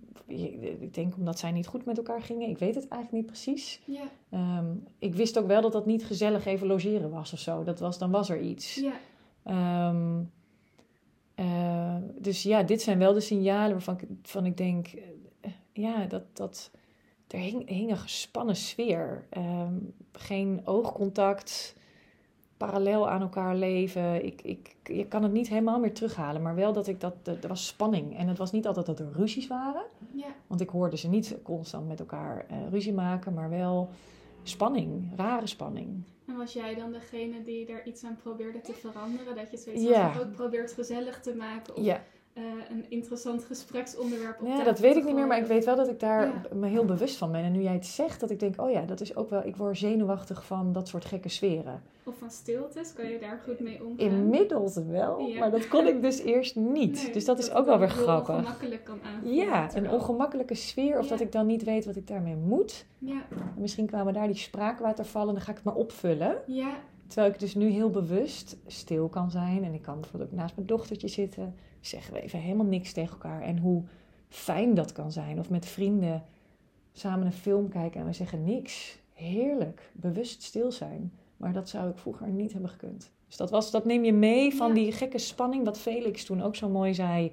ik 0.81 0.95
denk 0.95 1.17
omdat 1.17 1.39
zij 1.39 1.53
niet 1.53 1.67
goed 1.67 1.85
met 1.85 1.97
elkaar 1.97 2.23
gingen. 2.23 2.49
Ik 2.49 2.59
weet 2.59 2.75
het 2.75 2.89
eigenlijk 2.89 3.23
niet 3.23 3.33
precies. 3.33 3.81
Ja, 3.85 4.03
Ehm, 4.31 4.75
ik 4.99 5.15
wist 5.15 5.39
ook 5.39 5.47
wel 5.47 5.61
dat 5.61 5.73
dat 5.73 5.87
niet 5.87 6.05
gezellig 6.07 6.45
even 6.47 6.67
logeren 6.67 7.11
was 7.11 7.33
of 7.33 7.39
zo. 7.39 7.63
Dat 7.65 7.79
was, 7.81 7.99
dan 7.99 8.11
was 8.11 8.29
er 8.29 8.41
iets. 8.41 8.75
ja, 8.75 8.93
Ehm, 9.43 10.23
eh, 11.35 11.97
dus 12.19 12.43
ja, 12.43 12.63
dit 12.63 12.83
zijn 12.83 12.99
wel 12.99 13.13
de 13.13 13.21
signalen 13.21 13.71
waarvan 13.73 13.95
ik, 14.01 14.09
van 14.23 14.47
ik 14.47 14.57
denk... 14.57 14.87
eh, 15.41 15.51
ja, 15.73 16.05
dat, 16.07 16.23
dat, 16.37 16.71
er 17.29 17.39
hing, 17.39 17.69
hing 17.69 17.91
een 17.91 17.97
gespannen 17.97 18.57
sfeer. 18.57 19.27
Ehm, 19.31 19.75
geen 20.13 20.61
oogcontact, 20.65 21.77
parallel 22.57 23.09
aan 23.09 23.21
elkaar 23.21 23.57
leven. 23.57 24.25
Ik, 24.25 24.43
ik, 24.43 24.77
je 24.83 25.07
kan 25.07 25.23
het 25.23 25.33
niet 25.33 25.49
helemaal 25.49 25.79
meer 25.79 25.93
terughalen. 25.93 26.43
Maar 26.43 26.55
wel 26.55 26.73
dat 26.73 26.87
ik 26.87 27.01
dat... 27.01 27.15
Er 27.25 27.49
was 27.49 27.67
spanning. 27.67 28.19
En 28.19 28.29
het 28.29 28.39
was 28.39 28.53
niet 28.53 28.67
altijd 28.67 28.87
dat 28.87 29.01
er 29.01 29.13
ruzies 29.13 29.47
waren. 29.47 29.85
ja. 30.13 30.35
Want 30.47 30.61
ik 30.61 30.69
hoorde 30.69 30.97
ze 30.97 31.09
niet 31.09 31.37
constant 31.43 31.89
met 31.89 32.01
elkaar 32.01 32.47
eh, 32.49 32.57
ruzie 32.71 32.93
maken, 32.93 33.35
maar 33.35 33.51
wel 33.51 33.91
spanning, 34.43 35.13
rare 35.17 35.47
spanning. 35.47 36.03
En 36.27 36.37
was 36.37 36.53
jij 36.53 36.75
dan 36.75 36.93
degene 36.93 37.43
die 37.43 37.67
daar 37.67 37.87
iets 37.87 38.05
aan 38.05 38.17
probeerde 38.23 38.61
te 38.61 38.73
veranderen? 38.73 39.35
Dat 39.35 39.51
je 39.51 39.57
zoiets 39.57 39.83
ja. 39.83 40.13
ook 40.19 40.33
probeert 40.33 40.73
gezellig 40.73 41.21
te 41.21 41.35
maken? 41.35 41.77
Of 41.77 41.85
Ja, 41.85 42.03
eh, 42.37 42.43
een 42.71 42.85
interessant 42.89 43.45
gespreksonderwerp 43.45 44.41
op 44.41 44.47
ja 44.47 44.65
dat 44.65 44.79
weet 44.79 44.97
ik 44.97 45.05
niet 45.05 45.15
meer, 45.15 45.27
maar 45.27 45.39
ik 45.39 45.47
weet 45.47 45.65
wel 45.65 45.77
dat 45.77 45.89
ik 45.89 46.01
daar 46.01 46.27
Ja. 46.27 46.43
me 46.55 46.67
heel 46.67 46.85
bewust 46.85 47.17
van 47.17 47.33
ben. 47.33 47.43
En 47.43 47.53
nu 47.53 47.63
jij 47.63 47.73
het 47.73 47.87
zegt, 47.87 48.21
dat 48.21 48.31
ik 48.31 48.41
denk, 48.41 48.61
oh 48.61 48.71
ja, 48.71 48.83
dat 48.83 49.01
is 49.01 49.17
ook 49.17 49.31
wel, 49.31 49.45
ik 49.47 49.57
word 49.57 49.79
zenuwachtig 49.79 50.45
van 50.47 50.73
dat 50.73 50.89
soort 50.89 51.05
gekke 51.05 51.29
sferen. 51.29 51.83
Of 52.05 52.15
van 52.19 52.31
stiltes, 52.31 52.93
kan 52.93 53.09
je 53.09 53.19
daar 53.19 53.41
goed 53.45 53.61
mee 53.61 53.85
omgaan? 53.85 54.07
Inmiddels 54.07 54.75
wel, 54.77 55.19
Ja. 55.21 55.39
maar 55.39 55.51
dat 55.51 55.69
kon 55.69 55.87
ik 55.87 56.03
dus 56.03 56.19
eerst 56.21 56.57
niet. 56.57 57.03
Nee, 57.03 57.13
dus 57.13 57.25
dat 57.25 57.39
is 57.39 57.51
ook 57.53 57.67
wel 57.67 57.79
weer 57.79 57.91
grappig. 57.91 58.35
ongemakkelijk 58.35 58.85
kan 58.85 58.99
aanvoelen. 59.03 59.45
Ja, 59.47 59.77
een 59.77 59.91
ongemakkelijke 59.91 60.55
sfeer, 60.55 60.99
of 60.99 61.05
Ja. 61.05 61.11
dat 61.11 61.21
ik 61.21 61.33
dan 61.33 61.47
niet 61.47 61.65
weet 61.65 61.85
wat 61.85 61.97
ik 61.97 62.07
daarmee 62.07 62.37
moet. 62.37 62.87
Ja, 62.99 63.23
Misschien 63.57 63.87
kwamen 63.87 64.13
daar 64.13 64.27
die 64.27 64.37
spraakwatervallen, 64.37 65.35
dan 65.35 65.43
ga 65.43 65.51
ik 65.51 65.57
het 65.57 65.65
maar 65.67 65.75
opvullen. 65.75 66.37
ja, 66.47 66.71
Terwijl 67.07 67.33
ik 67.33 67.39
dus 67.39 67.55
nu 67.55 67.67
heel 67.69 67.91
bewust 67.91 68.57
stil 68.67 69.09
kan 69.09 69.31
zijn. 69.31 69.65
En 69.65 69.75
ik 69.75 69.83
kan 69.83 70.01
bijvoorbeeld 70.01 70.31
ook 70.33 70.37
naast 70.39 70.55
mijn 70.57 70.67
dochtertje 70.67 71.09
zitten. 71.09 71.55
Zeggen 71.89 72.15
we 72.15 72.21
even 72.21 72.39
helemaal 72.39 72.67
niks 72.67 72.93
tegen 72.93 73.13
elkaar. 73.13 73.43
En 73.43 73.59
hoe 73.59 73.83
fijn 74.29 74.75
dat 74.75 74.93
kan 74.93 75.13
zijn. 75.13 75.39
Of 75.39 75.51
met 75.51 75.67
vrienden 75.67 76.25
samen 76.93 77.27
een 77.27 77.33
film 77.33 77.69
kijken 77.69 78.01
en 78.01 78.07
we 78.07 78.13
zeggen 78.13 78.45
niks. 78.45 78.99
Heerlijk. 79.13 79.91
Bewust 79.93 80.43
stil 80.43 80.73
zijn. 80.73 81.13
Maar 81.37 81.53
dat 81.53 81.69
zou 81.69 81.91
ik 81.91 81.99
vroeger 81.99 82.29
niet 82.29 82.53
hebben 82.53 82.71
gekund. 82.71 83.11
Dus 83.27 83.37
dat, 83.37 83.51
was, 83.51 83.71
dat 83.71 83.85
neem 83.85 84.05
je 84.05 84.13
mee 84.13 84.55
van 84.55 84.69
Ja. 84.69 84.75
die 84.75 84.93
gekke 84.93 85.19
spanning. 85.19 85.65
Wat 85.65 85.79
Felix 85.79 86.25
toen 86.25 86.43
ook 86.43 86.57
zo 86.57 86.69
mooi 86.69 86.95
zei. 86.95 87.33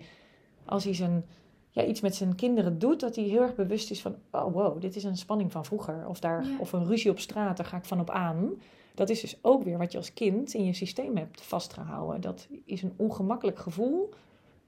Als 0.65 0.83
hij 0.83 0.93
zijn, 0.93 1.25
ja, 1.69 1.85
iets 1.85 2.01
met 2.01 2.15
zijn 2.15 2.35
kinderen 2.35 2.79
doet. 2.79 2.99
Dat 2.99 3.15
hij 3.15 3.25
heel 3.25 3.41
erg 3.41 3.55
bewust 3.55 3.91
is 3.91 4.01
van... 4.01 4.15
Oh 4.31 4.53
wow, 4.53 4.81
dit 4.81 4.95
is 4.95 5.03
een 5.03 5.17
spanning 5.17 5.51
van 5.51 5.65
vroeger. 5.65 6.07
Of, 6.07 6.19
daar, 6.19 6.43
Ja. 6.45 6.57
of 6.59 6.71
een 6.73 6.85
ruzie 6.85 7.11
op 7.11 7.19
straat, 7.19 7.57
daar 7.57 7.65
ga 7.65 7.77
ik 7.77 7.85
van 7.85 7.99
op 7.99 8.09
aan. 8.09 8.49
Dat 8.95 9.09
is 9.09 9.21
dus 9.21 9.37
ook 9.41 9.63
weer 9.63 9.77
wat 9.77 9.91
je 9.91 9.97
als 9.97 10.13
kind 10.13 10.53
in 10.53 10.65
je 10.65 10.73
systeem 10.73 11.17
hebt 11.17 11.41
vastgehouden. 11.41 12.21
Dat 12.21 12.47
is 12.65 12.81
een 12.81 12.93
ongemakkelijk 12.95 13.59
gevoel. 13.59 14.09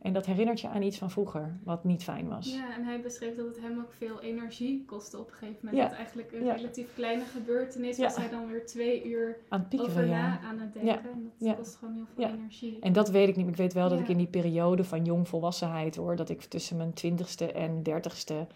En 0.05 0.13
dat 0.13 0.25
herinnert 0.25 0.61
je 0.61 0.67
aan 0.67 0.81
iets 0.81 0.97
van 0.97 1.11
vroeger, 1.11 1.57
wat 1.63 1.83
niet 1.83 2.03
fijn 2.03 2.27
was. 2.27 2.53
ja, 2.53 2.75
en 2.75 2.83
hij 2.83 3.01
beschreef 3.01 3.35
dat 3.35 3.45
het 3.45 3.61
hem 3.61 3.79
ook 3.79 3.93
veel 3.93 4.21
energie 4.21 4.83
kostte 4.85 5.19
op 5.19 5.27
een 5.27 5.33
gegeven 5.33 5.59
moment. 5.61 5.81
Ja. 5.83 5.87
Dat 5.89 5.97
eigenlijk 5.97 6.31
een 6.31 6.43
Ja. 6.45 6.53
relatief 6.53 6.87
kleine 6.95 7.23
gebeurtenis 7.23 7.97
was 7.97 8.15
hij 8.15 8.29
dan 8.29 8.47
weer 8.47 8.65
twee 8.65 9.05
uur 9.05 9.37
Aan 9.49 9.59
het 9.59 9.69
piekeren, 9.69 9.91
over 9.93 10.05
ja. 10.07 10.27
na 10.27 10.39
aan 10.39 10.59
het 10.59 10.73
denken. 10.73 11.11
En 11.11 11.31
dat 11.39 11.55
kost 11.55 11.75
gewoon 11.75 11.93
heel 11.93 12.05
veel 12.15 12.23
Ja. 12.23 12.33
energie. 12.33 12.77
En 12.79 12.93
dat 12.93 13.09
weet 13.09 13.27
ik 13.27 13.35
niet. 13.35 13.45
maar 13.45 13.53
Ik 13.53 13.59
weet 13.59 13.73
wel 13.73 13.89
dat 13.89 13.99
ik 13.99 14.07
in 14.07 14.17
die 14.17 14.27
periode 14.27 14.83
van 14.83 15.05
jongvolwassenheid 15.05 15.95
hoor, 15.95 16.15
dat 16.15 16.29
ik 16.29 16.41
tussen 16.43 16.77
mijn 16.77 16.93
twintigste 16.93 17.51
en 17.51 17.83
dertigste 17.83 18.47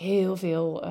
heel 0.00 0.36
veel 0.36 0.82
eh 0.82 0.90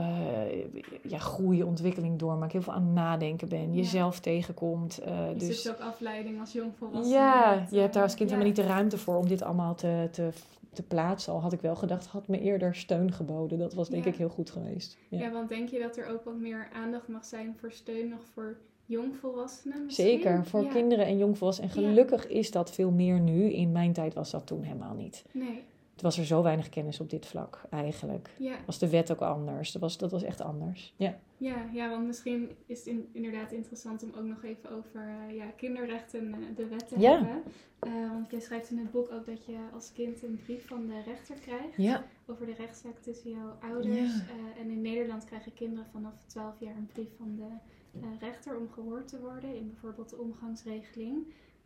ja, 1.04 1.18
groei, 1.18 1.64
ontwikkeling 1.64 2.20
doormaak. 2.20 2.52
Heel 2.52 2.62
veel 2.62 2.74
aan 2.74 2.84
het 2.86 2.94
nadenken 2.94 3.50
ben. 3.50 3.70
Ja. 3.70 3.76
Jezelf 3.76 4.20
tegenkomt. 4.20 4.98
eh, 4.98 5.30
Je 5.30 5.36
dus 5.48 5.70
ook 5.70 5.80
afleiding 5.80 6.40
als 6.40 6.52
jong 6.52 6.72
volwassene. 6.78 7.16
ja, 7.16 7.56
met, 7.60 7.72
je 7.72 7.80
hebt 7.80 7.94
daar 7.94 8.04
als 8.04 8.16
kind 8.16 8.30
ja. 8.30 8.36
helemaal 8.36 8.56
niet 8.58 8.66
de 8.68 8.74
ruimte 8.74 8.98
voor 8.98 9.16
om 9.16 9.28
dit 9.28 9.42
allemaal 9.42 9.76
te, 9.76 10.08
te, 10.12 10.30
te 10.74 10.84
plaatsen. 10.84 11.34
Al 11.34 11.42
had 11.42 11.54
ik 11.54 11.62
wel 11.62 11.76
gedacht, 11.76 12.06
had 12.06 12.28
me 12.28 12.40
eerder 12.42 12.76
steun 12.76 13.12
geboden. 13.14 13.60
Dat 13.60 13.74
was 13.74 13.90
denk 13.90 14.06
ik 14.06 14.16
heel 14.16 14.30
goed 14.30 14.50
geweest. 14.50 14.98
Ja. 15.10 15.20
Ja. 15.20 15.32
want 15.32 15.50
denk 15.50 15.70
je 15.70 15.80
dat 15.80 15.98
er 15.98 16.08
ook 16.08 16.24
wat 16.24 16.38
meer 16.38 16.70
aandacht 16.74 17.08
mag 17.08 17.26
zijn 17.26 17.56
voor 17.60 17.72
steun 17.72 18.10
nog 18.10 18.22
voor 18.34 18.58
jongvolwassenen 18.86 19.86
misschien? 19.86 20.06
Zeker, 20.06 20.46
voor 20.46 20.68
kinderen 20.68 21.06
en 21.06 21.18
jongvolwassenen. 21.18 21.70
En 21.70 21.76
gelukkig 21.76 22.28
is 22.28 22.52
dat 22.52 22.72
veel 22.72 22.92
meer 22.92 23.20
nu. 23.20 23.52
In 23.52 23.72
mijn 23.72 23.94
tijd 23.94 24.14
was 24.14 24.32
dat 24.32 24.48
toen 24.48 24.64
helemaal 24.64 24.94
niet. 24.96 25.24
Nee, 25.32 25.64
Het 26.00 26.08
was 26.08 26.18
er 26.18 26.26
zo 26.26 26.44
weinig 26.44 26.70
kennis 26.70 27.00
op 27.00 27.10
dit 27.10 27.26
vlak, 27.26 27.62
eigenlijk. 27.70 28.30
ja. 28.38 28.56
Was 28.66 28.80
de 28.80 28.90
wet 28.90 29.12
ook 29.12 29.22
anders. 29.22 29.72
Dat 29.72 29.82
was, 29.82 29.98
dat 29.98 30.12
was 30.12 30.24
echt 30.24 30.42
anders. 30.42 30.94
Ja, 30.96 31.20
Ja, 31.38 31.70
ja, 31.74 31.90
want 31.90 32.06
misschien 32.06 32.50
is 32.66 32.78
het 32.80 32.88
in- 32.88 33.10
inderdaad 33.12 33.52
interessant 33.52 34.04
om 34.04 34.10
ook 34.18 34.24
nog 34.26 34.44
even 34.44 34.72
over 34.72 35.02
eh, 35.28 35.36
ja, 35.36 35.46
kinderrechten 35.56 36.34
en 36.34 36.54
de 36.56 36.68
wet 36.68 36.88
te 36.88 37.00
Ja. 37.00 37.12
hebben. 37.12 37.44
Eh, 37.80 37.92
want 38.12 38.32
je 38.32 38.40
schrijft 38.40 38.70
in 38.70 38.78
het 38.78 38.92
boek 38.92 39.12
ook 39.12 39.26
dat 39.26 39.46
je 39.46 39.58
als 39.74 39.92
kind 39.94 40.24
een 40.24 40.40
brief 40.44 40.68
van 40.68 40.88
de 40.88 41.02
rechter 41.06 41.36
krijgt 41.36 41.76
ja. 41.78 42.04
over 42.28 42.46
de 42.46 42.54
rechtszaak 42.54 42.98
tussen 43.02 43.30
jouw 43.30 43.58
ouders. 43.72 44.16
Ja. 44.16 44.24
Eh, 44.56 44.62
en 44.62 44.70
in 44.70 44.82
Nederland 44.82 45.24
krijgen 45.26 45.54
kinderen 45.54 45.86
vanaf 45.92 46.14
12 46.28 46.60
jaar 46.60 46.76
een 46.76 46.90
brief 46.94 47.10
van 47.18 47.36
de 47.36 47.48
eh, 48.00 48.06
rechter 48.20 48.58
om 48.58 48.70
gehoord 48.72 49.08
te 49.08 49.20
worden 49.20 49.56
in 49.56 49.68
bijvoorbeeld 49.70 50.10
de 50.10 50.18
omgangsregeling. 50.18 51.18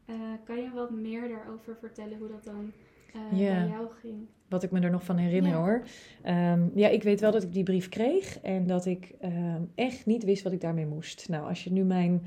Eh, 0.06 0.16
kan 0.44 0.62
je 0.62 0.72
wat 0.72 0.92
meer 0.92 1.28
daarover 1.30 1.76
vertellen 1.80 2.18
hoe 2.18 2.28
dat 2.28 2.44
dan 2.44 2.72
eh, 3.14 3.38
bij 3.38 3.68
jou 3.68 3.88
ging? 4.02 4.16
Wat 4.50 4.64
ik 4.64 4.72
me 4.72 4.80
er 4.80 4.92
nog 4.92 5.04
van 5.04 5.18
herinner 5.18 5.52
Ja. 5.52 5.58
hoor. 5.58 5.84
Ehm, 6.22 6.62
ja, 6.76 6.88
ik 6.88 7.04
weet 7.04 7.20
wel 7.20 7.32
dat 7.32 7.44
ik 7.44 7.54
die 7.54 7.64
brief 7.64 7.90
kreeg. 7.90 8.40
En 8.40 8.68
dat 8.68 8.86
ik 8.86 9.14
ehm, 9.20 9.62
echt 9.76 10.06
niet 10.06 10.24
wist 10.24 10.44
wat 10.44 10.54
ik 10.54 10.62
daarmee 10.62 10.86
moest. 10.86 11.30
Nou, 11.30 11.48
als 11.48 11.64
je 11.64 11.72
nu 11.72 11.84
mijn 11.84 12.26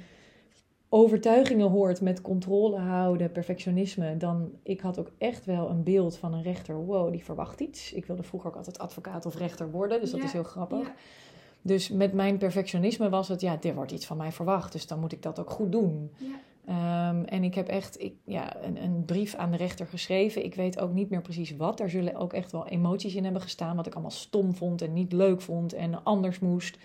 overtuigingen 0.89 1.71
hoort 1.71 2.01
met 2.01 2.21
controle 2.21 2.79
houden, 2.79 3.33
perfectionisme, 3.33 4.17
dan 4.17 4.51
ik 4.63 4.81
had 4.81 4.99
ook 4.99 5.11
echt 5.19 5.45
wel 5.45 5.71
een 5.71 5.83
beeld 5.83 6.17
van 6.17 6.35
een 6.35 6.43
rechter. 6.43 6.75
Wow, 6.85 7.11
die 7.13 7.25
verwacht 7.25 7.61
iets. 7.61 7.93
Ik 7.93 8.07
wilde 8.07 8.23
vroeger 8.23 8.51
ook 8.51 8.57
altijd 8.57 8.79
advocaat 8.79 9.27
of 9.27 9.37
rechter 9.37 9.71
worden, 9.71 10.01
dus 10.01 10.11
dat 10.11 10.23
is 10.23 10.33
heel 10.33 10.43
grappig. 10.43 10.93
Dus 11.63 11.91
met 11.91 12.13
mijn 12.13 12.39
perfectionisme 12.39 13.09
was 13.09 13.29
het, 13.29 13.41
ja, 13.41 13.63
er 13.63 13.75
wordt 13.75 13.93
iets 13.93 14.07
van 14.07 14.17
mij 14.17 14.33
verwacht, 14.33 14.73
dus 14.73 14.87
dan 14.87 15.01
moet 15.01 15.13
ik 15.13 15.23
dat 15.23 15.39
ook 15.39 15.51
goed 15.51 15.73
doen. 15.73 16.11
Ja. 16.17 16.27
Ehm, 16.67 17.23
en 17.23 17.45
ik 17.45 17.55
heb 17.55 17.69
echt 17.69 18.03
ik, 18.03 18.15
ja, 18.25 18.63
een, 18.63 18.83
een, 18.83 19.05
brief 19.05 19.35
aan 19.35 19.51
de 19.51 19.57
rechter 19.57 19.87
geschreven. 19.87 20.45
Ik 20.45 20.55
weet 20.55 20.81
ook 20.81 20.93
niet 20.93 21.11
meer 21.11 21.23
precies 21.23 21.57
wat. 21.57 21.79
Daar 21.79 21.91
zullen 21.91 22.17
ook 22.17 22.33
echt 22.33 22.53
wel 22.53 22.67
emoties 22.67 23.15
in 23.15 23.25
hebben 23.25 23.43
gestaan. 23.43 23.77
Wat 23.77 23.87
ik 23.87 23.93
allemaal 23.93 24.11
stom 24.11 24.55
vond 24.55 24.83
en 24.83 24.93
niet 24.93 25.13
leuk 25.13 25.41
vond 25.41 25.73
en 25.73 26.05
anders 26.05 26.39
moest. 26.39 26.79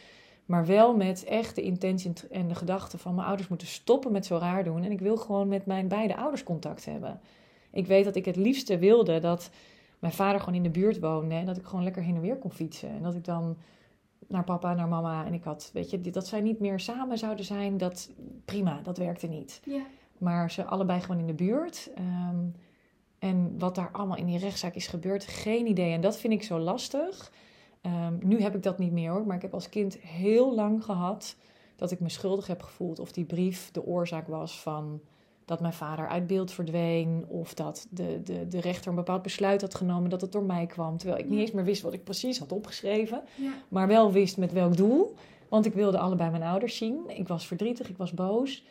Maar 0.46 0.66
wel 0.66 0.96
met 0.96 1.24
echt 1.24 1.56
de 1.56 1.62
intentie 1.62 2.14
en 2.32 2.48
de 2.48 2.56
gedachte 2.56 2.98
van 2.98 3.16
mijn 3.16 3.28
ouders 3.28 3.50
moeten 3.50 3.68
stoppen 3.68 4.12
met 4.12 4.26
zo 4.26 4.38
raar 4.38 4.64
doen. 4.64 4.84
En 4.84 4.92
ik 4.92 5.00
wil 5.00 5.18
gewoon 5.18 5.48
met 5.48 5.66
mijn 5.66 5.88
beide 5.88 6.16
ouders 6.16 6.44
contact 6.44 6.86
hebben. 6.86 7.20
Ik 7.72 7.88
weet 7.88 8.06
dat 8.06 8.16
ik 8.16 8.26
het 8.26 8.36
liefste 8.36 8.78
wilde 8.78 9.20
dat 9.20 9.50
mijn 10.00 10.14
vader 10.14 10.40
gewoon 10.40 10.56
in 10.56 10.64
de 10.64 10.70
buurt 10.70 11.00
woonde. 11.00 11.36
En 11.36 11.46
dat 11.46 11.58
ik 11.58 11.66
gewoon 11.66 11.84
lekker 11.84 12.04
heen 12.04 12.16
en 12.16 12.22
weer 12.22 12.38
kon 12.38 12.52
fietsen. 12.52 12.90
En 12.90 13.04
dat 13.04 13.16
ik 13.16 13.26
dan 13.26 13.58
naar 14.32 14.44
papa, 14.44 14.74
naar 14.74 14.88
mama. 14.88 15.26
En 15.26 15.34
ik 15.34 15.44
had, 15.44 15.70
weet 15.74 15.90
je, 15.90 16.02
dat 16.02 16.28
zij 16.28 16.42
niet 16.42 16.60
meer 16.60 16.80
samen 16.80 17.18
zouden 17.18 17.46
zijn, 17.46 17.78
dat 17.78 18.10
prima, 18.46 18.80
dat 18.84 18.98
werkte 18.98 19.28
niet. 19.28 19.62
Ja. 19.66 19.86
Maar 20.18 20.52
ze 20.52 20.66
allebei 20.66 21.02
gewoon 21.02 21.20
in 21.20 21.28
de 21.28 21.34
buurt. 21.34 21.92
Ehm, 21.96 22.46
en 23.20 23.60
wat 23.60 23.76
daar 23.76 23.90
allemaal 23.92 24.18
in 24.18 24.26
die 24.26 24.38
rechtszaak 24.38 24.76
is 24.76 24.88
gebeurd, 24.88 25.26
geen 25.26 25.68
idee. 25.68 25.94
En 25.94 26.02
dat 26.02 26.18
vind 26.18 26.34
ik 26.34 26.44
zo 26.44 26.60
lastig. 26.60 27.32
Ehm, 27.82 28.14
nu 28.22 28.42
heb 28.42 28.56
ik 28.56 28.64
dat 28.64 28.78
niet 28.78 28.92
meer 28.92 29.12
hoor, 29.12 29.26
maar 29.26 29.36
ik 29.36 29.42
heb 29.42 29.54
als 29.54 29.70
kind 29.70 29.98
heel 29.98 30.56
lang 30.56 30.84
gehad 30.84 31.36
dat 31.76 31.92
ik 31.92 32.00
me 32.00 32.10
schuldig 32.10 32.48
heb 32.48 32.62
gevoeld 32.62 33.00
of 33.00 33.12
die 33.12 33.26
brief 33.26 33.72
de 33.72 33.86
oorzaak 33.86 34.28
was 34.28 34.62
van 34.62 35.02
dat 35.52 35.62
mijn 35.62 35.74
vader 35.74 36.08
uit 36.08 36.28
beeld 36.28 36.52
verdween 36.52 37.26
of 37.28 37.54
dat 37.54 37.88
de, 37.90 38.22
de, 38.24 38.48
de 38.48 38.60
rechter 38.60 38.90
een 38.90 38.96
bepaald 38.96 39.22
besluit 39.22 39.62
had 39.62 39.76
genomen 39.76 40.10
dat 40.10 40.22
het 40.22 40.32
door 40.32 40.44
mij 40.44 40.66
kwam. 40.66 40.98
Terwijl 40.98 41.20
ik 41.20 41.30
niet 41.30 41.40
eens 41.40 41.52
meer 41.52 41.64
wist 41.64 41.82
wat 41.82 41.94
ik 41.94 42.04
precies 42.04 42.40
had 42.40 42.52
opgeschreven, 42.52 43.22
ja. 43.36 43.54
maar 43.68 43.88
wel 43.88 44.12
wist 44.12 44.38
met 44.38 44.54
welk 44.54 44.78
doel. 44.78 45.16
Want 45.50 45.66
ik 45.66 45.74
wilde 45.74 45.98
allebei 45.98 46.30
mijn 46.30 46.44
ouders 46.44 46.78
zien. 46.78 47.04
Ik 47.08 47.28
was 47.28 47.48
verdrietig, 47.48 47.90
ik 47.90 47.98
was 47.98 48.14
boos. 48.14 48.66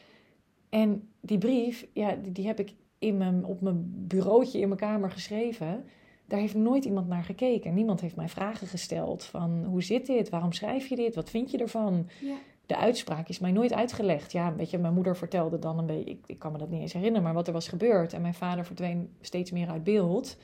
En 0.69 1.09
die 1.21 1.39
brief, 1.39 1.87
ja, 1.93 2.15
die, 2.23 2.33
die 2.33 2.47
heb 2.47 2.61
ik 2.61 2.75
in 2.99 3.17
mijn, 3.17 3.45
op 3.45 3.61
mijn 3.61 4.07
bureautje 4.07 4.61
in 4.61 4.69
mijn 4.69 4.81
kamer 4.81 5.11
geschreven 5.11 5.85
daar 6.31 6.41
heeft 6.41 6.55
nooit 6.55 6.85
iemand 6.85 7.09
naar 7.09 7.25
gekeken. 7.25 7.75
Niemand 7.75 8.01
heeft 8.01 8.17
mij 8.17 8.29
vragen 8.29 8.67
gesteld 8.67 9.25
van 9.25 9.65
hoe 9.65 9.83
zit 9.83 10.07
dit? 10.07 10.29
Waarom 10.29 10.53
schrijf 10.53 10.87
je 10.87 10.97
dit? 10.97 11.15
Wat 11.15 11.31
vind 11.31 11.51
je 11.51 11.59
ervan? 11.59 12.09
Ja. 12.21 12.37
De 12.71 12.77
uitspraak 12.77 13.29
is 13.29 13.39
mij 13.39 13.53
nooit 13.53 13.73
uitgelegd. 13.73 14.33
Ja, 14.33 14.55
weet 14.55 14.71
je, 14.71 14.79
mijn 14.79 14.95
moeder 14.95 15.17
vertelde 15.17 15.59
dan 15.59 15.79
een 15.79 15.87
beetje, 15.87 16.11
ik, 16.11 16.19
ik 16.27 16.39
kan 16.39 16.53
me 16.53 16.59
dat 16.59 16.71
niet 16.71 16.81
eens 16.81 16.93
herinneren, 16.93 17.23
maar 17.23 17.35
wat 17.35 17.47
er 17.47 17.53
was 17.53 17.69
gebeurd. 17.69 18.13
En 18.13 18.21
mijn 18.21 18.35
vader 18.35 18.65
verdween 18.65 19.11
steeds 19.21 19.51
meer 19.51 19.69
uit 19.69 19.85
beeld. 19.85 20.37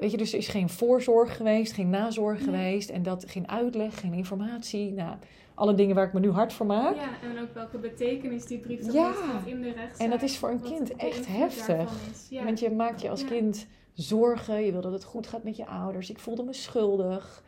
Weet 0.00 0.10
je, 0.10 0.16
dus 0.16 0.32
er 0.32 0.38
is 0.38 0.48
geen 0.48 0.68
voorzorg 0.68 1.36
geweest, 1.36 1.72
geen 1.72 1.90
nazorg 1.90 2.44
geweest. 2.44 2.90
En 2.90 3.02
dat 3.02 3.24
geen 3.30 3.48
uitleg, 3.48 4.00
geen 4.00 4.12
informatie. 4.12 4.92
Nou, 4.92 5.16
alle 5.54 5.74
dingen 5.74 5.94
waar 5.94 6.06
ik 6.06 6.12
me 6.12 6.20
nu 6.20 6.30
hard 6.30 6.52
voor 6.52 6.66
maak. 6.66 6.94
Ja, 6.94 7.28
en 7.28 7.42
ook 7.42 7.54
welke 7.54 7.78
betekenis 7.78 8.46
die 8.46 8.58
brief 8.58 8.92
ja. 8.92 9.12
in 9.44 9.60
de 9.60 9.72
rechtszaak. 9.72 10.06
En 10.06 10.10
dat 10.10 10.22
is 10.22 10.38
voor 10.38 10.50
een 10.50 10.62
kind 10.62 10.96
echt 10.96 11.26
heftig. 11.26 11.92
Ja. 12.30 12.44
Want 12.44 12.60
je 12.60 12.70
maakt 12.70 13.00
je 13.00 13.10
als 13.10 13.24
kind 13.24 13.66
zorgen, 13.92 14.64
je 14.64 14.72
wil 14.72 14.80
dat 14.80 14.92
het 14.92 15.04
goed 15.04 15.26
gaat 15.26 15.44
met 15.44 15.56
je 15.56 15.66
ouders. 15.66 16.10
Ik 16.10 16.18
voelde 16.18 16.42
me 16.42 16.52
schuldig. 16.52 17.43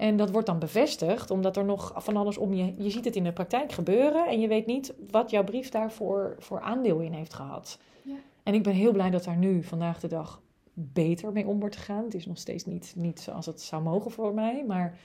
En 0.00 0.16
dat 0.16 0.30
wordt 0.30 0.46
dan 0.46 0.58
bevestigd, 0.58 1.30
omdat 1.30 1.56
er 1.56 1.64
nog 1.64 1.92
van 1.96 2.16
alles 2.16 2.38
om 2.38 2.54
je... 2.54 2.74
Je 2.78 2.90
ziet 2.90 3.04
het 3.04 3.16
in 3.16 3.24
de 3.24 3.32
praktijk 3.32 3.72
gebeuren 3.72 4.26
en 4.26 4.40
je 4.40 4.48
weet 4.48 4.66
niet 4.66 4.94
wat 5.10 5.30
jouw 5.30 5.44
brief 5.44 5.68
daarvoor 5.68 6.36
voor 6.38 6.60
aandeel 6.60 6.98
in 6.98 7.12
heeft 7.12 7.34
gehad. 7.34 7.78
Ja. 8.02 8.14
En 8.42 8.54
ik 8.54 8.62
ben 8.62 8.72
heel 8.72 8.92
blij 8.92 9.10
dat 9.10 9.24
daar 9.24 9.36
nu 9.36 9.62
vandaag 9.62 10.00
de 10.00 10.08
dag 10.08 10.42
beter 10.72 11.32
mee 11.32 11.46
om 11.46 11.60
wordt 11.60 11.76
gegaan. 11.76 12.04
Het 12.04 12.14
is 12.14 12.26
nog 12.26 12.38
steeds 12.38 12.64
niet, 12.64 12.92
niet 12.96 13.20
zoals 13.20 13.46
het 13.46 13.60
zou 13.60 13.82
mogen 13.82 14.10
voor 14.10 14.34
mij, 14.34 14.64
maar 14.66 14.98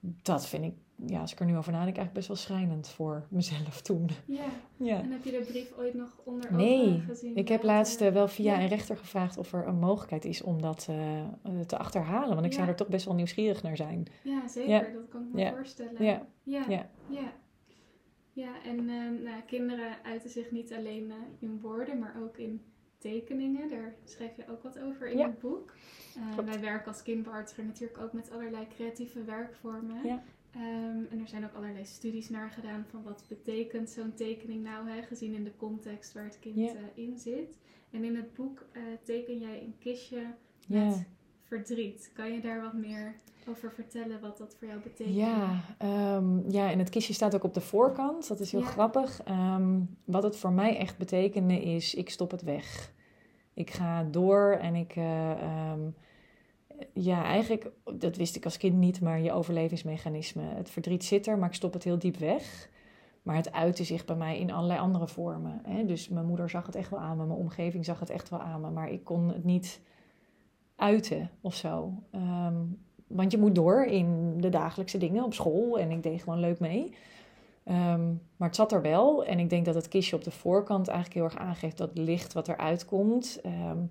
dat 0.00 0.46
vind 0.46 0.64
ik 0.64 0.74
ja, 1.04 1.20
als 1.20 1.32
ik 1.32 1.40
er 1.40 1.46
nu 1.46 1.56
over 1.56 1.72
nadenk, 1.72 1.96
eigenlijk 1.96 2.12
best 2.12 2.28
wel 2.28 2.36
schrijnend 2.36 2.88
voor 2.88 3.26
mezelf 3.30 3.82
toen. 3.82 4.08
Ja. 4.26 4.44
ja. 4.76 5.02
En 5.02 5.10
heb 5.10 5.24
je 5.24 5.30
de 5.30 5.44
brief 5.48 5.72
ooit 5.78 5.94
nog 5.94 6.20
onder 6.24 6.54
nee, 6.54 7.00
gezien? 7.00 7.36
ik 7.36 7.48
heb 7.48 7.62
laatst 7.62 8.00
uh, 8.00 8.08
wel 8.08 8.28
via 8.28 8.60
een 8.60 8.68
rechter 8.68 8.96
gevraagd 8.96 9.36
of 9.36 9.52
er 9.52 9.66
een 9.66 9.78
mogelijkheid 9.78 10.24
is 10.24 10.42
om 10.42 10.62
dat 10.62 10.88
uh, 10.90 11.60
te 11.60 11.78
achterhalen. 11.78 12.34
Want 12.34 12.46
ik 12.46 12.52
zou 12.52 12.68
er 12.68 12.76
toch 12.76 12.88
best 12.88 13.04
wel 13.04 13.14
nieuwsgierig 13.14 13.62
naar 13.62 13.76
zijn. 13.76 14.06
Ja, 14.22 14.48
zeker. 14.48 14.92
Dat 14.92 15.08
kan 15.08 15.26
ik 15.26 15.32
me 15.32 15.50
voorstellen. 15.50 16.04
Ja. 16.04 16.26
Ja. 16.42 16.64
ja. 16.68 16.88
ja. 18.32 18.62
en 18.64 18.78
uh, 18.78 19.24
nou, 19.24 19.42
kinderen 19.46 19.96
uiten 20.04 20.30
zich 20.30 20.50
niet 20.50 20.72
alleen 20.72 21.12
in 21.38 21.60
woorden, 21.60 21.98
maar 21.98 22.16
ook 22.22 22.38
in 22.38 22.60
tekeningen. 22.98 23.68
Daar 23.68 23.94
schrijf 24.04 24.36
je 24.36 24.44
ook 24.50 24.62
wat 24.62 24.80
over 24.80 25.08
in 25.08 25.18
het 25.18 25.38
boek. 25.38 25.74
wij 26.44 26.60
werken 26.60 26.86
als 26.86 27.02
kindbehartiger 27.02 27.64
natuurlijk 27.64 27.98
ook 27.98 28.12
met 28.12 28.30
allerlei 28.30 28.66
creatieve 28.68 29.24
werkvormen. 29.24 30.06
Ja. 30.06 30.22
Ehm, 30.56 31.04
en 31.10 31.20
er 31.20 31.28
zijn 31.28 31.44
ook 31.44 31.54
allerlei 31.54 31.84
studies 31.84 32.28
naar 32.28 32.50
gedaan 32.50 32.84
van 32.90 33.02
wat 33.02 33.24
betekent 33.28 33.90
zo'n 33.90 34.14
tekening 34.14 34.62
nou, 34.62 34.88
hè, 34.88 35.02
gezien 35.02 35.34
in 35.34 35.44
de 35.44 35.56
context 35.56 36.12
waar 36.12 36.24
het 36.24 36.38
kind 36.38 36.56
yeah. 36.56 36.76
in 36.94 37.18
zit. 37.18 37.58
En 37.90 38.04
in 38.04 38.16
het 38.16 38.34
boek 38.34 38.66
uh, 38.72 38.82
teken 39.02 39.38
jij 39.38 39.62
een 39.62 39.74
kistje 39.78 40.22
met 40.66 41.06
verdriet. 41.42 42.10
Kan 42.14 42.32
je 42.32 42.40
daar 42.40 42.60
wat 42.60 42.74
meer 42.74 43.14
over 43.48 43.72
vertellen 43.72 44.20
wat 44.20 44.38
dat 44.38 44.56
voor 44.58 44.68
jou 44.68 44.80
betekent? 44.80 45.16
Ja, 45.16 45.64
um, 46.16 46.50
ja 46.50 46.70
en 46.70 46.78
het 46.78 46.88
kistje 46.88 47.14
staat 47.14 47.34
ook 47.34 47.44
op 47.44 47.54
de 47.54 47.60
voorkant. 47.60 48.28
Dat 48.28 48.40
is 48.40 48.52
heel 48.52 48.60
grappig. 48.60 49.28
Um, 49.28 49.96
wat 50.04 50.22
het 50.22 50.36
voor 50.36 50.52
mij 50.52 50.78
echt 50.78 50.98
betekende 50.98 51.62
is, 51.62 51.94
ik 51.94 52.10
stop 52.10 52.30
het 52.30 52.42
weg. 52.42 52.92
Ik 53.54 53.70
ga 53.70 54.04
door 54.04 54.50
en 54.50 54.74
ik... 54.74 54.96
Uh, 54.96 55.72
ja, 56.92 57.24
eigenlijk, 57.24 57.70
dat 57.98 58.16
wist 58.16 58.36
ik 58.36 58.44
als 58.44 58.56
kind 58.56 58.76
niet, 58.76 59.00
maar 59.00 59.20
je 59.20 59.32
overlevingsmechanisme. 59.32 60.42
Het 60.42 60.70
verdriet 60.70 61.04
zit 61.04 61.26
er, 61.26 61.38
maar 61.38 61.48
ik 61.48 61.54
stop 61.54 61.72
het 61.72 61.84
heel 61.84 61.98
diep 61.98 62.16
weg. 62.16 62.68
Maar 63.22 63.36
het 63.36 63.52
uitte 63.52 63.84
zich 63.84 64.04
bij 64.04 64.16
mij 64.16 64.38
in 64.38 64.52
allerlei 64.52 64.80
andere 64.80 65.08
vormen. 65.08 65.60
Hè? 65.62 65.84
Dus 65.84 66.08
mijn 66.08 66.26
moeder 66.26 66.50
zag 66.50 66.66
het 66.66 66.74
echt 66.74 66.90
wel 66.90 67.00
aan 67.00 67.16
me, 67.16 67.26
mijn 67.26 67.38
omgeving 67.38 67.84
zag 67.84 68.00
het 68.00 68.10
echt 68.10 68.28
wel 68.28 68.40
aan 68.40 68.60
me, 68.60 68.70
maar 68.70 68.90
ik 68.90 69.04
kon 69.04 69.28
het 69.28 69.44
niet 69.44 69.80
uiten 70.76 71.30
of 71.40 71.54
zo. 71.54 71.92
Ehm, 72.10 72.54
want 73.06 73.32
je 73.32 73.38
moet 73.38 73.54
door 73.54 73.84
in 73.84 74.34
de 74.40 74.48
dagelijkse 74.48 74.98
dingen 74.98 75.24
op 75.24 75.34
school 75.34 75.78
en 75.78 75.90
ik 75.90 76.02
deed 76.02 76.22
gewoon 76.22 76.40
leuk 76.40 76.60
mee. 76.60 76.94
Ehm, 77.64 78.06
maar 78.36 78.48
het 78.48 78.56
zat 78.56 78.72
er 78.72 78.82
wel 78.82 79.24
en 79.24 79.38
ik 79.38 79.50
denk 79.50 79.64
dat 79.64 79.74
het 79.74 79.88
kistje 79.88 80.16
op 80.16 80.24
de 80.24 80.30
voorkant 80.30 80.88
eigenlijk 80.88 81.18
heel 81.18 81.24
erg 81.24 81.48
aangeeft 81.48 81.78
dat 81.78 81.98
licht 81.98 82.32
wat 82.32 82.48
eruit 82.48 82.84
komt. 82.84 83.40
Um, 83.46 83.90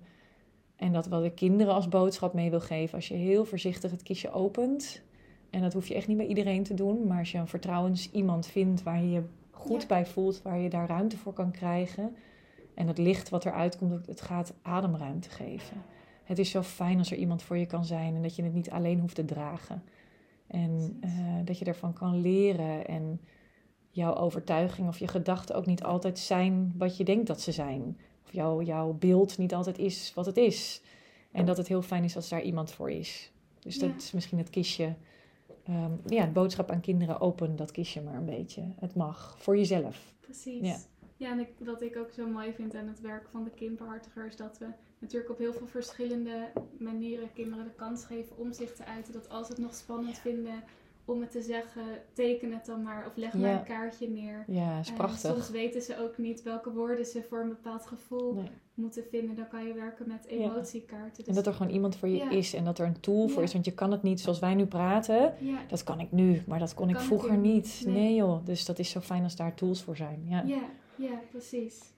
en 0.76 0.92
dat 0.92 1.06
wat 1.06 1.24
ik 1.24 1.34
kinderen 1.34 1.74
als 1.74 1.88
boodschap 1.88 2.32
mee 2.32 2.50
wil 2.50 2.60
geven, 2.60 2.94
als 2.94 3.08
je 3.08 3.14
heel 3.14 3.44
voorzichtig 3.44 3.90
het 3.90 4.02
kistje 4.02 4.32
opent. 4.32 5.02
En 5.50 5.60
dat 5.60 5.72
hoef 5.72 5.88
je 5.88 5.94
echt 5.94 6.08
niet 6.08 6.16
bij 6.16 6.26
iedereen 6.26 6.62
te 6.62 6.74
doen. 6.74 7.06
Maar 7.06 7.18
als 7.18 7.32
je 7.32 7.38
een 7.38 7.48
vertrouwens 7.48 8.10
iemand 8.10 8.46
vindt 8.46 8.82
waar 8.82 9.00
je 9.00 9.10
je 9.10 9.22
goed 9.50 9.86
bij 9.86 10.06
voelt, 10.06 10.42
waar 10.42 10.58
je 10.58 10.68
daar 10.68 10.88
ruimte 10.88 11.16
voor 11.16 11.32
kan 11.32 11.50
krijgen. 11.50 12.16
En 12.74 12.86
het 12.86 12.98
licht 12.98 13.28
wat 13.28 13.44
eruit 13.44 13.78
komt, 13.78 14.06
het 14.06 14.20
gaat 14.20 14.54
ademruimte 14.62 15.30
geven. 15.30 15.82
Het 16.24 16.38
is 16.38 16.50
zo 16.50 16.62
fijn 16.62 16.98
als 16.98 17.10
er 17.10 17.16
iemand 17.16 17.42
voor 17.42 17.56
je 17.56 17.66
kan 17.66 17.84
zijn 17.84 18.14
en 18.14 18.22
dat 18.22 18.36
je 18.36 18.42
het 18.42 18.54
niet 18.54 18.70
alleen 18.70 19.00
hoeft 19.00 19.14
te 19.14 19.24
dragen. 19.24 19.82
En 20.46 21.00
uh, 21.04 21.10
dat 21.44 21.58
je 21.58 21.64
ervan 21.64 21.92
kan 21.92 22.20
leren 22.20 22.86
en 22.86 23.20
jouw 23.90 24.14
overtuiging 24.14 24.88
of 24.88 24.98
je 24.98 25.08
gedachten 25.08 25.54
ook 25.54 25.66
niet 25.66 25.82
altijd 25.82 26.18
zijn 26.18 26.74
wat 26.76 26.96
je 26.96 27.04
denkt 27.04 27.26
dat 27.26 27.40
ze 27.40 27.52
zijn 27.52 27.98
of 28.26 28.32
jouw, 28.32 28.62
jouw 28.62 28.92
beeld 28.92 29.38
niet 29.38 29.54
altijd 29.54 29.78
is 29.78 30.12
wat 30.14 30.26
het 30.26 30.36
is. 30.36 30.82
En 31.30 31.46
dat 31.46 31.56
het 31.56 31.68
heel 31.68 31.82
fijn 31.82 32.04
is 32.04 32.16
als 32.16 32.28
daar 32.28 32.42
iemand 32.42 32.70
voor 32.70 32.90
is. 32.90 33.32
Dus 33.58 33.78
dat 33.78 33.90
is 33.96 34.12
misschien 34.12 34.38
het 34.38 34.50
kistje. 34.50 34.94
Ehm, 35.64 35.92
ja, 36.06 36.20
het 36.20 36.32
boodschap 36.32 36.70
aan 36.70 36.80
kinderen, 36.80 37.20
open 37.20 37.56
dat 37.56 37.70
kistje 37.70 38.02
maar 38.02 38.14
een 38.14 38.24
beetje. 38.24 38.62
Het 38.80 38.94
mag, 38.94 39.36
voor 39.38 39.56
jezelf. 39.56 40.12
Precies. 40.20 40.66
Ja, 40.66 40.76
ja 41.16 41.30
en 41.30 41.38
ik, 41.38 41.48
wat 41.58 41.82
ik 41.82 41.96
ook 41.96 42.10
zo 42.10 42.28
mooi 42.28 42.52
vind 42.52 42.74
aan 42.74 42.88
het 42.88 43.00
werk 43.00 43.28
van 43.28 43.44
de 43.44 43.50
kindbehartigers... 43.50 44.36
dat 44.36 44.58
we 44.58 44.66
natuurlijk 44.98 45.30
op 45.30 45.38
heel 45.38 45.52
veel 45.52 45.66
verschillende 45.66 46.52
manieren 46.78 47.32
kinderen 47.32 47.64
de 47.64 47.74
kans 47.76 48.04
geven 48.04 48.38
om 48.38 48.52
zich 48.52 48.74
te 48.74 48.84
uiten. 48.84 49.12
Dat 49.12 49.28
als 49.28 49.48
het 49.48 49.58
nog 49.58 49.74
spannend 49.74 50.18
vinden 50.18 50.62
om 51.06 51.20
het 51.20 51.30
te 51.30 51.42
zeggen, 51.42 51.82
teken 52.12 52.52
het 52.52 52.66
dan 52.66 52.82
maar 52.82 53.06
of 53.06 53.16
leg 53.16 53.34
maar 53.34 53.50
een 53.50 53.64
kaartje 53.64 54.08
neer. 54.08 54.44
Ja, 54.46 54.78
is 54.78 54.92
prachtig. 54.92 55.34
soms 55.34 55.50
weten 55.50 55.82
ze 55.82 55.98
ook 56.00 56.18
niet 56.18 56.42
welke 56.42 56.72
woorden 56.72 57.06
ze 57.06 57.22
voor 57.28 57.40
een 57.40 57.48
bepaald 57.48 57.86
gevoel 57.86 58.42
moeten 58.74 59.04
vinden. 59.10 59.36
Dan 59.36 59.48
kan 59.48 59.66
je 59.66 59.72
werken 59.72 60.08
met 60.08 60.26
emotiekaarten. 60.26 61.16
Dus 61.16 61.26
en 61.26 61.34
dat 61.34 61.46
er 61.46 61.52
gewoon 61.52 61.72
iemand 61.72 61.96
voor 61.96 62.08
je 62.08 62.22
is 62.22 62.54
en 62.54 62.64
dat 62.64 62.78
er 62.78 62.86
een 62.86 63.00
tool 63.00 63.28
voor 63.28 63.42
is. 63.42 63.52
Want 63.52 63.64
je 63.64 63.74
kan 63.74 63.90
het 63.90 64.02
niet 64.02 64.20
zoals 64.20 64.38
wij 64.38 64.54
nu 64.54 64.66
praten. 64.66 65.34
Dat 65.68 65.84
kan 65.84 66.00
ik 66.00 66.12
nu, 66.12 66.42
maar 66.46 66.58
dat 66.58 66.74
kon 66.74 66.88
ik 66.88 67.00
vroeger 67.00 67.36
niet. 67.36 67.82
Nee. 67.84 67.94
nee. 67.94 68.14
joh, 68.14 68.46
dus 68.46 68.64
dat 68.64 68.78
is 68.78 68.90
zo 68.90 69.00
fijn 69.00 69.22
als 69.22 69.36
daar 69.36 69.54
tools 69.54 69.82
voor 69.82 69.96
zijn. 69.96 70.24
Ja, 70.28 70.42
ja, 70.46 70.68
ja 70.96 71.20
precies. 71.30 71.94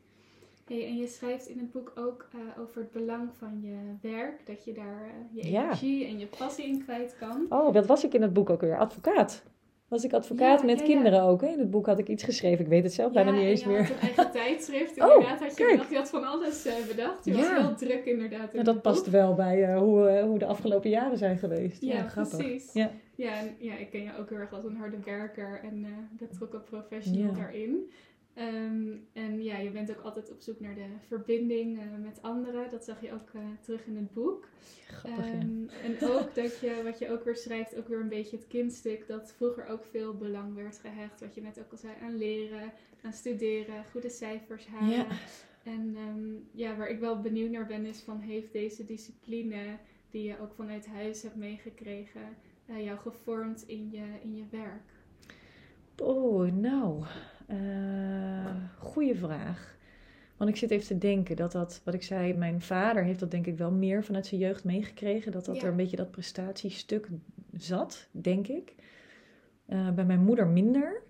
Hey, 0.68 0.86
en 0.86 0.96
je 0.96 1.06
schrijft 1.06 1.46
in 1.48 1.58
het 1.58 1.72
boek 1.72 1.92
ook 1.94 2.28
uh, 2.34 2.40
over 2.62 2.80
het 2.80 2.90
belang 2.92 3.28
van 3.38 3.60
je 3.62 3.76
werk. 4.10 4.46
Dat 4.46 4.64
je 4.64 4.72
daar 4.72 5.02
uh, 5.06 5.42
je 5.42 5.48
energie 5.48 6.06
en 6.06 6.18
je 6.18 6.26
passie 6.26 6.64
in 6.66 6.82
kwijt 6.84 7.16
kan. 7.18 7.46
Oh, 7.48 7.72
wat 7.72 7.86
was 7.86 8.04
ik 8.04 8.14
in 8.14 8.22
het 8.22 8.32
boek 8.32 8.50
ook 8.50 8.60
weer? 8.60 8.78
Advocaat. 8.78 9.42
was 9.88 10.04
ik 10.04 10.12
advocaat 10.12 10.60
Ja, 10.60 10.66
met 10.66 10.78
ja, 10.78 10.84
ja. 10.86 10.92
kinderen 10.92 11.22
ook. 11.22 11.40
Hè? 11.40 11.46
In 11.48 11.58
het 11.58 11.70
boek 11.70 11.86
had 11.86 11.98
ik 11.98 12.08
iets 12.08 12.22
geschreven. 12.24 12.64
Ik 12.64 12.70
weet 12.70 12.82
het 12.82 12.92
zelf 12.92 13.12
bijna 13.12 13.30
niet 13.30 13.42
eens 13.42 13.64
meer. 13.64 13.78
had 13.78 13.90
een 13.90 13.96
eigen 14.00 14.30
tijdschrift. 14.42 15.00
Oh, 15.00 15.12
Inderdaad, 15.12 15.40
had 15.40 15.56
je, 15.56 15.66
bedacht, 15.70 15.90
je 15.90 15.96
had 15.96 16.10
van 16.10 16.24
alles 16.24 16.64
eh, 16.66 16.86
bedacht. 16.86 17.24
Je 17.24 17.30
Ja. 17.34 17.36
was 17.38 17.48
heel 17.66 17.74
druk 17.88 18.04
inderdaad. 18.04 18.54
in 18.54 18.64
dat 18.64 18.74
het 18.74 18.82
past 18.82 19.02
boek. 19.04 19.12
wel 19.12 19.34
bij 19.34 19.64
eh, 19.64 19.78
hoe, 19.78 20.08
eh, 20.08 20.22
hoe 20.24 20.38
de 20.38 20.46
afgelopen 20.46 20.90
jaren 20.90 21.18
zijn 21.18 21.38
geweest. 21.38 21.82
Ja, 21.82 21.94
Ja, 21.94 22.08
grappig. 22.08 22.36
precies. 22.36 22.72
Ja. 22.72 22.90
Ja, 23.14 23.32
en, 23.38 23.54
ja, 23.58 23.76
ik 23.76 23.90
ken 23.90 24.02
je 24.02 24.10
ook 24.18 24.28
heel 24.28 24.38
erg 24.38 24.52
als 24.52 24.64
een 24.64 24.76
harde 24.76 24.96
werker 25.04 25.60
en 25.62 25.84
eh, 25.84 25.90
betrokken 26.28 26.64
professional 26.64 27.30
Ja. 27.34 27.38
daarin. 27.38 27.90
Ehm, 28.38 28.96
en 29.12 29.42
ja, 29.42 29.58
je 29.58 29.70
bent 29.70 29.90
ook 29.90 30.04
altijd 30.04 30.30
op 30.30 30.40
zoek 30.40 30.60
naar 30.60 30.74
de 30.74 30.86
verbinding 31.06 31.78
eh, 31.78 31.84
met 32.02 32.22
anderen. 32.22 32.70
Dat 32.70 32.84
zag 32.84 33.00
je 33.00 33.12
ook 33.12 33.30
eh, 33.34 33.40
terug 33.60 33.86
in 33.86 33.96
het 33.96 34.12
boek. 34.12 34.48
Grappig, 34.86 35.26
ja. 35.26 35.32
Ehm, 35.32 35.68
en 35.68 36.08
ook 36.10 36.34
dat 36.34 36.58
je, 36.58 36.80
wat 36.84 36.98
je 36.98 37.10
ook 37.10 37.24
weer 37.24 37.36
schrijft, 37.36 37.76
ook 37.76 37.88
weer 37.88 38.00
een 38.00 38.08
beetje 38.08 38.36
het 38.36 38.46
kindstuk, 38.46 39.06
dat 39.06 39.32
vroeger 39.36 39.66
ook 39.66 39.84
veel 39.84 40.16
belang 40.16 40.54
werd 40.54 40.78
gehecht. 40.78 41.20
Wat 41.20 41.34
je 41.34 41.40
net 41.40 41.58
ook 41.58 41.70
al 41.70 41.76
zei, 41.76 41.92
aan 42.02 42.16
leren, 42.16 42.72
aan 43.02 43.12
studeren, 43.12 43.84
goede 43.90 44.10
cijfers 44.10 44.66
halen. 44.66 44.96
Ja. 44.96 45.06
En 45.62 45.96
ehm, 45.96 46.60
ja, 46.60 46.76
waar 46.76 46.88
ik 46.88 47.00
wel 47.00 47.20
benieuwd 47.20 47.50
naar 47.50 47.66
ben, 47.66 47.86
is 47.86 48.00
van 48.00 48.20
heeft 48.20 48.52
deze 48.52 48.84
discipline, 48.84 49.78
die 50.10 50.22
je 50.22 50.40
ook 50.40 50.52
vanuit 50.54 50.86
huis 50.86 51.22
hebt 51.22 51.36
meegekregen, 51.36 52.36
eh, 52.66 52.84
jou 52.84 52.98
gevormd 52.98 53.64
in 53.66 53.90
je, 53.90 54.04
in 54.22 54.36
je 54.36 54.44
werk? 54.50 54.96
Oh, 56.02 56.52
nou, 56.52 57.04
eh 57.48 58.54
goede 58.78 59.14
vraag. 59.14 59.76
Want 60.36 60.50
ik 60.50 60.56
zit 60.56 60.70
even 60.70 60.86
te 60.86 60.98
denken 60.98 61.36
dat 61.36 61.52
dat, 61.52 61.80
wat 61.84 61.94
ik 61.94 62.02
zei, 62.02 62.34
mijn 62.34 62.60
vader 62.60 63.04
heeft 63.04 63.20
dat 63.20 63.30
denk 63.30 63.46
ik 63.46 63.56
wel 63.56 63.70
meer 63.70 64.04
vanuit 64.04 64.26
zijn 64.26 64.40
jeugd 64.40 64.64
meegekregen. 64.64 65.32
Dat 65.32 65.44
dat 65.44 65.56
Ja. 65.56 65.62
er 65.62 65.68
een 65.68 65.76
beetje 65.76 65.96
dat 65.96 66.10
prestatiestuk 66.10 67.08
zat, 67.56 68.08
denk 68.10 68.46
ik. 68.48 68.74
Eh, 69.66 69.90
bij 69.90 70.04
mijn 70.04 70.24
moeder 70.24 70.46
minder. 70.46 71.02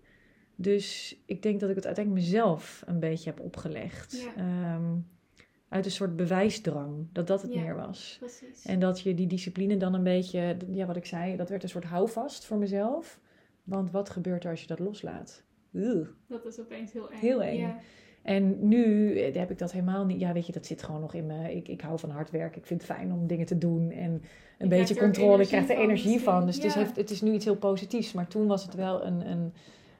Dus 0.56 1.16
ik 1.26 1.42
denk 1.42 1.60
dat 1.60 1.70
ik 1.70 1.76
het 1.76 1.86
uiteindelijk 1.86 2.24
mezelf 2.24 2.82
een 2.86 3.00
beetje 3.00 3.30
heb 3.30 3.40
opgelegd. 3.40 4.20
Ja. 4.20 4.42
Ehm, 4.42 4.96
uit 5.68 5.84
een 5.84 5.90
soort 5.90 6.16
bewijsdrang, 6.16 7.06
dat 7.12 7.26
dat 7.26 7.42
het 7.42 7.52
Ja. 7.52 7.60
meer 7.60 7.74
was. 7.76 8.16
Precies. 8.18 8.64
En 8.64 8.78
dat 8.80 9.00
je 9.00 9.14
die 9.14 9.26
discipline 9.26 9.76
dan 9.76 9.94
een 9.94 10.02
beetje, 10.02 10.56
ja, 10.70 10.86
wat 10.86 10.96
ik 10.96 11.06
zei, 11.06 11.36
dat 11.36 11.48
werd 11.48 11.62
een 11.62 11.68
soort 11.68 11.84
houvast 11.84 12.44
voor 12.44 12.58
mezelf. 12.58 13.20
Want 13.64 13.90
wat 13.90 14.10
gebeurt 14.10 14.44
er 14.44 14.50
als 14.50 14.60
je 14.60 14.66
dat 14.66 14.78
loslaat? 14.78 15.42
Ugh. 15.72 16.08
dat 16.26 16.46
is 16.46 16.60
opeens 16.60 16.92
heel 16.92 17.10
eng. 17.10 17.18
Heel 17.18 17.42
eng. 17.42 17.58
Ja, 17.58 17.78
En 18.22 18.68
nu 18.68 19.14
eh, 19.18 19.34
heb 19.34 19.50
ik 19.50 19.58
dat 19.58 19.72
helemaal 19.72 20.04
niet. 20.04 20.20
Ja, 20.20 20.32
weet 20.32 20.46
je, 20.46 20.52
dat 20.52 20.66
zit 20.66 20.82
gewoon 20.82 21.00
nog 21.00 21.14
in 21.14 21.26
me. 21.26 21.54
Ik, 21.54 21.68
ik 21.68 21.80
hou 21.80 21.98
van 21.98 22.10
hard 22.10 22.30
werken. 22.30 22.60
Ik 22.60 22.66
vind 22.66 22.82
het 22.82 22.90
fijn 22.90 23.12
om 23.12 23.26
dingen 23.26 23.46
te 23.46 23.58
doen. 23.58 23.90
En 23.90 24.22
een 24.58 24.68
beetje 24.68 24.96
controle. 24.96 25.42
Ik 25.42 25.48
krijg 25.48 25.68
er 25.68 25.78
energie 25.78 26.20
van. 26.20 26.46
Dus 26.46 26.54
het, 26.54 26.64
is, 26.64 26.74
heeft, 26.74 26.96
het 26.96 27.10
is 27.10 27.20
nu 27.20 27.32
iets 27.32 27.44
heel 27.44 27.56
positiefs. 27.56 28.12
Maar 28.12 28.28
toen 28.28 28.46
was 28.46 28.62
het 28.62 28.74
wel 28.74 29.04
een, 29.04 29.30
een 29.30 29.52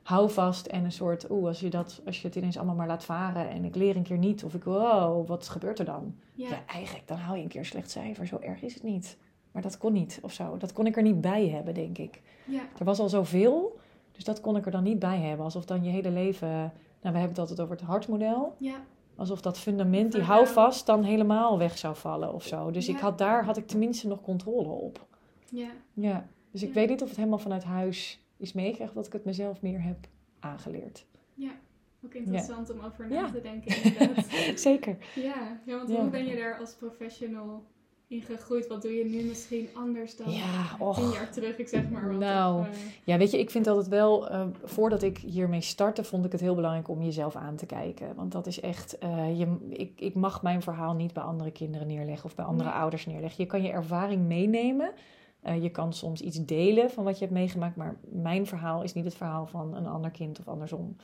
houvast 0.02 0.66
en 0.66 0.84
een 0.84 0.92
soort. 0.92 1.30
Oeh, 1.30 1.46
als 1.46 1.60
je, 1.60 1.68
dat, 1.70 2.02
als 2.06 2.20
je 2.20 2.26
het 2.26 2.36
ineens 2.36 2.56
allemaal 2.56 2.74
maar 2.74 2.86
laat 2.86 3.04
varen. 3.04 3.48
En 3.50 3.64
ik 3.64 3.74
leer 3.74 3.96
een 3.96 4.02
keer 4.02 4.18
niet. 4.18 4.44
Of 4.44 4.54
ik, 4.54 4.64
wow, 4.64 5.28
wat 5.28 5.48
gebeurt 5.48 5.78
er 5.78 5.84
dan? 5.84 6.14
ja. 6.34 6.48
Ja, 6.48 6.64
eigenlijk, 6.66 7.06
dan 7.08 7.16
haal 7.16 7.34
je 7.34 7.42
een 7.42 7.48
keer 7.48 7.60
een 7.60 7.66
slecht 7.66 7.90
cijfer. 7.90 8.26
Zo 8.26 8.38
erg 8.40 8.62
is 8.62 8.74
het 8.74 8.82
niet. 8.82 9.16
Maar 9.52 9.62
dat 9.62 9.78
kon 9.78 9.92
niet 9.92 10.18
of 10.22 10.32
zo. 10.32 10.56
Dat 10.56 10.72
kon 10.72 10.86
ik 10.86 10.96
er 10.96 11.02
niet 11.02 11.20
bij 11.20 11.48
hebben, 11.48 11.74
denk 11.74 11.98
ik. 11.98 12.20
ja. 12.44 12.60
Er 12.78 12.84
was 12.84 12.98
al 12.98 13.08
zoveel, 13.08 13.78
dus 14.18 14.26
dat 14.26 14.40
kon 14.40 14.56
ik 14.56 14.64
er 14.66 14.70
dan 14.72 14.82
niet 14.82 14.98
bij 14.98 15.18
hebben. 15.18 15.44
Alsof 15.44 15.64
dan 15.64 15.84
je 15.84 15.90
hele 15.90 16.10
leven... 16.10 16.48
Nou, 16.48 17.14
we 17.14 17.18
hebben 17.20 17.28
het 17.28 17.38
altijd 17.38 17.60
over 17.60 17.76
het 17.76 17.84
hartmoedel. 17.84 18.54
ja. 18.58 18.74
Alsof 19.16 19.40
dat 19.40 19.58
fundament, 19.58 20.12
die 20.12 20.22
houvast, 20.22 20.86
dan 20.86 21.02
helemaal 21.02 21.58
weg 21.58 21.78
zou 21.78 21.96
vallen 21.96 22.32
of 22.34 22.42
zo. 22.44 22.70
Dus 22.70 22.88
ik 22.88 22.98
had 22.98 23.18
daar 23.18 23.44
had 23.44 23.56
ik 23.56 23.66
tenminste 23.66 24.08
nog 24.08 24.20
controle 24.20 24.68
op. 24.68 25.06
ja. 25.50 25.68
Ja. 25.92 26.26
Dus 26.50 26.62
ik 26.62 26.68
Ja. 26.68 26.74
weet 26.74 26.88
niet 26.88 27.02
of 27.02 27.08
het 27.08 27.16
helemaal 27.16 27.38
vanuit 27.38 27.64
huis 27.64 28.24
is 28.36 28.52
meegekregen... 28.52 28.94
dat 28.94 29.06
ik 29.06 29.12
het 29.12 29.24
mezelf 29.24 29.62
meer 29.62 29.82
heb 29.82 29.96
aangeleerd. 30.40 31.06
Ja, 31.34 31.50
ook 32.04 32.14
interessant 32.14 32.70
om 32.70 32.80
over 32.80 33.08
na 33.08 33.30
te 33.30 33.40
denken 33.40 33.76
inderdaad. 33.82 34.24
Zeker. 34.54 34.96
ja, 35.14 35.60
ja, 35.64 35.76
want 35.76 35.90
hoe 35.96 36.08
ben 36.10 36.26
je 36.26 36.36
daar 36.36 36.58
als 36.58 36.74
professional 36.74 37.64
in 38.08 38.22
gegroeid? 38.22 38.66
Wat 38.66 38.82
doe 38.82 38.92
je 38.94 39.04
nu 39.04 39.22
misschien 39.22 39.68
anders 39.74 40.16
dan 40.16 40.30
Ja, 40.30 40.68
tien 40.76 40.86
och. 40.86 41.12
jaar 41.14 41.30
terug, 41.30 41.58
ik 41.58 41.68
zeg 41.68 41.90
maar. 41.90 42.08
wat, 42.08 42.18
Nou, 42.18 42.60
of, 42.60 42.66
eh, 42.68 42.74
Ja, 43.04 43.16
weet 43.18 43.30
je, 43.30 43.38
ik 43.38 43.50
vind 43.50 43.66
altijd 43.66 43.88
wel, 43.88 44.28
eh, 44.28 44.46
voordat 44.64 45.02
ik 45.02 45.18
hiermee 45.18 45.60
startte, 45.60 46.04
vond 46.04 46.24
ik 46.24 46.32
het 46.32 46.40
heel 46.40 46.54
belangrijk 46.54 46.88
om 46.88 47.02
jezelf 47.02 47.36
aan 47.36 47.56
te 47.56 47.66
kijken. 47.66 48.14
Want 48.14 48.32
dat 48.32 48.46
is 48.46 48.60
echt, 48.60 48.98
eh, 48.98 49.38
je, 49.38 49.56
ik, 49.68 50.00
ik 50.00 50.14
mag 50.14 50.42
mijn 50.42 50.62
verhaal 50.62 50.94
niet 50.94 51.12
bij 51.12 51.22
andere 51.22 51.50
kinderen 51.50 51.86
neerleggen 51.86 52.24
of 52.24 52.34
bij 52.34 52.44
andere 52.44 52.68
Nee. 52.68 52.78
ouders 52.78 53.06
neerleggen. 53.06 53.44
Je 53.44 53.50
kan 53.50 53.62
je 53.62 53.70
ervaring 53.70 54.26
meenemen. 54.26 54.90
Je 55.60 55.70
kan 55.70 55.92
soms 55.92 56.20
iets 56.20 56.44
delen 56.44 56.90
van 56.90 57.04
wat 57.04 57.18
je 57.18 57.24
hebt 57.24 57.36
meegemaakt, 57.36 57.76
maar 57.76 57.96
mijn 58.08 58.46
verhaal 58.46 58.82
is 58.82 58.92
niet 58.94 59.04
het 59.04 59.14
verhaal 59.14 59.46
van 59.46 59.74
een 59.74 59.86
ander 59.86 60.10
kind 60.10 60.38
of 60.38 60.48
andersom. 60.48 60.96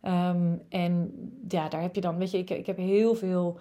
Ehm, 0.00 0.52
en 0.68 1.12
ja, 1.48 1.68
daar 1.68 1.80
heb 1.82 1.94
je 1.94 2.00
dan, 2.00 2.18
weet 2.18 2.30
je, 2.30 2.38
ik, 2.38 2.50
ik 2.50 2.66
heb 2.66 2.76
heel 2.76 3.14
veel 3.14 3.58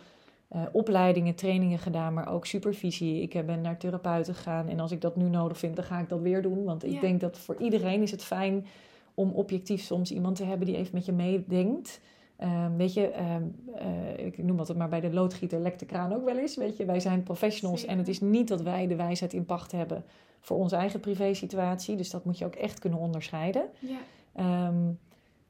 eh, 0.48 0.62
opleidingen, 0.72 1.36
trainingen 1.36 1.80
gedaan, 1.80 2.14
maar 2.14 2.34
ook 2.34 2.46
supervisie. 2.46 3.22
Ik 3.22 3.34
eh, 3.34 3.44
ben 3.44 3.62
naar 3.62 3.78
therapeuten 3.78 4.36
gegaan 4.36 4.68
en 4.68 4.80
als 4.80 4.92
ik 4.92 5.02
dat 5.02 5.16
nu 5.16 5.30
nodig 5.30 5.58
vind, 5.58 5.76
dan 5.76 5.86
ga 5.86 6.00
ik 6.00 6.10
dat 6.10 6.22
weer 6.22 6.42
doen. 6.42 6.64
Want 6.64 6.84
ik 6.86 6.92
Ja. 6.92 7.00
denk 7.00 7.20
dat 7.20 7.38
voor 7.38 7.56
iedereen 7.60 8.02
is 8.02 8.12
het 8.12 8.24
fijn 8.24 8.66
om 9.14 9.32
objectief 9.32 9.82
soms 9.82 10.12
iemand 10.12 10.36
te 10.36 10.44
hebben 10.44 10.68
die 10.68 10.76
even 10.78 10.94
met 10.94 11.06
je 11.06 11.12
meedenkt. 11.12 12.02
Ehm, 12.38 12.76
weet 12.76 12.94
je, 12.94 13.08
ehm, 13.10 13.44
eh, 13.76 14.26
ik 14.26 14.38
noem 14.44 14.60
het 14.60 14.78
maar 14.78 14.90
bij 14.90 15.00
de 15.02 15.14
loodgieter 15.14 15.60
lekt 15.60 15.80
de 15.80 15.86
kraan 15.86 16.14
ook 16.14 16.26
wel 16.26 16.38
eens. 16.38 16.56
Weet 16.56 16.78
je, 16.78 16.86
wij 16.86 17.00
zijn 17.00 17.24
professionals 17.24 17.80
Zeker. 17.80 17.94
en 17.96 18.02
het 18.02 18.08
is 18.12 18.20
niet 18.22 18.48
dat 18.48 18.62
wij 18.62 18.88
de 18.88 18.96
wijsheid 18.96 19.34
in 19.34 19.46
pacht 19.46 19.72
hebben 19.72 20.04
voor 20.40 20.58
onze 20.58 20.76
eigen 20.76 21.00
privésituatie. 21.00 21.96
Dus 21.96 22.10
dat 22.10 22.26
moet 22.26 22.38
je 22.38 22.46
ook 22.46 22.56
echt 22.56 22.80
kunnen 22.80 23.00
onderscheiden. 23.00 23.66
ja, 23.80 23.98
Ehm, 24.34 24.76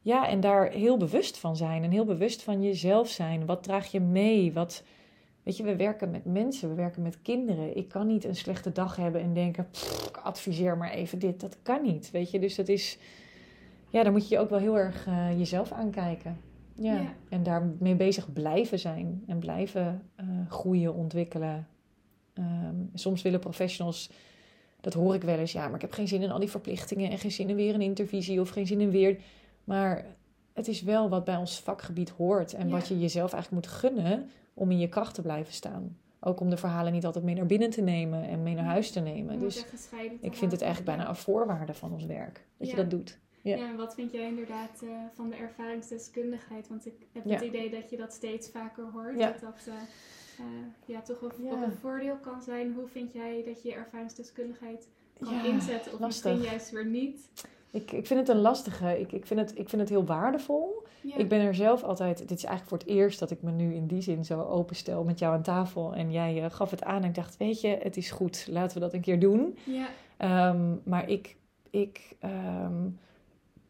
ja, 0.07 0.27
en 0.27 0.39
daar 0.39 0.71
heel 0.71 0.97
bewust 0.97 1.37
van 1.37 1.55
zijn 1.55 1.83
en 1.83 1.91
heel 1.91 2.05
bewust 2.05 2.43
van 2.43 2.61
jezelf 2.61 3.09
zijn. 3.09 3.45
Wat 3.45 3.63
draag 3.63 3.91
je 3.91 3.99
mee? 3.99 4.53
Wat, 4.53 4.83
weet 5.43 5.57
je, 5.57 5.63
we 5.63 5.75
werken 5.75 6.11
met 6.11 6.25
mensen, 6.25 6.69
we 6.69 6.75
werken 6.75 7.01
met 7.01 7.21
kinderen. 7.21 7.77
Ik 7.77 7.89
kan 7.89 8.07
niet 8.07 8.23
een 8.23 8.35
slechte 8.35 8.71
dag 8.71 8.95
hebben 8.95 9.21
en 9.21 9.33
denken, 9.33 9.67
"Pff, 9.71 10.07
ik 10.07 10.17
adviseer 10.17 10.77
maar 10.77 10.91
even 10.91 11.19
dit. 11.19 11.39
Dat 11.39 11.57
kan 11.61 11.81
niet, 11.81 12.11
weet 12.11 12.31
je. 12.31 12.39
Dus 12.39 12.55
dat 12.55 12.67
is, 12.67 12.97
ja, 13.89 14.03
daar 14.03 14.11
moet 14.11 14.29
je 14.29 14.39
ook 14.39 14.49
wel 14.49 14.59
heel 14.59 14.77
erg 14.77 15.07
eh, 15.07 15.37
jezelf 15.37 15.71
aankijken. 15.71 16.37
Ja. 16.73 16.93
Ja. 16.93 17.13
en 17.29 17.43
daarmee 17.43 17.95
bezig 17.95 18.33
blijven 18.33 18.79
zijn 18.79 19.23
en 19.27 19.39
blijven 19.39 20.01
eh, 20.15 20.25
groeien, 20.49 20.93
ontwikkelen. 20.93 21.67
Ehm, 22.33 22.75
soms 22.93 23.21
willen 23.21 23.39
professionals 23.39 24.11
dat 24.81 24.93
hoor 24.93 25.15
ik 25.15 25.23
wel 25.23 25.37
eens. 25.37 25.51
Ja, 25.51 25.65
maar 25.65 25.75
ik 25.75 25.81
heb 25.81 25.91
geen 25.91 26.07
zin 26.07 26.21
in 26.21 26.31
al 26.31 26.39
die 26.39 26.49
verplichtingen 26.49 27.11
en 27.11 27.17
geen 27.17 27.31
zin 27.31 27.49
in 27.49 27.55
weer 27.55 27.73
een 27.73 27.81
intervisie 27.81 28.41
of 28.41 28.49
geen 28.49 28.67
zin 28.67 28.81
in 28.81 28.91
weer. 28.91 29.17
Maar 29.67 30.05
het 30.53 30.67
is 30.67 30.81
wel 30.81 31.09
wat 31.09 31.23
bij 31.23 31.35
ons 31.35 31.59
vakgebied 31.59 32.09
hoort 32.09 32.53
en 32.53 32.67
Ja. 32.67 32.73
wat 32.73 32.87
je 32.87 32.99
jezelf 32.99 33.33
eigenlijk 33.33 33.65
moet 33.65 33.75
gunnen 33.75 34.29
om 34.53 34.71
in 34.71 34.79
je 34.79 34.89
kracht 34.89 35.13
te 35.15 35.21
blijven 35.21 35.53
staan. 35.53 35.97
Ook 36.19 36.39
om 36.39 36.49
de 36.49 36.57
verhalen 36.57 36.93
niet 36.93 37.05
altijd 37.05 37.25
mee 37.25 37.35
naar 37.35 37.45
binnen 37.45 37.69
te 37.69 37.81
nemen 37.81 38.27
en 38.27 38.43
mee 38.43 38.55
naar 38.55 38.65
huis 38.65 38.91
te 38.91 38.99
nemen. 38.99 39.33
om 39.33 39.39
Dus 39.39 39.55
te 39.55 40.17
ik 40.21 40.35
vind 40.35 40.51
het 40.51 40.61
eigenlijk 40.61 40.95
bijna 40.95 41.09
een 41.09 41.15
voorwaarde 41.15 41.73
van 41.73 41.93
ons 41.93 42.05
werk 42.05 42.45
dat 42.57 42.69
je 42.69 42.75
dat 42.75 42.89
doet. 42.89 43.19
Ja. 43.41 43.55
Ja. 43.55 43.69
en 43.69 43.75
wat 43.75 43.93
vind 43.93 44.11
jij 44.11 44.27
inderdaad 44.27 44.81
eh, 44.83 44.89
van 45.13 45.29
de 45.29 45.35
ervaringsdeskundigheid? 45.35 46.67
Want 46.67 46.85
ik 46.85 46.93
heb 47.13 47.23
het 47.23 47.41
idee 47.41 47.69
dat 47.69 47.89
je 47.89 47.97
dat 47.97 48.13
steeds 48.13 48.49
vaker 48.49 48.83
hoort. 48.93 49.19
Dat 49.19 49.39
dat 49.39 49.67
eh, 49.67 49.73
eh, 50.39 50.45
ja, 50.85 51.01
toch 51.01 51.23
ook, 51.23 51.33
een 51.37 51.71
voordeel 51.71 52.17
kan 52.17 52.41
zijn. 52.41 52.73
Hoe 52.73 52.87
vind 52.87 53.13
jij 53.13 53.43
dat 53.45 53.63
je 53.63 53.73
ervaringsdeskundigheid 53.73 54.87
kan 55.19 55.45
inzetten? 55.45 55.93
Of 55.93 55.99
misschien 55.99 56.41
juist 56.41 56.71
weer 56.71 56.85
niet? 56.85 57.29
Ik, 57.81 57.91
ik 57.91 58.05
vind 58.07 58.19
het 58.19 58.29
een 58.29 58.41
lastige. 58.41 58.99
Ik, 58.99 59.11
ik, 59.11 59.25
vind 59.25 59.39
het, 59.39 59.51
ik 59.59 59.69
vind 59.69 59.81
het 59.81 59.89
heel 59.89 60.05
waardevol. 60.05 60.85
Ja. 61.01 61.15
Ik 61.17 61.29
ben 61.29 61.39
er 61.39 61.55
zelf 61.55 61.83
altijd. 61.83 62.17
Dit 62.17 62.31
is 62.31 62.43
eigenlijk 62.43 62.69
voor 62.69 62.77
het 62.77 62.97
eerst 62.97 63.19
dat 63.19 63.31
ik 63.31 63.41
me 63.41 63.51
nu 63.51 63.73
in 63.73 63.87
die 63.87 64.01
zin 64.01 64.25
zo 64.25 64.41
openstel 64.41 65.03
met 65.03 65.19
jou 65.19 65.33
aan 65.33 65.41
tafel. 65.41 65.93
En 65.95 66.11
jij 66.11 66.43
eh, 66.43 66.51
gaf 66.51 66.71
het 66.71 66.83
aan 66.83 67.01
en 67.01 67.07
ik 67.09 67.15
dacht: 67.15 67.37
Weet 67.37 67.61
je, 67.61 67.77
het 67.81 67.97
is 67.97 68.11
goed, 68.11 68.47
laten 68.49 68.73
we 68.77 68.83
dat 68.83 68.93
een 68.93 69.01
keer 69.01 69.19
doen. 69.19 69.57
ja, 69.63 69.87
Ehm, 70.17 70.75
maar 70.83 71.09
ik, 71.09 71.35
ik 71.69 72.15
ehm, 72.19 72.87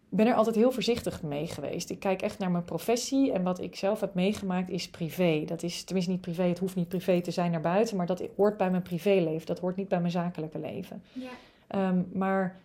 ben 0.10 0.28
er 0.28 0.34
altijd 0.34 0.56
heel 0.56 0.72
voorzichtig 0.72 1.22
mee 1.24 1.48
geweest. 1.48 1.90
Ik 1.90 2.00
kijk 2.00 2.22
echt 2.22 2.40
naar 2.40 2.52
mijn 2.52 2.64
professie 2.64 3.32
en 3.32 3.44
wat 3.44 3.62
ik 3.62 3.76
zelf 3.76 4.00
heb 4.00 4.14
meegemaakt 4.14 4.70
is 4.70 4.90
privé. 4.90 5.44
Dat 5.46 5.64
is 5.64 5.84
tenminste 5.84 6.12
niet 6.12 6.22
privé, 6.22 6.44
het 6.44 6.60
hoeft 6.60 6.76
niet 6.76 6.88
privé 6.88 7.22
te 7.22 7.32
zijn 7.32 7.52
naar 7.52 7.62
buiten, 7.62 7.98
maar 7.98 8.06
dat 8.06 8.24
hoort 8.36 8.58
bij 8.58 8.70
mijn 8.70 8.82
privéleven. 8.82 9.46
Dat 9.46 9.60
hoort 9.60 9.76
niet 9.76 9.88
bij 9.88 10.00
mijn 10.00 10.12
zakelijke 10.12 10.60
leven. 10.60 11.04
ja, 11.14 11.30
Ehm, 11.68 12.02
maar 12.14 12.60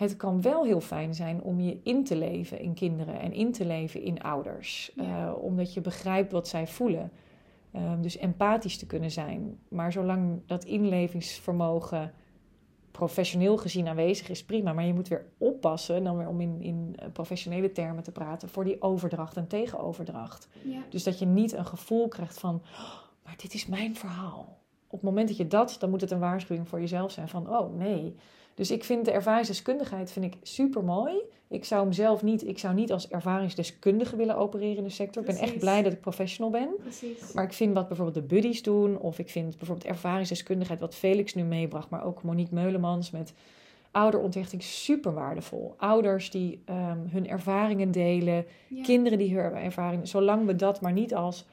het 0.00 0.16
kan 0.16 0.42
wel 0.42 0.64
heel 0.64 0.80
fijn 0.80 1.14
zijn 1.14 1.42
om 1.42 1.60
je 1.60 1.80
in 1.82 2.04
te 2.04 2.16
leven 2.16 2.60
in 2.60 2.74
kinderen 2.74 3.20
en 3.20 3.32
in 3.32 3.52
te 3.52 3.66
leven 3.66 4.02
in 4.02 4.22
ouders. 4.22 4.92
Ja. 4.94 5.26
Eh, 5.26 5.42
omdat 5.42 5.74
je 5.74 5.80
begrijpt 5.80 6.32
wat 6.32 6.48
zij 6.48 6.66
voelen. 6.66 7.12
Ehm, 7.72 8.00
dus 8.00 8.16
empathisch 8.16 8.78
te 8.78 8.86
kunnen 8.86 9.10
zijn. 9.10 9.58
Maar 9.68 9.92
zolang 9.92 10.40
dat 10.46 10.64
inlevingsvermogen 10.64 12.12
professioneel 12.90 13.56
gezien 13.56 13.88
aanwezig 13.88 14.28
is, 14.28 14.44
prima. 14.44 14.72
Maar 14.72 14.86
je 14.86 14.94
moet 14.94 15.08
weer 15.08 15.26
oppassen, 15.38 16.04
dan 16.04 16.16
weer 16.16 16.28
om 16.28 16.40
in, 16.40 16.60
in 16.60 16.96
eh, 16.96 17.08
professionele 17.12 17.72
termen 17.72 18.02
te 18.02 18.12
praten, 18.12 18.48
voor 18.48 18.64
die 18.64 18.82
overdracht 18.82 19.36
en 19.36 19.46
tegenoverdracht. 19.46 20.48
ja, 20.62 20.80
Dus 20.88 21.02
dat 21.04 21.18
je 21.18 21.26
niet 21.26 21.52
een 21.52 21.66
gevoel 21.66 22.08
krijgt 22.08 22.38
van, 22.38 22.54
"Oh, 22.54 22.94
maar 23.24 23.34
dit 23.36 23.54
is 23.54 23.66
mijn 23.66 23.96
verhaal. 23.96 24.58
op 24.86 25.00
het 25.00 25.08
moment 25.10 25.28
dat 25.28 25.36
je 25.36 25.46
dat, 25.46 25.76
dan 25.78 25.90
moet 25.90 26.00
het 26.00 26.10
een 26.10 26.18
waarschuwing 26.18 26.68
voor 26.68 26.80
jezelf 26.80 27.12
zijn 27.12 27.28
van, 27.28 27.56
oh 27.56 27.76
nee. 27.76 28.16
Dus 28.54 28.70
ik 28.70 28.84
vind 28.84 29.04
de 29.04 29.10
ervaringsdeskundigheid 29.10 30.12
vind 30.12 30.24
ik 30.24 30.34
super 30.42 30.84
mooi. 30.84 31.14
Ik 31.48 31.64
zou 31.64 31.82
hem 31.82 31.92
zelf 31.92 32.22
niet, 32.22 32.46
ik 32.46 32.58
zou 32.58 32.74
niet 32.74 32.92
als 32.92 33.08
ervaringsdeskundige 33.08 34.16
willen 34.16 34.36
opereren 34.36 34.76
in 34.76 34.84
de 34.84 34.90
sector. 34.90 35.22
Ik 35.22 35.28
ben 35.28 35.38
echt 35.38 35.58
blij 35.58 35.82
dat 35.82 35.92
ik 35.92 36.00
professional 36.00 36.50
ben. 36.50 36.68
Precies. 36.82 37.32
Maar 37.32 37.44
ik 37.44 37.52
vind 37.52 37.74
wat 37.74 37.88
bijvoorbeeld 37.88 38.28
de 38.28 38.34
buddies 38.34 38.62
doen, 38.62 38.98
of 38.98 39.18
ik 39.18 39.28
vind 39.30 39.56
bijvoorbeeld 39.58 39.86
ervaringsdeskundigheid, 39.88 40.80
wat 40.80 40.94
Felix 40.94 41.34
nu 41.34 41.42
meebracht, 41.42 41.90
maar 41.90 42.04
ook 42.04 42.22
Monique 42.22 42.54
Meulemans 42.54 43.10
met 43.10 43.32
ouderonthechting, 43.90 44.62
super 44.62 45.14
waardevol. 45.14 45.74
Ouders 45.78 46.30
die 46.30 46.62
ehm, 46.64 46.98
hun 47.08 47.28
ervaringen 47.28 47.90
delen, 47.90 48.44
Ja. 48.68 48.82
kinderen 48.82 49.18
die 49.18 49.34
hun 49.38 49.54
ervaringen, 49.54 50.08
zolang 50.08 50.46
we 50.46 50.56
dat 50.56 50.80
maar 50.80 50.92
niet 50.92 51.14
als 51.14 51.46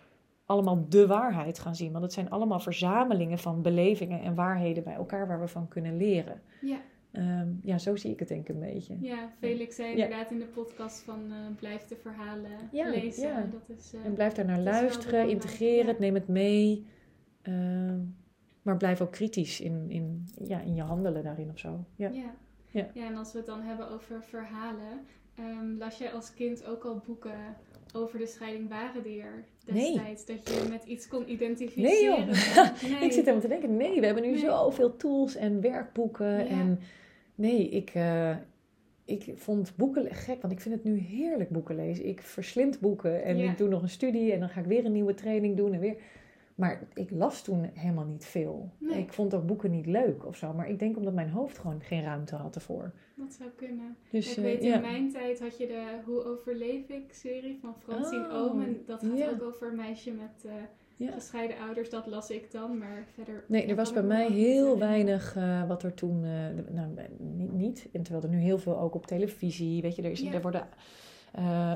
allemaal 0.48 0.86
de 0.90 1.08
waarheid 1.08 1.60
gaan 1.60 1.76
zien. 1.76 1.92
Want 1.92 2.04
het 2.04 2.14
zijn 2.14 2.30
allemaal 2.30 2.60
verzamelingen 2.60 3.40
van 3.40 3.62
belevingen 3.62 4.22
en 4.22 4.36
waarheden 4.36 4.84
bij 4.84 4.94
elkaar 4.94 5.28
waar 5.28 5.40
we 5.40 5.48
van 5.48 5.68
kunnen 5.68 5.98
leren. 5.98 6.42
Ja. 6.62 6.78
Ehm, 7.12 7.48
ja, 7.62 7.78
zo 7.78 7.96
zie 7.96 8.12
ik 8.12 8.20
het 8.20 8.28
denk 8.28 8.42
ik 8.50 8.56
een 8.56 8.60
beetje. 8.62 8.98
Ja, 9.00 9.30
Felix 9.40 9.76
zei 9.76 9.88
Ja. 9.98 10.04
inderdaad 10.04 10.32
in 10.32 10.40
de 10.40 10.46
podcast 10.46 11.00
van 11.02 11.20
eh, 11.32 11.38
blijf 11.60 11.86
de 11.88 11.96
verhalen 11.96 12.52
Ja, 12.72 12.90
lezen. 12.90 13.28
ja. 13.28 13.46
Dat 13.52 13.78
is, 13.78 13.94
eh, 13.94 14.06
En 14.06 14.14
blijf 14.14 14.34
daar 14.34 14.46
naar 14.46 14.60
luisteren, 14.60 15.30
ja. 15.30 15.86
het, 15.86 16.00
neem 16.00 16.14
het 16.14 16.28
mee. 16.28 16.86
Ehm, 17.42 18.00
maar 18.62 18.78
blijf 18.78 19.02
ook 19.02 19.12
kritisch 19.12 19.62
in, 19.62 19.86
in, 19.90 20.28
ja, 20.44 20.60
in 20.62 20.76
je 20.76 20.82
handelen 20.82 21.24
daarin 21.24 21.50
of 21.50 21.60
zo. 21.60 21.86
Ja. 21.96 22.10
ja. 22.10 22.34
Ja. 22.72 22.88
Ja. 22.94 23.06
en 23.08 23.16
als 23.16 23.32
we 23.32 23.38
het 23.38 23.48
dan 23.48 23.62
hebben 23.62 23.90
over 23.90 24.24
verhalen, 24.24 25.06
ehm, 25.36 25.78
las 25.78 25.98
jij 25.98 26.12
als 26.14 26.34
kind 26.34 26.66
ook 26.66 26.84
al 26.84 27.02
boeken 27.06 27.56
over 27.98 28.20
de 28.20 28.28
scheiding 28.28 28.70
Nee. 29.66 29.94
destijds? 29.94 30.26
Dat 30.26 30.48
je 30.50 30.68
met 30.70 30.84
iets 30.84 31.08
kon 31.08 31.20
Nee 31.20 31.32
identificeren? 31.32 32.26
joh, 32.26 32.26
Nee. 32.90 33.04
ik 33.08 33.12
zit 33.12 33.16
helemaal 33.16 33.40
te 33.42 33.48
denken, 33.48 33.78
nee, 33.78 34.00
we 34.00 34.06
hebben 34.06 34.24
nu 34.24 34.32
Nee. 34.32 34.40
zoveel 34.40 34.96
tools 34.98 35.36
en 35.36 35.62
werkboeken. 35.62 36.32
Ja. 36.38 36.46
En 36.46 36.80
nee, 37.36 37.70
ik, 37.70 37.90
eh, 37.94 38.36
ik 39.06 39.32
vond 39.36 39.74
boeken 39.76 40.16
gek, 40.16 40.42
want 40.42 40.54
ik 40.54 40.60
vind 40.60 40.76
het 40.76 40.84
nu 40.84 40.98
heerlijk 40.98 41.50
boeken 41.50 41.76
lezen. 41.76 42.06
Ik 42.08 42.22
verslind 42.22 42.80
boeken 42.80 43.24
en 43.24 43.38
Ja. 43.38 43.52
ik 43.52 43.58
doe 43.58 43.68
nog 43.70 43.82
een 43.82 43.90
studie 43.90 44.32
en 44.34 44.40
dan 44.40 44.50
ga 44.50 44.60
ik 44.60 44.66
weer 44.66 44.86
een 44.86 44.92
nieuwe 44.92 45.14
training 45.14 45.58
doen 45.58 45.74
en 45.74 45.80
weer... 45.80 45.96
Maar 46.58 46.88
ik 46.94 47.12
las 47.12 47.42
toen 47.42 47.70
helemaal 47.74 48.06
niet 48.06 48.26
veel. 48.26 48.70
Nee. 48.78 49.00
Ik 49.00 49.14
vond 49.14 49.34
ook 49.34 49.46
boeken 49.46 49.72
niet 49.72 49.86
leuk 49.86 50.26
of 50.26 50.36
zo. 50.38 50.54
Maar 50.54 50.70
ik 50.70 50.80
denk 50.80 50.98
omdat 50.98 51.14
mijn 51.14 51.30
hoofd 51.30 51.58
gewoon 51.58 51.82
geen 51.82 52.04
ruimte 52.04 52.36
had 52.36 52.56
ervoor. 52.56 52.92
Dat 53.16 53.34
zou 53.34 53.50
kunnen. 53.56 53.98
Dus, 54.12 54.32
ik 54.32 54.38
eh, 54.38 54.44
weet, 54.44 54.64
ja. 54.64 54.76
in 54.76 54.82
mijn 54.82 55.12
tijd 55.12 55.40
had 55.40 55.58
je 55.58 55.68
de 55.68 55.84
Hoe 56.06 56.24
overleef 56.24 56.88
ik 56.90 57.14
serie 57.14 57.58
van 57.62 57.76
Francine 57.84 58.26
Oh, 58.28 58.34
Oom. 58.34 58.62
En 58.62 58.82
dat 58.86 59.04
gaat 59.04 59.18
ja. 59.18 59.30
ook 59.30 59.42
over 59.44 59.68
een 59.68 59.76
meisje 59.76 60.12
met 60.12 60.46
eh, 60.46 60.52
Ja. 60.96 61.12
gescheiden 61.12 61.58
ouders. 61.60 61.90
Dat 61.90 62.08
las 62.08 62.30
ik 62.30 62.52
dan, 62.52 62.78
maar 62.78 63.08
verder... 63.14 63.44
Nee, 63.48 63.66
er 63.66 63.76
was 63.76 63.94
bij 63.94 64.04
mij 64.04 64.32
heel 64.32 64.80
weinig 64.80 65.36
eh, 65.36 65.68
wat 65.68 65.84
er 65.84 65.94
toen. 65.94 66.24
eh, 66.24 66.74
nou, 66.74 66.90
niet, 67.18 67.52
niet. 67.54 67.88
En 67.94 68.04
terwijl 68.04 68.24
er 68.26 68.32
nu 68.32 68.40
heel 68.40 68.58
veel 68.60 68.80
ook 68.80 68.96
op 68.96 69.06
televisie. 69.08 69.82
Weet 69.82 69.96
je, 69.96 70.02
er, 70.02 70.12
is, 70.12 70.20
Ja. 70.20 70.34
er 70.34 70.42
worden. 70.42 70.68
Eh, 71.38 71.76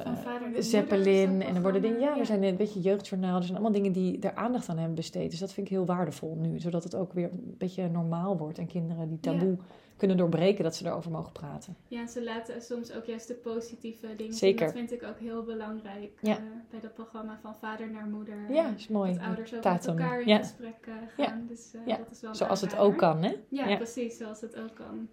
Zeppelin. 0.59 1.41
En 1.41 1.55
er 1.55 1.61
worden 1.61 1.81
dingen. 1.81 1.99
Ja, 1.99 2.17
er 2.17 2.25
zijn 2.25 2.43
een 2.43 2.55
beetje 2.57 2.79
jeugdjournaal. 2.81 3.35
Er 3.37 3.41
zijn 3.43 3.53
allemaal 3.53 3.71
dingen 3.73 3.91
die 3.91 4.19
er 4.19 4.35
aandacht 4.35 4.69
aan 4.69 4.77
hebben 4.77 4.95
besteed. 4.95 5.29
Dus 5.31 5.39
dat 5.39 5.53
vind 5.53 5.67
ik 5.67 5.73
heel 5.73 5.85
waardevol 5.85 6.35
nu. 6.35 6.59
Zodat 6.59 6.83
het 6.83 6.95
ook 6.95 7.13
weer 7.13 7.29
een 7.31 7.55
beetje 7.57 7.89
normaal 7.89 8.37
wordt. 8.37 8.57
En 8.57 8.67
kinderen 8.67 9.09
die 9.09 9.19
taboe 9.19 9.57
kunnen 9.97 10.17
doorbreken 10.17 10.63
dat 10.63 10.75
ze 10.75 10.85
erover 10.85 11.11
mogen 11.11 11.31
praten. 11.31 11.75
Ja, 11.87 12.07
ze 12.07 12.23
laten 12.23 12.61
soms 12.61 12.93
ook 12.93 13.05
juist 13.05 13.27
de 13.27 13.33
positieve 13.33 14.07
dingen 14.07 14.17
zien. 14.17 14.33
Zeker. 14.33 14.65
Dat 14.65 14.75
vind 14.75 14.91
ik 14.91 15.03
ook 15.03 15.19
heel 15.19 15.43
belangrijk 15.43 16.11
Ja. 16.21 16.35
eh, 16.37 16.43
bij 16.69 16.79
dat 16.79 16.93
programma 16.93 17.39
van 17.41 17.55
vader 17.55 17.91
naar 17.91 18.05
moeder. 18.07 18.51
Ja, 18.53 18.73
is 18.75 18.87
mooi. 18.87 19.13
Dat 19.13 19.23
ouders 19.23 19.53
ook 19.53 19.61
Tatum. 19.61 19.93
met 19.95 20.03
elkaar 20.03 20.21
in 20.21 20.27
Ja. 20.27 20.37
gesprek 20.37 20.75
eh, 20.87 21.25
gaan. 21.25 21.45
Dus 21.47 21.71
Ja. 21.85 21.97
dat 21.97 22.11
is 22.11 22.21
wel 22.21 22.35
Zoals 22.35 22.61
het 22.61 22.77
ook 22.77 22.97
kan, 22.97 23.23
hè? 23.23 23.35
Ja, 23.49 23.67
Ja. 23.67 23.75
precies, 23.75 24.17
zoals 24.17 24.41
het 24.41 24.59
ook 24.59 24.75
kan. 24.75 25.07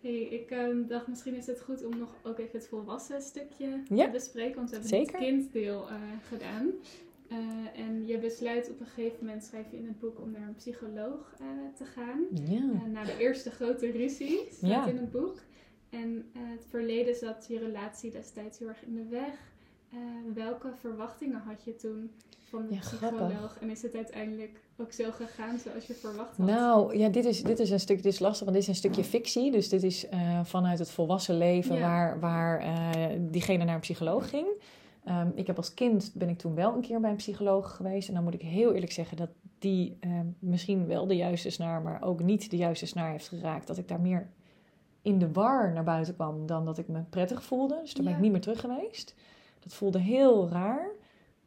Hey, 0.00 0.20
ik 0.22 0.50
ehm, 0.50 0.86
dacht 0.86 1.06
misschien 1.06 1.34
is 1.34 1.46
het 1.46 1.60
goed 1.60 1.84
om 1.84 1.98
nog 1.98 2.14
ook 2.22 2.38
even 2.38 2.58
het 2.58 2.68
volwassen 2.68 3.22
stukje 3.22 3.82
Ja. 3.88 4.04
te 4.04 4.10
bespreken. 4.10 4.56
Want 4.56 4.70
we 4.70 4.76
hebben 4.76 4.96
Zeker. 4.98 5.12
het 5.18 5.22
kinddeel 5.24 5.88
eh, 5.88 5.94
gedaan. 6.28 6.70
Eh, 7.28 7.38
en 7.80 8.06
je 8.06 8.18
besluit 8.18 8.70
op 8.70 8.80
een 8.80 8.86
gegeven 8.86 9.16
moment, 9.26 9.44
schrijf 9.44 9.70
je 9.70 9.76
in 9.76 9.86
het 9.86 9.98
boek, 9.98 10.20
om 10.20 10.30
naar 10.30 10.48
een 10.48 10.54
psycholoog 10.54 11.34
eh, 11.40 11.46
te 11.76 11.84
gaan. 11.84 12.26
Ja. 12.44 12.86
Na 12.86 13.04
de 13.04 13.16
eerste 13.18 13.50
grote 13.50 13.90
ruzie, 13.90 14.46
staat 14.50 14.70
Ja. 14.70 14.86
in 14.86 14.96
het 14.96 15.10
boek. 15.10 15.38
En 15.90 16.30
het 16.38 16.64
verleden 16.68 17.14
zat 17.14 17.46
je 17.48 17.58
relatie 17.58 18.10
destijds 18.10 18.58
heel 18.58 18.68
erg 18.68 18.82
in 18.84 18.94
de 18.94 19.04
weg. 19.08 19.52
Welke 20.34 20.72
verwachtingen 20.74 21.38
had 21.40 21.64
je 21.64 21.76
toen 21.76 22.10
van 22.48 22.66
de 22.66 22.74
Ja, 22.74 22.80
psycholoog? 22.80 23.30
grappig. 23.30 23.58
En 23.60 23.70
is 23.70 23.82
het 23.82 23.94
uiteindelijk 23.94 24.60
ook 24.80 24.92
zo 24.92 25.10
gegaan 25.10 25.58
zoals 25.58 25.86
je 25.86 25.94
verwacht 25.94 26.36
had? 26.36 26.46
Nou, 26.46 26.98
ja, 26.98 27.08
dit 27.08 27.24
is, 27.24 27.42
dit 27.42 27.58
is 27.58 27.70
een 27.70 27.80
stuk, 27.80 28.02
dit 28.02 28.12
is 28.12 28.18
lastig, 28.18 28.40
want 28.40 28.52
dit 28.52 28.62
is 28.62 28.68
een 28.68 28.74
stukje 28.74 29.04
fictie. 29.04 29.50
Dus 29.50 29.68
dit 29.68 29.82
is 29.82 30.08
eh, 30.08 30.40
vanuit 30.44 30.78
het 30.78 30.90
volwassen 30.90 31.38
leven 31.38 31.74
Ja. 31.74 31.80
waar, 31.80 32.20
waar 32.20 32.58
eh, 32.60 33.18
diegene 33.20 33.64
naar 33.64 33.74
een 33.74 33.80
psycholoog 33.80 34.28
ging. 34.28 34.46
Ehm, 35.04 35.28
ik 35.34 35.46
heb 35.46 35.56
als 35.56 35.74
kind, 35.74 36.10
ben 36.14 36.28
ik 36.28 36.38
toen 36.38 36.54
wel 36.54 36.74
een 36.74 36.80
keer 36.80 37.00
bij 37.00 37.10
een 37.10 37.16
psycholoog 37.16 37.76
geweest. 37.76 38.08
En 38.08 38.14
dan 38.14 38.22
moet 38.24 38.34
ik 38.34 38.42
heel 38.42 38.72
eerlijk 38.72 38.92
zeggen 38.92 39.16
dat 39.16 39.30
die 39.58 39.96
ehm, 40.00 40.26
misschien 40.38 40.86
wel 40.86 41.06
de 41.06 41.16
juiste 41.16 41.50
snaar, 41.50 41.82
maar 41.82 42.02
ook 42.02 42.22
niet 42.22 42.50
de 42.50 42.56
juiste 42.56 42.86
snaar 42.86 43.10
heeft 43.10 43.28
geraakt. 43.28 43.66
Dat 43.66 43.78
ik 43.78 43.88
daar 43.88 44.00
meer 44.00 44.28
in 45.02 45.18
de 45.18 45.32
war 45.32 45.72
naar 45.72 45.84
buiten 45.84 46.14
kwam 46.14 46.46
dan 46.46 46.64
dat 46.64 46.78
ik 46.78 46.88
me 46.88 47.00
prettig 47.10 47.42
voelde. 47.42 47.78
Dus 47.82 47.94
daar 47.94 48.04
ben 48.04 48.14
ik 48.14 48.20
niet 48.20 48.32
meer 48.32 48.40
terug 48.40 48.60
geweest. 48.60 49.14
Dat 49.60 49.74
voelde 49.74 49.98
heel 49.98 50.48
raar. 50.48 50.90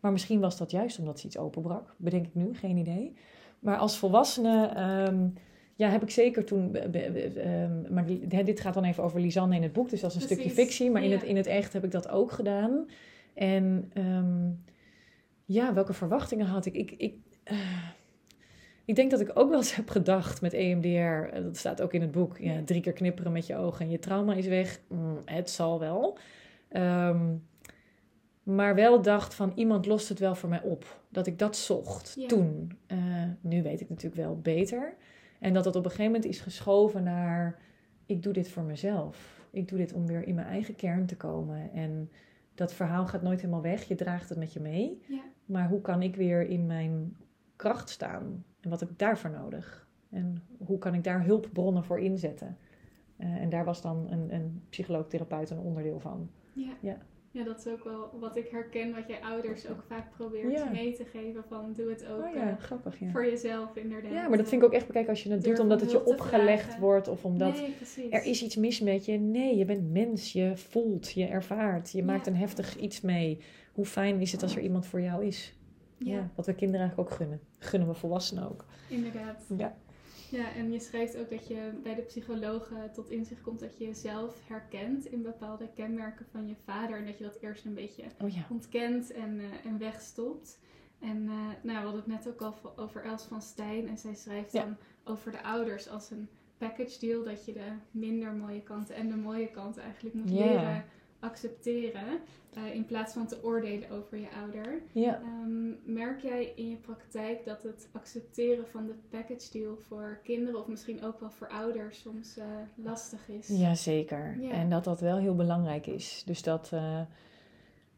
Maar 0.01 0.11
misschien 0.11 0.39
was 0.39 0.57
dat 0.57 0.71
juist 0.71 0.99
omdat 0.99 1.19
ze 1.19 1.25
iets 1.27 1.37
openbrak. 1.37 1.95
Bedenk 1.97 2.25
ik 2.25 2.35
nu, 2.35 2.53
geen 2.55 2.77
idee. 2.77 3.13
Maar 3.59 3.77
als 3.77 3.97
volwassene 3.97 4.65
ehm, 4.67 5.27
ja, 5.75 5.89
heb 5.89 6.01
ik 6.01 6.09
zeker 6.09 6.45
toen... 6.45 6.71
be- 6.71 6.89
be- 6.89 7.09
be- 7.13 7.39
ehm, 7.39 7.93
maar 7.93 8.05
dit 8.45 8.59
gaat 8.59 8.73
dan 8.73 8.83
even 8.83 9.03
over 9.03 9.19
Lisanne 9.19 9.55
in 9.55 9.63
het 9.63 9.73
boek. 9.73 9.89
Dus 9.89 10.01
dat 10.01 10.09
is 10.09 10.15
een 10.15 10.25
Precies, 10.25 10.43
stukje 10.45 10.63
fictie. 10.63 10.91
Maar 10.91 11.03
in, 11.03 11.11
het, 11.11 11.23
in 11.23 11.35
het 11.35 11.45
echt 11.47 11.73
heb 11.73 11.83
ik 11.83 11.91
dat 11.91 12.09
ook 12.09 12.31
gedaan. 12.31 12.85
En 13.33 13.91
ehm, 13.93 14.49
ja, 15.45 15.73
welke 15.73 15.93
verwachtingen 15.93 16.45
had 16.45 16.65
ik? 16.65 16.75
Ik, 16.75 16.91
ik, 16.97 17.15
eh, 17.43 17.57
ik 18.85 18.95
denk 18.95 19.11
dat 19.11 19.19
ik 19.19 19.31
ook 19.33 19.49
wel 19.49 19.57
eens 19.57 19.75
heb 19.75 19.89
gedacht 19.89 20.41
met 20.41 20.53
EMDR. 20.53 20.87
eh, 21.35 21.43
Dat 21.43 21.57
staat 21.57 21.81
ook 21.81 21.93
in 21.93 22.01
het 22.01 22.11
boek. 22.11 22.37
Ja, 22.37 22.61
drie 22.65 22.81
keer 22.81 22.93
knipperen 22.93 23.31
met 23.31 23.47
je 23.47 23.55
ogen 23.55 23.85
en 23.85 23.91
je 23.91 23.99
trauma 23.99 24.33
is 24.33 24.47
weg. 24.47 24.79
Mm, 24.87 25.21
het 25.25 25.49
zal 25.49 25.79
wel. 25.79 26.17
Ehm, 26.69 27.25
maar 28.43 28.75
wel 28.75 29.01
dacht 29.01 29.33
van 29.33 29.51
iemand 29.55 29.85
lost 29.85 30.09
het 30.09 30.19
wel 30.19 30.35
voor 30.35 30.49
mij 30.49 30.61
op. 30.61 31.01
Dat 31.09 31.27
ik 31.27 31.39
dat 31.39 31.55
zocht 31.55 32.13
Ja. 32.17 32.27
toen. 32.27 32.71
Eh, 32.87 32.97
nu 33.41 33.63
weet 33.63 33.81
ik 33.81 33.89
natuurlijk 33.89 34.21
wel 34.21 34.39
beter. 34.39 34.93
En 35.39 35.53
dat 35.53 35.65
het 35.65 35.75
op 35.75 35.83
een 35.83 35.89
gegeven 35.91 36.11
moment 36.11 36.29
is 36.31 36.39
geschoven 36.39 37.03
naar... 37.03 37.59
ik 38.05 38.23
doe 38.23 38.33
dit 38.33 38.49
voor 38.49 38.63
mezelf. 38.63 39.39
Ik 39.51 39.67
doe 39.67 39.77
dit 39.77 39.93
om 39.93 40.07
weer 40.07 40.27
in 40.27 40.35
mijn 40.35 40.47
eigen 40.47 40.75
kern 40.75 41.05
te 41.05 41.17
komen. 41.17 41.71
En 41.73 42.09
dat 42.55 42.73
verhaal 42.73 43.07
gaat 43.07 43.21
nooit 43.21 43.39
helemaal 43.41 43.61
weg. 43.61 43.83
Je 43.83 43.95
draagt 43.95 44.29
het 44.29 44.37
met 44.37 44.53
je 44.53 44.59
mee. 44.59 45.01
Ja. 45.07 45.21
Maar 45.45 45.69
hoe 45.69 45.81
kan 45.81 46.01
ik 46.01 46.15
weer 46.15 46.41
in 46.47 46.65
mijn 46.65 47.17
kracht 47.55 47.89
staan? 47.89 48.45
En 48.59 48.69
wat 48.69 48.79
heb 48.79 48.89
ik 48.89 48.99
daarvoor 48.99 49.29
nodig? 49.29 49.87
En 50.09 50.43
hoe 50.65 50.77
kan 50.77 50.93
ik 50.93 51.03
daar 51.03 51.23
hulpbronnen 51.25 51.83
voor 51.83 51.99
inzetten? 51.99 52.57
Eh, 53.17 53.35
en 53.35 53.49
daar 53.49 53.65
was 53.65 53.81
dan 53.81 54.07
een, 54.11 54.33
een 54.33 54.61
psycholoog-therapeut 54.69 55.49
een 55.49 55.59
onderdeel 55.59 55.99
van. 55.99 56.29
Ja. 56.53 56.73
Ja. 56.81 56.97
Ja, 57.31 57.43
dat 57.43 57.57
is 57.65 57.67
ook 57.71 57.83
wel 57.83 58.09
wat 58.19 58.35
ik 58.35 58.47
herken, 58.47 58.93
wat 58.95 59.07
jij 59.07 59.19
ouders 59.21 59.69
ook 59.69 59.83
vaak 59.87 60.11
probeert 60.11 60.51
Ja. 60.51 60.69
mee 60.69 60.93
te 60.93 61.05
geven. 61.05 61.43
Van 61.49 61.73
doe 61.73 61.89
het 61.89 62.05
ook 62.07 62.25
Oh 62.25 62.33
ja, 62.33 62.49
eh, 62.49 62.57
grappig. 62.57 62.99
Ja. 62.99 63.11
voor 63.11 63.25
jezelf 63.25 63.75
inderdaad. 63.75 64.11
ja, 64.11 64.27
maar 64.27 64.37
dat 64.37 64.49
vind 64.49 64.61
ik 64.61 64.67
ook 64.67 64.73
echt 64.73 64.87
bekijken 64.87 65.09
als 65.09 65.23
je 65.23 65.31
het 65.31 65.41
Durf 65.43 65.55
doet 65.55 65.63
omdat 65.63 65.81
om 65.81 65.87
het 65.87 65.91
je 65.95 66.05
opgelegd 66.05 66.63
vragen. 66.63 66.81
wordt 66.81 67.07
of 67.07 67.25
omdat 67.25 67.53
Nee, 67.97 68.09
er 68.09 68.23
is 68.23 68.43
iets 68.43 68.55
mis 68.55 68.79
met 68.79 69.05
je. 69.05 69.17
Nee, 69.17 69.57
je 69.57 69.65
bent 69.65 69.91
mens, 69.91 70.33
je 70.33 70.51
voelt, 70.57 71.11
je 71.11 71.25
ervaart, 71.25 71.91
je 71.91 72.03
maakt 72.03 72.27
een 72.27 72.35
heftig 72.35 72.77
iets 72.77 73.01
mee. 73.01 73.39
Hoe 73.73 73.85
fijn 73.85 74.19
is 74.21 74.31
het 74.31 74.43
als 74.43 74.55
er 74.55 74.61
iemand 74.61 74.85
voor 74.85 75.01
jou 75.01 75.25
is? 75.25 75.55
Ja, 75.97 76.29
Wat 76.35 76.45
we 76.45 76.53
kinderen 76.55 76.81
eigenlijk 76.85 77.09
ook 77.11 77.17
gunnen. 77.17 77.39
Gunnen 77.59 77.87
we 77.87 77.93
volwassenen 77.93 78.49
ook. 78.49 78.65
inderdaad. 78.89 79.45
Ja. 79.57 79.77
Ja, 80.31 80.53
en 80.53 80.71
je 80.71 80.79
schrijft 80.79 81.17
ook 81.17 81.29
dat 81.29 81.47
je 81.47 81.71
bij 81.83 81.95
de 81.95 82.01
psycholoog 82.01 82.71
eh, 82.71 82.83
tot 82.93 83.09
inzicht 83.09 83.41
komt 83.41 83.59
dat 83.59 83.77
je 83.77 83.85
jezelf 83.85 84.47
herkent 84.47 85.05
in 85.05 85.21
bepaalde 85.21 85.69
kenmerken 85.75 86.25
van 86.31 86.47
je 86.47 86.55
vader. 86.65 86.97
En 86.97 87.05
dat 87.05 87.17
je 87.17 87.23
dat 87.23 87.37
eerst 87.41 87.65
een 87.65 87.73
beetje 87.73 88.03
Oh 88.21 88.29
ja. 88.29 88.45
ontkent 88.49 89.11
en, 89.11 89.39
eh, 89.39 89.65
en 89.71 89.77
wegstopt. 89.77 90.59
En 90.99 91.27
eh, 91.27 91.33
nou, 91.63 91.77
we 91.77 91.83
hadden 91.83 91.95
het 91.95 92.07
net 92.07 92.27
ook 92.27 92.41
al 92.41 92.77
over 92.77 93.03
Els 93.03 93.23
van 93.23 93.41
Stijn. 93.41 93.87
En 93.87 93.97
zij 93.97 94.13
schrijft 94.15 94.51
Ja. 94.51 94.63
dan 94.63 94.77
over 95.03 95.31
de 95.31 95.43
ouders 95.43 95.89
als 95.89 96.11
een 96.11 96.29
package 96.57 96.99
deal. 96.99 97.23
Dat 97.23 97.45
je 97.45 97.53
de 97.53 97.71
minder 97.91 98.33
mooie 98.33 98.61
kanten 98.63 98.95
en 98.95 99.09
de 99.09 99.15
mooie 99.15 99.47
kanten 99.51 99.81
eigenlijk 99.83 100.15
moet 100.15 100.29
leren 100.29 100.83
accepteren. 101.21 102.19
eh, 102.53 102.75
in 102.75 102.85
plaats 102.85 103.13
van 103.13 103.27
te 103.27 103.43
oordelen 103.43 103.89
over 103.89 104.17
je 104.17 104.27
ouder. 104.41 104.81
Ja. 104.91 105.21
Ehm, 105.21 105.93
merk 105.93 106.21
jij 106.21 106.53
in 106.55 106.69
je 106.69 106.75
praktijk 106.75 107.45
dat 107.45 107.63
het 107.63 107.89
accepteren 107.91 108.67
van 108.67 108.85
de 108.85 108.93
package 109.09 109.51
deal 109.51 109.77
voor 109.87 110.19
kinderen 110.23 110.59
of 110.59 110.67
misschien 110.67 111.03
ook 111.03 111.19
wel 111.19 111.29
voor 111.29 111.49
ouders 111.49 111.99
soms 112.01 112.37
eh, 112.37 112.45
lastig 112.75 113.29
is? 113.29 113.47
Jazeker. 113.47 114.37
Ja. 114.41 114.49
En 114.49 114.69
dat 114.69 114.83
dat 114.83 114.99
wel 114.99 115.17
heel 115.17 115.35
belangrijk 115.35 115.87
is. 115.87 116.23
Dus 116.25 116.43
dat, 116.43 116.69
eh, 116.73 117.01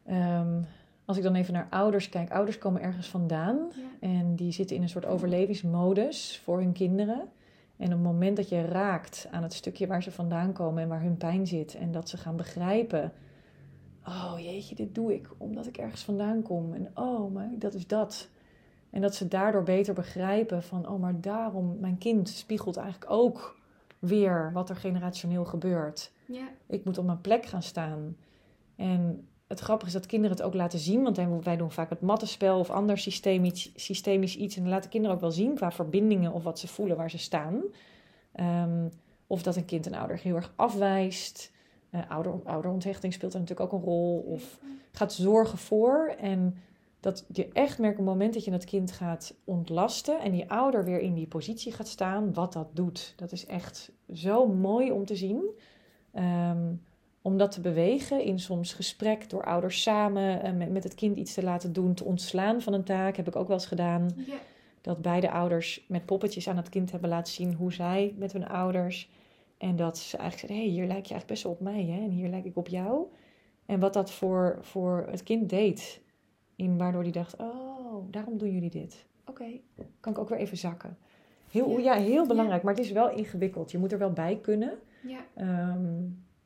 ehm, 0.05 0.61
als 1.05 1.17
ik 1.17 1.24
dan 1.24 1.36
even 1.36 1.53
naar 1.53 1.67
ouders 1.69 2.09
kijk, 2.09 2.32
ouders 2.32 2.57
komen 2.57 2.82
ergens 2.82 3.07
vandaan 3.09 3.57
Ja. 3.76 4.07
en 4.07 4.36
die 4.36 4.51
zitten 4.51 4.76
in 4.76 4.82
een 4.82 4.89
soort 4.89 5.05
overlevingsmodus 5.05 6.39
voor 6.43 6.57
hun 6.59 6.74
kinderen. 6.74 7.30
En 7.78 7.86
op 7.86 7.91
het 7.91 8.01
moment 8.01 8.38
dat 8.38 8.49
je 8.49 8.65
raakt 8.65 9.28
aan 9.32 9.43
het 9.43 9.53
stukje 9.53 9.88
waar 9.88 10.03
ze 10.03 10.11
vandaan 10.11 10.53
komen 10.53 10.84
en 10.84 10.89
waar 10.89 11.01
hun 11.01 11.17
pijn 11.17 11.47
zit, 11.47 11.76
en 11.76 11.91
dat 11.91 12.09
ze 12.09 12.17
gaan 12.17 12.36
begrijpen: 12.36 13.13
oh 14.07 14.34
jeetje, 14.38 14.76
dit 14.76 14.95
doe 14.95 15.13
ik 15.13 15.30
omdat 15.38 15.67
ik 15.67 15.78
ergens 15.78 16.03
vandaan 16.03 16.41
kom. 16.41 16.74
En 16.74 16.91
oh, 16.93 17.34
maar 17.34 17.49
dat 17.53 17.74
is 17.74 17.88
dat. 17.88 18.30
En 18.89 19.01
dat 19.01 19.15
ze 19.15 19.28
daardoor 19.28 19.63
beter 19.63 19.93
begrijpen 19.93 20.63
van: 20.63 20.88
oh, 20.88 20.99
maar 20.99 21.21
daarom, 21.21 21.78
mijn 21.80 21.97
kind 21.97 22.30
spiegelt 22.30 22.78
eigenlijk 22.78 23.11
ook 23.11 23.61
weer 23.99 24.51
wat 24.53 24.69
er 24.69 24.76
generationeel 24.76 25.45
gebeurt 25.45 26.11
Ja. 26.26 26.47
ik 26.67 26.86
moet 26.86 26.97
op 26.97 27.05
mijn 27.05 27.21
plek 27.21 27.45
gaan 27.45 27.63
staan. 27.63 28.17
En 28.76 29.28
het 29.54 29.64
grappige 29.64 29.88
is 29.88 29.93
dat 29.93 30.06
kinderen 30.06 30.38
het 30.38 30.45
ook 30.45 30.54
laten 30.54 30.80
zien, 30.80 31.04
want 31.04 31.18
wij- 31.43 31.58
doen 31.58 31.72
vaak 31.72 31.89
het 31.89 32.01
mattenspel 32.01 32.60
of 32.60 32.70
ander 32.70 32.97
systemisch, 32.97 33.72
systemisch 33.76 34.38
iets. 34.38 34.58
En 34.58 34.70
laten 34.70 34.89
kinderen 34.89 35.16
ook 35.16 35.22
wel 35.22 35.32
zien 35.32 35.56
qua 35.56 35.72
verbindingen 35.72 36.34
of 36.34 36.43
wat 36.43 36.60
ze 36.60 36.68
voelen 36.68 36.97
waar 36.97 37.10
ze 37.10 37.18
staan. 37.18 37.62
Ehm, 38.32 38.88
of 39.28 39.43
dat 39.43 39.56
een 39.56 39.66
kind 39.66 39.86
een 39.86 39.95
ouder 39.95 40.20
heel 40.20 40.36
erg 40.36 40.54
afwijst. 40.56 41.51
Eh, 41.89 42.10
ouder, 42.10 42.34
ouderonthechting 42.43 43.14
speelt 43.14 43.34
er 43.34 43.39
natuurlijk 43.39 43.74
ook 43.74 43.80
een 43.80 43.86
rol. 43.88 44.20
Of 44.20 44.60
gaat 44.91 45.14
zorgen 45.14 45.58
voor. 45.58 46.16
En 46.20 46.56
dat 46.99 47.26
je 47.34 47.47
echt 47.54 47.80
merkt 47.80 47.99
op 47.99 48.06
het 48.06 48.14
moment 48.14 48.34
dat 48.34 48.45
je 48.45 48.51
dat 48.51 48.66
kind 48.66 48.91
gaat 48.91 49.36
ontlasten 49.43 50.20
en 50.20 50.32
die 50.32 50.49
ouder 50.49 50.84
weer 50.84 50.99
in 50.99 51.14
die 51.14 51.28
positie 51.28 51.72
gaat 51.72 51.88
staan, 51.88 52.34
wat 52.34 52.54
dat 52.54 52.68
doet. 52.74 53.14
Dat 53.16 53.32
is 53.32 53.45
echt 53.45 53.91
zo 54.14 54.47
mooi 54.47 54.91
om 54.91 55.06
te 55.06 55.16
zien. 55.16 55.49
Ehm, 56.12 56.74
om 57.24 57.38
dat 57.38 57.51
te 57.51 57.61
bewegen 57.61 58.24
in 58.24 58.39
soms 58.39 58.74
gesprek 58.74 59.30
door 59.30 59.43
ouders 59.43 59.82
samen 59.82 60.43
eh, 60.43 60.53
met, 60.53 60.71
met 60.71 60.84
het 60.84 60.95
kind 60.95 61.17
iets 61.17 61.34
te 61.34 61.43
laten 61.43 61.74
doen, 61.74 61.93
te 61.93 62.03
ontslaan 62.03 62.61
van 62.61 62.74
een 62.74 62.84
taak, 62.84 63.15
heb 63.15 63.28
ik 63.28 63.36
ook 63.36 63.47
wel 63.47 63.57
eens 63.57 63.65
gedaan. 63.65 64.09
Ja. 64.15 64.38
Dat 64.82 65.01
beide 65.01 65.32
ouders 65.32 65.86
met 65.88 66.05
poppetjes 66.05 66.47
aan 66.47 66.57
het 66.57 66.69
kind 66.69 66.91
hebben 66.91 67.09
laten 67.09 67.34
zien 67.34 67.53
hoe 67.53 67.74
zij 67.74 68.13
met 68.17 68.34
hun 68.34 68.47
ouders. 68.47 69.09
En 69.57 69.76
dat 69.76 69.97
ze 69.97 70.17
eigenlijk 70.17 70.47
zeiden, 70.47 70.69
hé, 70.69 70.74
hey, 70.74 70.82
hier 70.82 70.93
lijk 70.93 71.05
je 71.05 71.13
eigenlijk 71.13 71.28
best 71.28 71.43
wel 71.43 71.51
op 71.51 71.59
mij 71.59 71.86
hè? 71.86 72.03
en 72.03 72.09
hier 72.09 72.30
lijk 72.30 72.45
ik 72.45 72.57
op 72.57 72.67
jou. 72.67 73.05
En 73.65 73.80
wat 73.80 73.93
dat 73.93 74.11
voor, 74.11 74.57
voor 74.61 75.07
het 75.09 75.24
kind 75.24 75.49
deed. 75.49 76.01
In 76.55 76.78
waardoor 76.78 77.01
hij 77.01 77.11
dacht, 77.11 77.38
oh, 77.38 78.11
daarom 78.11 78.38
doen 78.38 78.51
jullie 78.51 78.69
dit. 78.69 79.05
Oké, 79.26 79.45
kan 79.99 80.11
ik 80.13 80.19
ook 80.19 80.30
weer 80.30 80.38
even 80.38 80.57
zakken. 80.57 80.97
Heel, 81.51 81.69
Ja. 81.69 81.80
ja, 81.80 82.01
heel 82.01 82.28
belangrijk, 82.28 82.63
maar 82.63 82.74
het 82.74 82.84
is 82.84 82.91
wel 82.91 83.09
ingewikkeld. 83.09 83.71
Je 83.71 83.78
moet 83.78 83.91
er 83.91 83.97
wel 83.97 84.11
bij 84.11 84.39
kunnen. 84.41 84.74
Ja. 85.07 85.19
Ehm, 85.34 86.03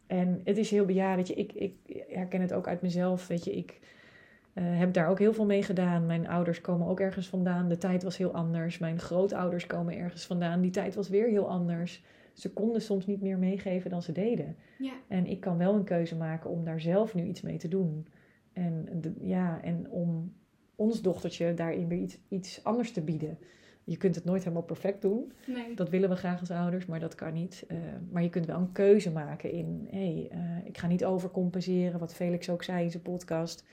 en 0.07 0.41
het 0.43 0.57
is 0.57 0.71
heel, 0.71 0.89
ja, 0.89 1.15
weet 1.15 1.27
je, 1.27 1.33
ik, 1.33 1.53
ik 1.53 2.03
herken 2.07 2.41
het 2.41 2.53
ook 2.53 2.67
uit 2.67 2.81
mezelf. 2.81 3.27
Weet 3.27 3.43
je, 3.43 3.55
ik 3.55 3.79
eh, 4.53 4.63
heb 4.65 4.93
daar 4.93 5.07
ook 5.09 5.19
heel 5.19 5.33
veel 5.33 5.45
mee 5.45 5.63
gedaan. 5.63 6.05
Mijn 6.05 6.27
ouders 6.27 6.61
komen 6.61 6.87
ook 6.87 6.99
ergens 6.99 7.27
vandaan. 7.27 7.69
De 7.69 7.77
tijd 7.77 8.03
was 8.03 8.17
heel 8.17 8.33
anders. 8.33 8.77
Mijn 8.77 8.99
grootouders 8.99 9.65
komen 9.67 9.97
ergens 9.97 10.25
vandaan. 10.25 10.61
Die 10.61 10.71
tijd 10.71 10.95
was 10.95 11.09
weer 11.09 11.27
heel 11.27 11.49
anders. 11.49 12.03
Ze 12.33 12.53
konden 12.53 12.81
soms 12.81 13.05
niet 13.05 13.21
meer 13.21 13.37
meegeven 13.37 13.89
dan 13.89 14.01
ze 14.01 14.11
deden. 14.11 14.55
Ja. 14.77 14.93
En 15.07 15.25
ik 15.25 15.39
kan 15.39 15.57
wel 15.57 15.73
een 15.73 15.83
keuze 15.83 16.15
maken 16.15 16.49
om 16.49 16.63
daar 16.63 16.79
zelf 16.79 17.13
nu 17.13 17.23
iets 17.23 17.41
mee 17.41 17.57
te 17.57 17.67
doen. 17.67 18.07
En, 18.53 18.87
de, 19.01 19.13
ja, 19.21 19.61
en 19.61 19.89
om 19.89 20.33
ons 20.75 21.01
dochtertje 21.01 21.53
daarin 21.53 21.87
weer 21.87 21.99
iets, 21.99 22.17
iets 22.27 22.63
anders 22.63 22.91
te 22.91 23.01
bieden. 23.01 23.37
Je 23.89 23.97
kunt 23.97 24.15
het 24.15 24.25
nooit 24.25 24.43
helemaal 24.43 24.63
perfect 24.63 25.01
doen. 25.01 25.31
Nee. 25.45 25.75
Dat 25.75 25.89
willen 25.89 26.09
we 26.09 26.15
graag 26.15 26.39
als 26.39 26.51
ouders, 26.51 26.85
maar 26.85 26.99
dat 26.99 27.15
kan 27.15 27.33
niet. 27.33 27.63
Eh, 27.67 27.77
maar 28.11 28.23
je 28.23 28.29
kunt 28.29 28.45
wel 28.45 28.59
een 28.59 28.71
keuze 28.71 29.11
maken 29.11 29.51
in... 29.51 29.87
hé, 29.91 30.29
hey, 30.29 30.61
ik 30.63 30.77
ga 30.77 30.87
niet 30.87 31.05
overcompenseren, 31.05 31.99
wat 31.99 32.13
Felix 32.13 32.49
ook 32.49 32.63
zei 32.63 32.83
in 32.83 32.91
zijn 32.91 33.03
podcast. 33.03 33.65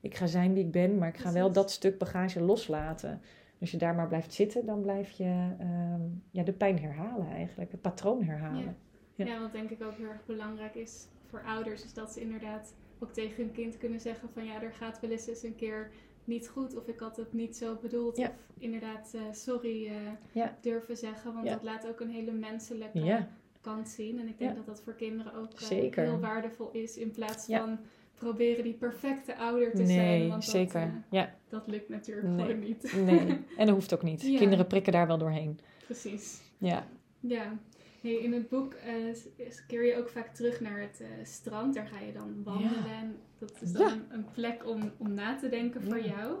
Ik 0.00 0.14
ga 0.14 0.26
zijn 0.26 0.54
wie 0.54 0.64
ik 0.64 0.70
ben, 0.70 0.98
maar 0.98 1.08
ik 1.08 1.16
ga 1.16 1.32
wel 1.32 1.52
dat 1.52 1.70
stuk 1.70 1.98
bagage 1.98 2.40
loslaten. 2.40 3.20
Als 3.60 3.70
je 3.70 3.76
daar 3.76 3.94
maar 3.94 4.08
blijft 4.08 4.32
zitten, 4.32 4.66
dan 4.66 4.80
blijf 4.80 5.10
je 5.10 5.54
ehm, 5.58 6.00
ja, 6.30 6.42
de 6.42 6.52
pijn 6.52 6.78
herhalen 6.78 7.30
eigenlijk. 7.30 7.70
Het 7.70 7.80
patroon 7.80 8.22
herhalen. 8.24 8.76
Ja. 9.14 9.24
Ja, 9.24 9.40
wat 9.40 9.52
denk 9.52 9.70
ik 9.70 9.82
ook 9.82 9.96
heel 9.96 10.08
erg 10.08 10.26
belangrijk 10.26 10.74
is 10.74 11.06
voor 11.26 11.42
ouders, 11.42 11.84
is 11.84 11.94
dat 11.94 12.12
ze 12.12 12.20
inderdaad 12.20 12.74
ook 12.98 13.12
tegen 13.12 13.44
hun 13.44 13.52
kind 13.52 13.78
kunnen 13.78 14.00
zeggen 14.00 14.28
van 14.28 14.44
ja, 14.44 14.62
er 14.62 14.72
gaat 14.72 15.00
wel 15.00 15.10
eens 15.10 15.26
eens 15.26 15.42
een 15.42 15.54
keer 15.54 15.90
niet 16.24 16.48
goed 16.48 16.76
of 16.76 16.86
ik 16.88 16.98
had 16.98 17.16
het 17.16 17.32
niet 17.32 17.56
zo 17.56 17.76
bedoeld. 17.82 18.16
Ja. 18.16 18.26
Of 18.28 18.34
inderdaad, 18.58 19.12
eh, 19.14 19.20
sorry 19.32 19.86
eh, 19.86 19.92
Ja. 20.32 20.56
durven 20.60 20.96
zeggen, 20.96 21.32
want 21.32 21.46
Ja. 21.46 21.52
dat 21.52 21.62
laat 21.62 21.86
ook 21.88 22.00
een 22.00 22.10
hele 22.10 22.32
menselijke 22.32 23.26
kant 23.60 23.88
zien. 23.88 24.18
En 24.18 24.28
ik 24.28 24.38
denk 24.38 24.56
dat 24.56 24.66
dat 24.66 24.80
voor 24.82 24.94
kinderen 24.94 25.34
ook 25.34 25.52
eh, 25.60 25.94
heel 25.94 26.20
waardevol 26.20 26.70
is 26.72 26.96
in 26.96 27.10
plaats 27.10 27.46
van 27.46 27.78
proberen 28.14 28.64
die 28.64 28.74
perfecte 28.74 29.36
ouder 29.36 29.70
te 29.74 29.86
zijn. 29.86 30.20
Want 30.28 30.32
dat, 30.42 30.50
zeker. 30.50 30.80
eh, 30.80 30.88
ja, 31.10 31.34
dat 31.48 31.66
lukt 31.66 31.88
natuurlijk 31.88 32.26
Nee. 32.26 32.46
gewoon 32.46 32.60
niet. 32.60 32.92
nee. 33.04 33.26
En 33.58 33.66
dat 33.66 33.74
hoeft 33.74 33.94
ook 33.94 34.02
niet. 34.02 34.20
Kinderen 34.20 34.66
prikken 34.66 34.92
daar 34.92 35.06
wel 35.06 35.18
doorheen. 35.18 35.58
Precies. 35.84 36.40
Ja, 36.58 36.86
Ja, 37.20 37.58
hey, 38.02 38.12
in 38.14 38.32
het 38.32 38.48
boek 38.48 38.74
eh, 38.74 39.46
keer 39.66 39.84
je 39.86 39.96
ook 39.96 40.08
vaak 40.08 40.34
terug 40.34 40.60
naar 40.60 40.80
het 40.80 41.00
eh, 41.00 41.06
strand. 41.24 41.74
Daar 41.74 41.86
ga 41.86 42.00
je 42.00 42.12
dan 42.12 42.42
wandelen. 42.44 42.72
Ja. 42.72 43.10
Dat 43.38 43.52
is 43.60 43.72
dan 43.72 43.82
Ja. 43.86 43.98
een, 44.08 44.26
plek 44.32 44.66
om, 44.68 44.92
om 44.96 45.14
na 45.14 45.36
te 45.36 45.48
denken 45.48 45.82
voor 45.82 45.98
Ja. 45.98 46.04
jou. 46.16 46.36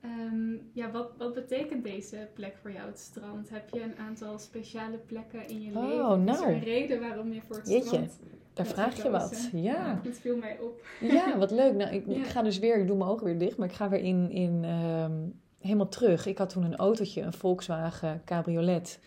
Ehm, 0.00 0.56
ja, 0.72 0.90
wat, 0.90 1.10
wat 1.18 1.34
betekent 1.34 1.84
deze 1.84 2.28
plek 2.34 2.56
voor 2.62 2.72
jou, 2.72 2.86
het 2.86 2.98
strand? 2.98 3.50
Heb 3.50 3.68
je 3.72 3.82
een 3.82 3.96
aantal 3.96 4.38
speciale 4.38 4.98
plekken 4.98 5.48
in 5.48 5.62
je 5.62 5.70
Oh, 5.76 5.82
leven? 5.88 6.28
Is 6.28 6.38
er 6.40 6.42
nou. 6.44 6.54
een 6.54 6.64
reden 6.64 7.00
waarom 7.00 7.32
je 7.32 7.42
voor 7.42 7.56
het 7.56 7.68
Jeetje, 7.68 7.86
strand 7.86 8.18
daar 8.54 8.66
vraag 8.66 9.02
je 9.02 9.10
wat. 9.10 9.48
Ja. 9.52 10.00
Het 10.04 10.18
viel 10.18 10.36
mij 10.36 10.58
op. 10.60 10.86
Ja, 11.00 11.38
wat 11.38 11.50
leuk. 11.50 11.74
Nou, 11.74 11.94
ik 12.20 12.26
ga 12.26 12.42
dus 12.42 12.58
weer, 12.58 12.80
ik 12.80 12.86
doe 12.86 12.96
mijn 12.96 13.10
ogen 13.10 13.24
weer 13.24 13.38
dicht, 13.38 13.56
maar 13.56 13.68
ik 13.68 13.74
ga 13.74 13.88
weer 13.88 14.00
in, 14.00 14.30
in 14.30 14.64
ehm, 14.64 15.12
helemaal 15.60 15.88
terug. 15.88 16.26
Ik 16.26 16.38
had 16.38 16.48
toen 16.48 16.64
een 16.64 16.76
autootje, 16.76 17.20
een 17.22 17.32
Volkswagen 17.32 18.22
cabriolet. 18.24 19.00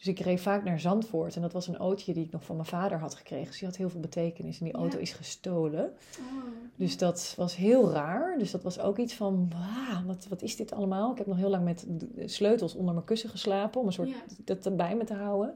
Dus 0.00 0.08
ik 0.08 0.18
reed 0.18 0.40
vaak 0.40 0.64
naar 0.64 0.80
Zandvoort. 0.80 1.36
En 1.36 1.42
dat 1.42 1.52
was 1.52 1.66
een 1.68 1.76
autootje 1.76 2.12
die 2.12 2.24
ik 2.24 2.30
nog 2.32 2.44
van 2.44 2.56
mijn 2.56 2.68
vader 2.68 2.98
had 2.98 3.14
gekregen. 3.14 3.46
Dus 3.46 3.58
die 3.58 3.68
had 3.68 3.76
heel 3.76 3.90
veel 3.90 4.00
betekenis. 4.00 4.58
En 4.58 4.64
die 4.64 4.74
auto 4.74 4.96
Ja. 4.96 5.02
is 5.02 5.12
gestolen. 5.12 5.84
Oh, 6.18 6.44
Dus 6.76 6.96
dat 6.98 7.34
was 7.36 7.56
heel 7.56 7.90
raar. 7.90 8.38
Dus 8.38 8.50
dat 8.50 8.62
was 8.62 8.80
ook 8.80 8.98
iets 8.98 9.14
van, 9.14 9.50
wauw, 9.52 10.04
wat, 10.06 10.26
wat 10.28 10.42
is 10.42 10.56
dit 10.56 10.72
allemaal? 10.72 11.10
Ik 11.12 11.18
heb 11.18 11.26
nog 11.26 11.36
heel 11.36 11.50
lang 11.50 11.64
met 11.64 11.86
sleutels 12.24 12.74
onder 12.74 12.94
mijn 12.94 13.06
kussen 13.06 13.30
geslapen. 13.30 13.80
Om 13.80 13.86
een 13.86 13.92
soort 13.92 14.08
Ja. 14.08 14.16
dat 14.44 14.66
erbij 14.66 14.96
me 14.96 15.04
te 15.04 15.14
houden. 15.14 15.54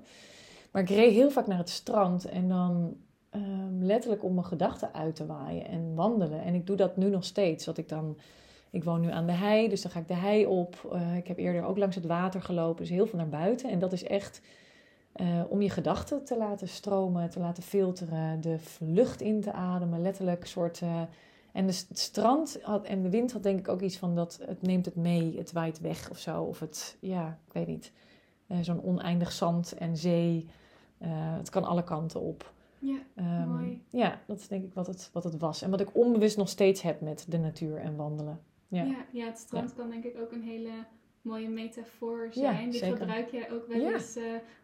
Maar 0.70 0.82
ik 0.82 0.88
reed 0.88 1.12
heel 1.12 1.30
vaak 1.30 1.46
naar 1.46 1.58
het 1.58 1.70
strand. 1.70 2.24
En 2.24 2.48
dan 2.48 2.96
ehm, 3.30 3.78
letterlijk 3.84 4.24
om 4.24 4.34
mijn 4.34 4.46
gedachten 4.46 4.94
uit 4.94 5.16
te 5.16 5.26
waaien 5.26 5.66
en 5.66 5.94
wandelen. 5.94 6.42
En 6.42 6.54
ik 6.54 6.66
doe 6.66 6.76
dat 6.76 6.96
nu 6.96 7.08
nog 7.10 7.24
steeds. 7.24 7.64
Dat 7.64 7.78
ik 7.78 7.88
dan... 7.88 8.16
Ik 8.74 8.84
woon 8.84 9.00
nu 9.00 9.10
aan 9.10 9.26
de 9.26 9.32
hei, 9.32 9.68
dus 9.68 9.82
dan 9.82 9.90
ga 9.90 9.98
ik 10.00 10.08
de 10.08 10.14
hei 10.14 10.46
op. 10.46 10.88
Eh, 10.92 11.16
ik 11.16 11.26
heb 11.26 11.38
eerder 11.38 11.64
ook 11.64 11.76
langs 11.78 11.94
het 11.96 12.06
water 12.06 12.42
gelopen, 12.42 12.76
dus 12.76 12.90
heel 12.90 13.06
veel 13.06 13.18
naar 13.18 13.28
buiten. 13.28 13.70
En 13.70 13.78
dat 13.78 13.92
is 13.92 14.04
echt 14.04 14.40
eh, 15.12 15.40
om 15.48 15.62
je 15.62 15.70
gedachten 15.70 16.24
te 16.24 16.36
laten 16.36 16.68
stromen, 16.68 17.30
te 17.30 17.38
laten 17.38 17.62
filteren, 17.62 18.40
de 18.40 18.58
lucht 18.78 19.20
in 19.20 19.40
te 19.40 19.52
ademen, 19.52 20.02
letterlijk 20.02 20.46
soort. 20.46 20.80
eh, 20.80 21.00
en 21.52 21.66
de 21.66 21.72
het 21.88 21.98
strand 21.98 22.58
had, 22.62 22.84
en 22.84 23.02
de 23.02 23.10
wind 23.10 23.32
had 23.32 23.42
denk 23.42 23.58
ik 23.58 23.68
ook 23.68 23.80
iets 23.80 23.96
van 23.98 24.14
dat 24.14 24.40
het 24.46 24.62
neemt 24.62 24.84
het 24.84 24.96
mee, 24.96 25.34
het 25.38 25.52
waait 25.52 25.80
weg 25.80 26.10
of 26.10 26.18
zo. 26.18 26.42
Of 26.42 26.60
het, 26.60 26.96
ja, 27.00 27.38
ik 27.46 27.52
weet 27.52 27.66
niet. 27.66 27.92
Zo'n 28.60 28.82
oneindig 28.82 29.32
zand 29.32 29.72
en 29.72 29.96
zee. 29.96 30.48
Het 31.38 31.50
kan 31.50 31.64
alle 31.64 31.84
kanten 31.84 32.20
op. 32.20 32.52
ja, 32.78 32.98
Ehm, 33.14 33.48
Mooi. 33.48 33.82
Ja, 33.90 34.20
dat 34.26 34.38
is 34.38 34.48
denk 34.48 34.64
ik 34.64 34.74
wat 34.74 34.86
het, 34.86 35.10
wat 35.12 35.24
het 35.24 35.38
was. 35.38 35.62
En 35.62 35.70
wat 35.70 35.80
ik 35.80 35.96
onbewust 35.96 36.36
nog 36.36 36.48
steeds 36.48 36.82
heb 36.82 37.00
met 37.00 37.24
de 37.28 37.38
natuur 37.38 37.76
en 37.76 37.96
wandelen. 37.96 38.40
Ja. 38.68 38.82
ja. 38.82 39.06
Ja, 39.12 39.26
het 39.26 39.38
strand 39.38 39.74
kan 39.74 39.90
denk 39.90 40.04
ik 40.04 40.20
ook 40.20 40.32
een 40.32 40.42
hele 40.42 40.70
mooie 41.22 41.48
metafoor 41.48 42.24
Ja, 42.24 42.32
zijn. 42.32 42.70
Die 42.70 42.78
zeker. 42.78 42.96
gebruik 42.96 43.30
jij 43.30 43.52
ook 43.52 43.66
wel 43.66 43.92
eens 43.92 44.16
eh, 44.16 44.22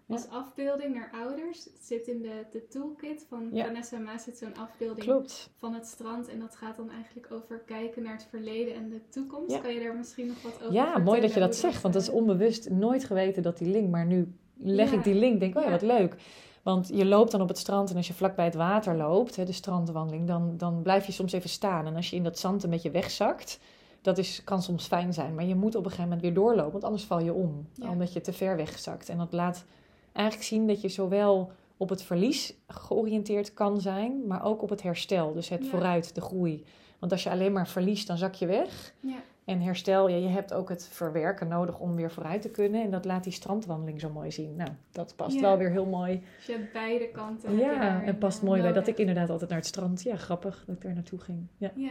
als 0.09 0.29
afbeelding 0.29 0.95
naar 0.95 1.11
ouders. 1.15 1.65
Het 1.65 1.79
zit 1.85 2.07
in 2.07 2.23
de, 2.23 2.47
de 2.51 2.67
toolkit 2.69 3.27
van. 3.29 3.51
Vanessa 3.55 3.99
Maas 3.99 4.23
zit 4.23 4.39
zo'n 4.39 4.57
afbeelding 4.57 5.07
Klopt. 5.07 5.51
van 5.57 5.75
het 5.75 5.87
strand. 5.87 6.29
En 6.29 6.39
dat 6.41 6.57
gaat 6.57 6.77
dan 6.77 6.91
eigenlijk 6.91 7.33
over 7.33 7.59
kijken 7.67 8.03
naar 8.03 8.13
het 8.13 8.27
verleden 8.31 8.75
en 8.75 8.89
de 8.89 9.09
toekomst. 9.09 9.61
Kan 9.61 9.73
je 9.75 9.81
daar 9.81 9.97
misschien 9.97 10.27
nog 10.27 10.43
wat 10.43 10.55
over 10.63 10.73
Ja, 10.73 10.99
mooi 10.99 11.21
dat 11.21 11.35
je 11.35 11.41
dat 11.41 11.57
zegt, 11.57 11.83
want 11.83 11.95
dat 11.95 12.03
is 12.03 12.09
onbewust 12.11 12.71
nooit 12.71 13.05
geweten 13.05 13.43
dat 13.43 13.59
die 13.59 13.69
link. 13.69 13.91
Maar 13.91 14.07
nu 14.07 14.33
leg 14.57 14.93
ik 14.93 15.05
die 15.05 15.15
link, 15.15 15.41
denk 15.41 15.53
ik, 15.53 15.59
oh 15.59 15.65
Ja. 15.65 15.71
wat 15.71 15.83
leuk. 15.83 16.17
Want 16.63 16.89
je 16.89 17.05
loopt 17.07 17.31
dan 17.31 17.41
op 17.41 17.49
het 17.49 17.59
strand 17.59 17.91
en 17.91 17.97
als 17.97 18.07
je 18.07 18.13
vlak 18.15 18.37
bij 18.37 18.45
het 18.45 18.55
water 18.55 18.97
loopt, 18.97 19.37
hè, 19.37 19.45
de 19.45 19.53
strandwandeling, 19.53 20.27
dan, 20.27 20.57
dan 20.57 20.83
blijf 20.83 21.07
je 21.07 21.13
soms 21.13 21.33
even 21.33 21.49
staan. 21.51 21.87
En 21.87 21.97
als 21.97 22.11
je 22.11 22.17
in 22.17 22.23
dat 22.23 22.39
zand 22.39 22.63
een 22.63 22.71
beetje 22.71 22.91
wegzakt, 22.91 23.61
dat 24.03 24.19
is, 24.19 24.45
kan 24.45 24.63
soms 24.63 24.87
fijn 24.87 25.13
zijn. 25.13 25.35
Maar 25.35 25.45
je 25.45 25.55
moet 25.55 25.75
op 25.75 25.85
een 25.85 25.91
gegeven 25.91 26.05
moment 26.05 26.23
weer 26.23 26.35
doorlopen, 26.35 26.73
want 26.73 26.85
anders 26.85 27.05
val 27.05 27.21
je 27.21 27.33
om. 27.33 27.69
Ja. 27.73 27.89
Omdat 27.91 28.13
je 28.13 28.21
te 28.21 28.33
ver 28.33 28.57
wegzakt. 28.57 29.09
En 29.09 29.19
dat 29.19 29.33
laat 29.33 29.65
eigenlijk 30.13 30.47
zien 30.47 30.67
dat 30.67 30.81
je 30.81 30.89
zowel 30.89 31.53
op 31.77 31.89
het 31.89 32.03
verlies 32.03 32.55
georiënteerd 32.67 33.55
kan 33.55 33.81
zijn, 33.81 34.27
maar 34.27 34.45
ook 34.45 34.63
op 34.63 34.69
het 34.71 34.83
herstel. 34.83 35.33
Dus 35.33 35.49
het 35.49 35.65
Ja. 35.65 35.71
vooruit, 35.71 36.15
de 36.15 36.21
groei. 36.21 36.65
Want 36.99 37.13
als 37.13 37.23
je 37.23 37.31
alleen 37.31 37.53
maar 37.53 37.69
verliest, 37.69 38.07
dan 38.07 38.17
zak 38.19 38.35
je 38.35 38.47
weg. 38.47 38.95
Ja, 39.01 39.17
En 39.45 39.61
herstel, 39.61 40.09
ja, 40.09 40.17
je 40.17 40.29
hebt 40.29 40.53
ook 40.55 40.69
het 40.69 40.89
verwerken 40.91 41.49
nodig 41.49 41.79
om 41.79 41.95
weer 41.97 42.11
vooruit 42.11 42.43
te 42.43 42.49
kunnen. 42.51 42.83
En 42.83 42.91
dat 42.91 43.05
laat 43.05 43.25
die 43.25 43.33
strandwandeling 43.33 44.01
zo 44.01 44.11
mooi 44.11 44.31
zien. 44.31 44.57
Nou, 44.57 44.71
dat 44.93 45.13
past 45.17 45.35
Ja. 45.35 45.41
wel 45.41 45.57
weer 45.57 45.71
heel 45.71 45.87
mooi. 45.87 46.23
dus 46.37 46.47
je 46.47 46.53
hebt 46.53 46.73
beide 46.73 47.09
kanten. 47.09 47.57
Ja, 47.57 48.03
en 48.03 48.19
past 48.19 48.39
eh, 48.39 48.45
mooi 48.45 48.63
bij 48.63 48.73
dat 48.73 48.87
ik 48.87 48.99
inderdaad 48.99 49.31
altijd 49.31 49.51
naar 49.51 49.59
het 49.59 49.67
strand... 49.69 50.03
Ja, 50.03 50.17
grappig 50.17 50.65
dat 50.67 50.77
ik 50.77 50.83
daar 50.83 50.95
naartoe 50.95 51.19
ging. 51.19 51.47
Ja, 51.57 51.71
Ja. 51.75 51.91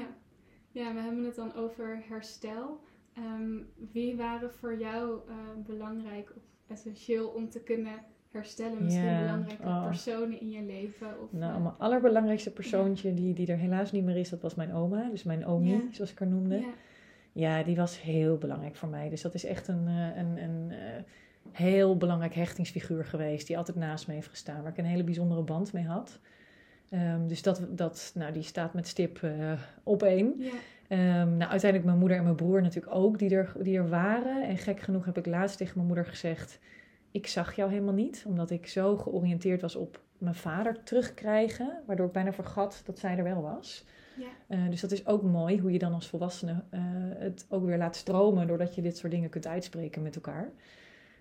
Ja, 0.72 0.93
we 0.93 0.99
hebben 0.99 1.24
het 1.24 1.36
dan 1.36 1.55
over 1.55 2.03
herstel. 2.07 2.80
Ehm, 3.13 3.57
wie 3.91 4.15
waren 4.15 4.53
voor 4.53 4.80
jou 4.80 5.20
uh, 5.30 5.36
belangrijk 5.65 6.34
of 6.36 6.43
essentieel 6.67 7.28
om 7.28 7.49
te 7.49 7.59
kunnen 7.63 7.93
herstellen? 8.32 8.84
Misschien 8.84 9.05
Ja, 9.05 9.20
belangrijke 9.22 9.63
oh. 9.63 9.86
personen 9.86 10.39
in 10.41 10.49
je 10.49 10.61
leven? 10.63 11.22
Of, 11.22 11.32
Nou, 11.32 11.55
eh, 11.55 11.61
mijn 11.63 11.76
allerbelangrijkste 11.78 12.51
persoontje 12.51 13.13
die, 13.13 13.34
die 13.34 13.47
er 13.47 13.57
helaas 13.57 13.91
niet 13.91 14.03
meer 14.03 14.17
is, 14.17 14.30
dat 14.30 14.41
was 14.41 14.55
mijn 14.55 14.74
oma. 14.74 15.09
Dus 15.09 15.24
mijn 15.24 15.45
omi, 15.45 15.72
Ja. 15.72 15.82
zoals 15.91 16.11
ik 16.11 16.20
haar 16.20 16.28
noemde. 16.28 16.55
ja. 16.59 16.74
Ja, 17.32 17.63
die 17.63 17.76
was 17.76 18.01
heel 18.01 18.38
belangrijk 18.38 18.76
voor 18.76 18.89
mij. 18.89 19.09
Dus 19.09 19.22
dat 19.22 19.34
is 19.34 19.43
echt 19.45 19.67
een, 19.67 19.88
eh, 19.88 20.17
een, 20.17 20.43
een 20.43 20.72
eh, 20.72 21.03
heel 21.51 21.97
belangrijk 21.97 22.34
hechtingsfiguur 22.34 23.05
geweest. 23.05 23.47
Die 23.47 23.57
altijd 23.57 23.78
naast 23.78 24.07
me 24.07 24.13
heeft 24.13 24.28
gestaan. 24.28 24.61
Waar 24.61 24.72
ik 24.72 24.78
een 24.78 24.86
hele 24.86 25.03
bijzondere 25.03 25.41
band 25.43 25.74
mee 25.74 25.86
had. 25.86 26.20
Ehm, 26.90 27.28
dus 27.28 27.42
dat, 27.42 27.62
dat, 27.70 28.12
nou, 28.16 28.34
die 28.34 28.44
staat 28.44 28.74
met 28.74 28.88
stip 28.88 29.24
eh, 29.24 29.52
op 29.84 30.04
één. 30.04 30.34
Ja. 30.38 30.52
Ehm, 30.88 31.38
nou, 31.38 31.52
uiteindelijk 31.52 31.84
mijn 31.84 31.98
moeder 31.98 32.18
en 32.18 32.24
mijn 32.24 32.36
broer 32.36 32.62
natuurlijk 32.62 32.96
ook, 32.96 33.20
die 33.20 33.30
er, 33.30 33.56
die 33.60 33.78
er 33.78 33.90
waren. 33.90 34.48
En 34.48 34.58
gek 34.58 34.80
genoeg 34.80 35.06
heb 35.06 35.18
ik 35.18 35.26
laatst 35.26 35.58
tegen 35.58 35.74
mijn 35.76 35.88
moeder 35.88 36.06
gezegd... 36.06 36.60
ik 37.12 37.28
zag 37.28 37.56
jou 37.56 37.70
helemaal 37.72 37.94
niet, 37.94 38.24
omdat 38.28 38.50
ik 38.50 38.68
zo 38.68 38.98
georiënteerd 38.98 39.62
was 39.62 39.76
op 39.76 40.02
mijn 40.18 40.36
vader 40.36 40.84
terugkrijgen... 40.84 41.82
waardoor 41.86 42.06
ik 42.06 42.12
bijna 42.12 42.34
vergat 42.34 42.82
dat 42.86 43.00
zij 43.00 43.18
er 43.18 43.24
wel 43.24 43.42
was. 43.42 43.86
Ja. 44.18 44.26
Eh, 44.48 44.70
dus 44.70 44.82
dat 44.82 44.92
is 44.92 45.06
ook 45.06 45.24
mooi, 45.24 45.60
hoe 45.60 45.72
je 45.72 45.80
dan 45.80 45.94
als 45.94 46.08
volwassene 46.08 46.64
eh, 46.70 46.82
het 47.18 47.46
ook 47.50 47.66
weer 47.66 47.78
laat 47.78 47.96
stromen... 47.96 48.48
doordat 48.48 48.76
je 48.76 48.82
dit 48.82 48.98
soort 48.98 49.12
dingen 49.12 49.30
kunt 49.30 49.48
uitspreken 49.48 50.02
met 50.02 50.16
elkaar. 50.16 50.52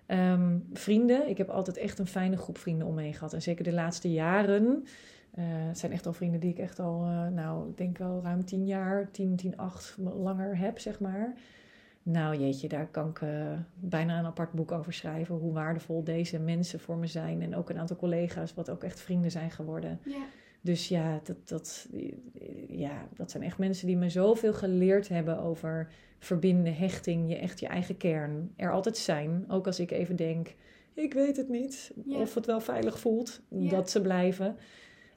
Ehm, 0.07 0.59
vrienden, 0.73 1.29
ik 1.29 1.39
heb 1.39 1.49
altijd 1.49 1.77
echt 1.77 1.99
een 1.99 2.07
fijne 2.07 2.37
groep 2.37 2.59
vrienden 2.59 2.87
om 2.87 2.95
me 2.95 3.03
heen 3.03 3.15
gehad. 3.15 3.33
En 3.33 3.43
zeker 3.43 3.65
de 3.65 3.73
laatste 3.73 4.13
jaren... 4.13 4.85
eh, 5.31 5.45
het 5.47 5.79
zijn 5.79 5.93
echt 5.93 6.07
al 6.07 6.13
vrienden 6.13 6.41
die 6.41 6.51
ik 6.51 6.59
echt 6.59 6.79
al, 6.79 7.03
eh, 7.05 7.29
nou, 7.29 7.69
ik 7.69 7.77
denk 7.77 7.99
wel 7.99 8.21
ruim 8.23 8.45
tien 8.45 8.67
jaar, 8.67 9.11
tien, 9.11 9.37
tien, 9.37 9.57
acht 9.57 9.97
langer 9.99 10.59
heb, 10.59 10.79
zeg 10.79 11.01
maar. 11.01 11.35
Nou, 12.03 12.37
jeetje, 12.39 12.69
daar 12.69 12.87
kan 12.87 13.09
ik 13.09 13.21
eh, 13.21 13.53
bijna 13.75 14.19
een 14.19 14.25
apart 14.25 14.53
boek 14.53 14.73
over 14.73 14.93
schrijven. 14.93 15.35
Hoe 15.35 15.53
waardevol 15.53 16.05
deze 16.05 16.39
mensen 16.39 16.81
voor 16.81 16.97
me 16.97 17.07
zijn. 17.07 17.43
En 17.43 17.55
ook 17.57 17.71
een 17.71 17.79
aantal 17.79 17.97
collega's, 17.97 18.55
wat 18.55 18.71
ook 18.71 18.85
echt 18.85 19.01
vrienden 19.01 19.31
zijn 19.31 19.51
geworden. 19.51 20.01
Ja. 20.05 20.23
Dus 20.61 20.89
ja, 20.89 21.21
dat, 21.25 21.49
dat, 21.49 21.89
ja, 22.69 23.09
dat 23.17 23.31
zijn 23.31 23.43
echt 23.43 23.59
mensen 23.59 23.87
die 23.87 23.97
me 23.97 24.11
zoveel 24.11 24.55
geleerd 24.55 25.09
hebben 25.09 25.39
over 25.39 25.89
verbinden, 26.19 26.75
hechting, 26.75 27.29
je 27.29 27.37
echt 27.37 27.61
je 27.61 27.67
eigen 27.67 27.97
kern. 27.97 28.53
Er 28.57 28.73
altijd 28.73 28.97
zijn, 28.97 29.45
ook 29.49 29.67
als 29.67 29.81
ik 29.81 29.91
even 29.91 30.17
denk, 30.17 30.55
ik 30.95 31.15
weet 31.15 31.37
het 31.37 31.49
niet. 31.49 31.93
Ja. 32.05 32.19
Of 32.19 32.35
het 32.35 32.47
wel 32.47 32.61
veilig 32.61 32.99
voelt, 32.99 33.41
Ja. 33.49 33.71
dat 33.71 33.91
ze 33.91 34.01
blijven. 34.01 34.57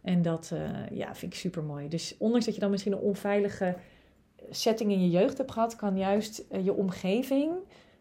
En 0.01 0.21
dat 0.21 0.51
eh, 0.53 0.89
ja, 0.97 1.15
vind 1.15 1.33
ik 1.33 1.39
super 1.39 1.63
mooi. 1.63 1.87
Dus 1.87 2.15
ondanks 2.17 2.45
dat 2.45 2.53
je 2.55 2.61
dan 2.61 2.71
misschien 2.71 2.91
een 2.91 2.99
onveilige 2.99 3.75
setting 4.49 4.91
in 4.91 5.01
je 5.01 5.09
jeugd 5.09 5.37
hebt 5.37 5.51
gehad, 5.51 5.75
kan 5.75 5.97
juist 5.97 6.39
eh, 6.49 6.65
je 6.65 6.73
omgeving, 6.73 7.51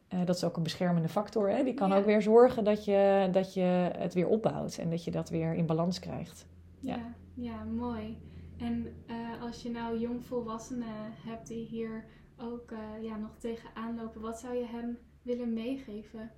eh, 0.09 0.25
dat 0.25 0.37
is 0.37 0.45
ook 0.45 0.57
een 0.57 0.63
beschermende 0.63 1.09
factor, 1.09 1.51
hè, 1.51 1.65
die 1.65 1.75
kan 1.75 1.89
Ja. 1.89 1.97
ook 1.97 2.05
weer 2.05 2.23
zorgen 2.23 2.65
dat 2.65 2.85
je, 2.85 3.29
dat 3.33 3.55
je 3.55 3.91
het 3.99 4.15
weer 4.15 4.27
opbouwt 4.29 4.79
en 4.79 4.91
dat 4.91 5.05
je 5.05 5.11
dat 5.11 5.29
weer 5.29 5.55
in 5.55 5.67
balans 5.67 5.99
krijgt. 5.99 6.47
Ja. 6.79 6.97
Ja. 6.97 7.15
ja, 7.35 7.65
mooi. 7.65 8.19
En 8.59 8.95
als 9.41 9.63
je 9.63 9.71
nou 9.71 9.99
jongvolwassenen 9.99 11.13
hebt 11.27 11.47
die 11.47 11.67
hier 11.67 12.05
ook 12.39 12.75
ja, 13.01 13.17
nog 13.17 13.37
tegenaan 13.39 13.97
lopen, 13.97 14.21
wat 14.21 14.41
zou 14.41 14.55
je 14.55 14.67
hen 14.67 14.99
willen 15.23 15.53
meegeven? 15.53 16.31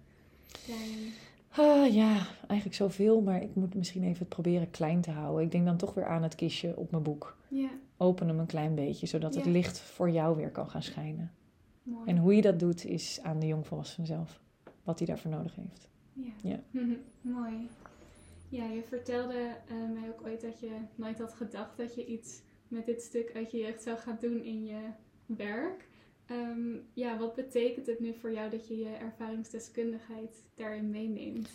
Daarin? 0.67 1.13
Ah, 1.57 1.93
ja, 1.95 2.27
eigenlijk 2.47 2.75
zoveel, 2.75 3.21
maar 3.21 3.43
ik 3.43 3.55
moet 3.55 3.75
misschien 3.75 4.03
even 4.03 4.19
het 4.19 4.29
proberen 4.29 4.71
klein 4.71 5.01
te 5.01 5.11
houden. 5.11 5.45
Ik 5.45 5.51
denk 5.51 5.65
dan 5.65 5.77
toch 5.77 5.95
weer 5.95 6.07
aan 6.07 6.23
het 6.23 6.35
kistje 6.35 6.77
op 6.77 6.91
mijn 6.91 7.03
boek. 7.03 7.37
Ja, 7.49 7.71
Open 7.97 8.29
hem 8.29 8.39
een 8.39 8.47
klein 8.47 8.75
beetje, 8.75 9.07
zodat 9.07 9.35
het 9.35 9.47
licht 9.47 9.79
voor 9.79 10.11
jou 10.11 10.37
weer 10.37 10.51
kan 10.51 10.71
gaan 10.71 10.83
schijnen. 10.83 11.33
mooi. 11.83 12.09
En 12.09 12.17
hoe 12.17 12.35
je 12.35 12.43
dat 12.43 12.59
doet, 12.59 12.85
is 12.85 13.21
aan 13.23 13.39
de 13.39 13.47
jongvolwassene 13.47 14.07
zelf. 14.07 14.41
Wat 14.85 14.99
hij 14.99 15.07
daarvoor 15.07 15.31
nodig 15.31 15.55
heeft. 15.57 15.89
Ja. 16.13 16.33
Ja. 16.43 16.61
Mooi. 17.21 17.69
Ja, 18.49 18.65
je 18.65 18.83
vertelde 18.89 19.57
eh, 19.69 19.77
mij 20.01 20.09
ook 20.09 20.27
ooit 20.27 20.41
dat 20.41 20.61
je 20.61 20.71
nooit 20.95 21.19
had 21.19 21.35
gedacht 21.35 21.77
dat 21.77 21.95
je 21.95 22.07
iets 22.07 22.41
met 22.69 22.87
dit 22.87 23.03
stuk 23.03 23.33
uit 23.35 23.51
je 23.51 23.59
jeugd 23.59 23.83
zou 23.83 23.99
gaan 23.99 24.19
doen 24.21 24.45
in 24.45 24.65
je 24.65 24.81
werk. 25.27 25.89
Ehm, 26.33 26.76
ja, 26.93 27.18
wat 27.18 27.35
betekent 27.35 27.87
het 27.87 28.01
nu 28.01 28.14
voor 28.20 28.33
jou 28.33 28.51
dat 28.51 28.68
je 28.68 28.76
je 28.78 28.89
ervaringsdeskundigheid 29.01 30.43
daarin 30.55 30.91
meeneemt? 30.91 31.49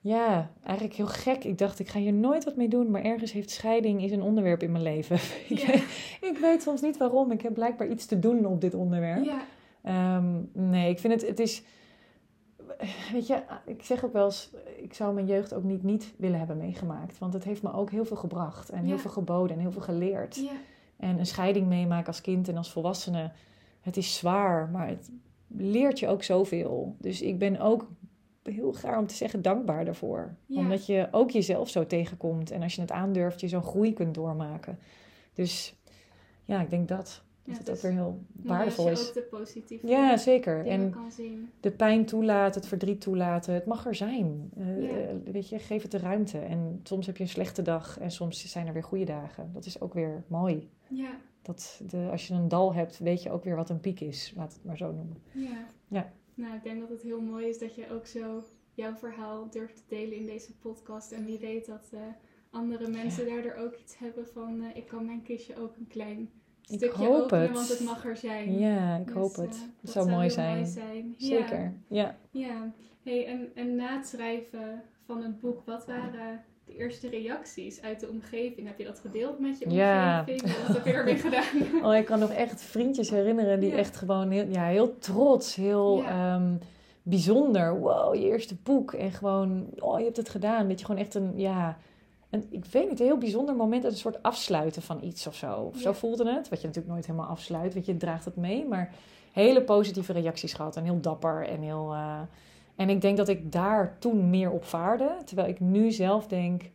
Ja, 0.00 0.50
eigenlijk 0.62 0.96
heel 0.96 1.06
gek. 1.06 1.44
Ik 1.44 1.58
dacht, 1.58 1.78
ik 1.78 1.88
ga 1.88 1.98
hier 1.98 2.12
nooit 2.12 2.44
wat 2.44 2.56
mee 2.56 2.68
doen, 2.68 2.90
maar 2.90 3.02
ergens 3.02 3.32
heeft 3.32 3.50
scheiding 3.50 4.02
is 4.02 4.10
een 4.10 4.22
onderwerp 4.22 4.62
in 4.62 4.72
mijn 4.72 4.82
leven. 4.82 5.16
ik, 5.48 5.58
Ja. 5.58 5.72
ik 6.28 6.38
weet 6.40 6.62
soms 6.62 6.80
niet 6.80 6.96
waarom. 6.96 7.30
Ik 7.30 7.40
heb 7.42 7.54
blijkbaar 7.54 7.88
iets 7.88 8.06
te 8.06 8.18
doen 8.18 8.46
op 8.46 8.60
dit 8.60 8.74
onderwerp. 8.74 9.24
Ja, 9.24 9.42
Ehm, 9.82 10.40
nee, 10.52 10.90
ik 10.90 10.98
vind 10.98 11.12
het, 11.12 11.28
het 11.28 11.38
is, 11.40 11.62
weet 13.12 13.26
je, 13.26 13.42
ik 13.66 13.82
zeg 13.82 14.04
ook 14.04 14.12
wel 14.12 14.24
eens, 14.24 14.50
ik 14.76 14.94
zou 14.94 15.14
mijn 15.14 15.26
jeugd 15.26 15.54
ook 15.54 15.62
niet 15.62 15.82
niet 15.82 16.14
willen 16.16 16.38
hebben 16.38 16.56
meegemaakt. 16.56 17.18
Want 17.18 17.32
het 17.32 17.44
heeft 17.44 17.62
me 17.62 17.72
ook 17.72 17.90
heel 17.90 18.04
veel 18.04 18.16
gebracht 18.16 18.70
en 18.70 18.84
heel 18.84 18.98
veel 18.98 19.10
geboden 19.10 19.56
en 19.56 19.62
heel 19.62 19.72
veel 19.72 19.82
geleerd. 19.82 20.36
ja, 20.36 20.52
En 20.96 21.18
een 21.18 21.26
scheiding 21.26 21.66
meemaken 21.66 22.06
als 22.06 22.20
kind 22.20 22.48
en 22.48 22.56
als 22.56 22.72
volwassene, 22.72 23.30
het 23.84 23.96
is 23.96 24.16
zwaar, 24.16 24.68
maar 24.68 24.88
het 24.88 25.10
leert 25.46 25.98
je 25.98 26.08
ook 26.08 26.22
zoveel. 26.22 26.96
Dus 26.98 27.22
ik 27.22 27.38
ben 27.38 27.60
ook 27.60 27.88
heel 28.42 28.72
graag 28.72 28.98
om 28.98 29.06
te 29.06 29.14
zeggen 29.14 29.42
dankbaar 29.42 29.84
daarvoor. 29.84 30.34
Ja. 30.46 30.58
Omdat 30.58 30.86
je 30.86 31.08
ook 31.10 31.30
jezelf 31.30 31.68
zo 31.68 31.86
tegenkomt 31.86 32.50
en 32.50 32.62
als 32.62 32.74
je 32.74 32.80
het 32.80 32.90
aandurft, 32.90 33.40
je 33.40 33.48
zo'n 33.48 33.62
groei 33.62 33.92
kunt 33.92 34.14
doormaken. 34.14 34.78
Dus 35.32 35.74
ja, 36.44 36.60
ik 36.60 36.70
denk 36.70 36.88
dat. 36.88 37.22
Dat 37.44 37.52
Ja, 37.54 37.58
het 37.58 37.68
het 37.68 37.76
ook 37.76 37.82
weer 37.82 37.92
heel 37.92 38.18
waardevol 38.42 38.88
is. 38.90 39.08
ook 39.08 39.14
de 39.14 39.22
positieve 39.22 39.86
Ja, 39.86 40.16
zeker. 40.16 40.66
En 40.66 40.90
kan 40.90 41.12
zien. 41.12 41.50
de 41.60 41.70
pijn 41.70 42.04
toelaten, 42.06 42.60
het 42.60 42.68
verdriet 42.68 43.00
toelaten, 43.00 43.54
het 43.54 43.66
mag 43.66 43.86
er 43.86 43.94
zijn. 43.94 44.50
Eh, 44.56 44.82
Ja. 44.82 44.88
eh, 44.96 45.14
weet 45.32 45.48
je, 45.48 45.58
geef 45.58 45.82
het 45.82 45.90
de 45.90 45.98
ruimte. 45.98 46.38
En 46.38 46.80
soms 46.82 47.06
heb 47.06 47.16
je 47.16 47.22
een 47.22 47.28
slechte 47.28 47.62
dag 47.62 47.98
en 47.98 48.10
soms 48.10 48.50
zijn 48.50 48.66
er 48.66 48.72
weer 48.72 48.82
goede 48.84 49.04
dagen. 49.04 49.50
Dat 49.52 49.64
is 49.66 49.80
ook 49.80 49.94
weer 49.94 50.24
mooi. 50.26 50.70
Ja, 50.88 51.10
Dat 51.42 51.80
de, 51.86 52.08
als 52.10 52.28
je 52.28 52.34
een 52.34 52.48
dal 52.48 52.74
hebt, 52.74 52.98
weet 52.98 53.22
je 53.22 53.30
ook 53.30 53.44
weer 53.44 53.56
wat 53.56 53.70
een 53.70 53.80
piek 53.80 54.00
is. 54.00 54.32
Laat 54.36 54.52
het 54.52 54.64
maar 54.64 54.76
zo 54.76 54.92
noemen. 54.92 55.16
ja. 55.32 55.66
Ja. 55.88 56.12
Nou, 56.34 56.54
ik 56.54 56.62
denk 56.62 56.80
dat 56.80 56.88
het 56.88 57.02
heel 57.02 57.20
mooi 57.20 57.46
is 57.46 57.58
dat 57.58 57.74
je 57.74 57.90
ook 57.92 58.06
zo 58.06 58.44
jouw 58.74 58.94
verhaal 58.94 59.50
durft 59.50 59.76
te 59.76 59.82
delen 59.88 60.16
in 60.16 60.26
deze 60.26 60.52
podcast. 60.56 61.12
En 61.12 61.24
wie 61.24 61.38
weet 61.38 61.66
dat 61.66 61.88
eh, 61.92 62.00
andere 62.50 62.88
mensen 62.88 63.26
daardoor 63.26 63.54
ook 63.54 63.74
iets 63.74 63.98
hebben 63.98 64.26
van... 64.26 64.62
ik 64.74 64.86
kan 64.86 65.04
mijn 65.04 65.22
kistje 65.22 65.60
ook 65.62 65.76
een 65.76 65.86
klein 65.86 66.30
Ik 66.66 66.76
stukje 66.78 67.06
hoop 67.06 67.22
openen, 67.22 67.42
het. 67.42 67.52
want 67.52 67.68
het 67.68 67.80
mag 67.80 68.04
er 68.04 68.16
zijn. 68.16 68.58
Ja, 68.58 68.96
ik 68.96 69.06
Dus, 69.06 69.14
hoop 69.14 69.30
eh, 69.32 69.38
het. 69.42 69.50
dat 69.50 69.60
Het 69.80 69.90
zou 69.90 70.10
mooi 70.10 70.30
zijn. 70.30 70.66
zijn. 70.66 71.14
Ja. 71.18 71.26
Zeker. 71.28 71.72
Ja. 71.88 72.16
Ja, 72.30 72.72
hey, 73.02 73.26
en, 73.26 73.50
en 73.54 73.74
na 73.76 73.96
het 73.96 74.06
schrijven 74.06 74.82
van 75.06 75.22
het 75.22 75.40
boek, 75.40 75.62
wat 75.66 75.86
waren 75.86 76.40
de 76.66 76.74
eerste 76.76 77.08
reacties 77.08 77.82
uit 77.82 78.00
de 78.00 78.08
omgeving? 78.08 78.66
Heb 78.66 78.78
je 78.78 78.84
dat 78.84 78.98
gedeeld 78.98 79.38
met 79.38 79.58
je 79.58 79.70
Ja. 79.70 80.18
omgeving? 80.20 80.56
Wat 80.66 80.76
heb 80.76 80.84
je 80.84 80.92
ermee 81.00 81.16
gedaan? 81.16 81.84
Oh, 81.84 81.94
ik 81.96 82.04
kan 82.04 82.18
nog 82.18 82.30
echt 82.30 82.62
vriendjes 82.62 83.10
herinneren 83.10 83.60
die 83.60 83.70
Ja. 83.70 83.76
echt 83.76 83.96
gewoon 83.96 84.30
heel, 84.30 84.46
ja, 84.48 84.64
heel 84.64 84.98
trots, 84.98 85.54
heel 85.54 85.96
Ja. 85.96 86.34
ehm, 86.34 86.54
bijzonder. 87.02 87.78
Wow, 87.80 88.14
je 88.14 88.20
eerste 88.24 88.56
boek. 88.62 88.92
En 88.92 89.12
gewoon, 89.12 89.66
oh, 89.78 89.98
je 89.98 90.04
hebt 90.04 90.16
het 90.16 90.28
gedaan. 90.28 90.68
Dat 90.68 90.78
je 90.80 90.86
gewoon 90.86 91.00
echt 91.00 91.14
een, 91.14 91.32
ja, 91.36 91.78
een, 92.34 92.46
ik 92.50 92.64
weet 92.64 92.88
niet, 92.88 93.00
een 93.00 93.06
heel 93.06 93.18
bijzonder 93.18 93.54
moment. 93.56 93.84
Een 93.84 93.92
soort 93.96 94.22
afsluiten 94.22 94.82
van 94.82 95.02
iets 95.02 95.26
of 95.26 95.34
zo. 95.34 95.54
Of 95.54 95.78
Zo 95.78 95.92
voelde 95.92 96.32
het. 96.32 96.48
Wat 96.48 96.60
je 96.60 96.66
natuurlijk 96.66 96.94
nooit 96.94 97.06
helemaal 97.06 97.28
afsluit. 97.28 97.74
Weet 97.74 97.86
je, 97.86 97.96
draagt 97.96 98.24
het 98.24 98.36
mee. 98.36 98.66
Maar 98.66 98.94
hele 99.32 99.62
positieve 99.62 100.12
reacties 100.12 100.52
gehad. 100.52 100.76
En 100.76 100.84
heel 100.84 101.00
dapper 101.00 101.48
en 101.48 101.60
heel... 101.60 101.92
eh, 101.92 102.20
en 102.76 102.88
ik 102.90 103.00
denk 103.00 103.16
dat 103.16 103.28
ik 103.28 103.52
daar 103.52 103.96
toen 103.98 104.30
meer 104.30 104.50
op 104.50 104.64
vaarde. 104.64 105.16
Terwijl 105.24 105.48
ik 105.48 105.60
nu 105.60 105.90
zelf 105.90 106.26
denk, 106.26 106.70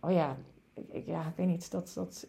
oh 0.00 0.12
ja, 0.12 0.36
ik, 0.90 1.06
ja, 1.06 1.20
ik 1.20 1.36
weet 1.36 1.46
niet, 1.46 1.70
dat... 1.70 1.92
dat 1.94 2.26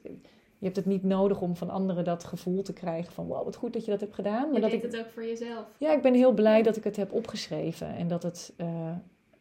je 0.58 0.66
hebt 0.72 0.76
het 0.86 0.86
niet 0.86 1.04
nodig 1.04 1.42
om 1.42 1.56
van 1.56 1.70
anderen 1.70 2.04
dat 2.04 2.24
gevoel 2.24 2.62
te 2.62 2.74
krijgen 2.74 3.14
van 3.14 3.26
wow, 3.26 3.44
wat 3.44 3.56
goed 3.56 3.74
dat 3.74 3.86
je 3.86 3.92
dat 3.92 4.00
hebt 4.00 4.14
gedaan. 4.14 4.46
Maar 4.46 4.54
Je 4.54 4.62
dat 4.62 4.70
deed 4.72 4.84
ik, 4.84 4.92
het 4.92 5.00
ook 5.00 5.12
voor 5.12 5.26
jezelf. 5.26 5.66
ja, 5.78 5.94
ik 5.94 6.02
ben 6.02 6.14
heel 6.14 6.32
blij 6.34 6.64
dat 6.64 6.76
ik 6.78 6.84
het 6.84 6.96
heb 6.96 7.12
opgeschreven 7.14 7.96
en 7.96 8.08
dat 8.08 8.24
het 8.24 8.54
eh, 8.58 8.68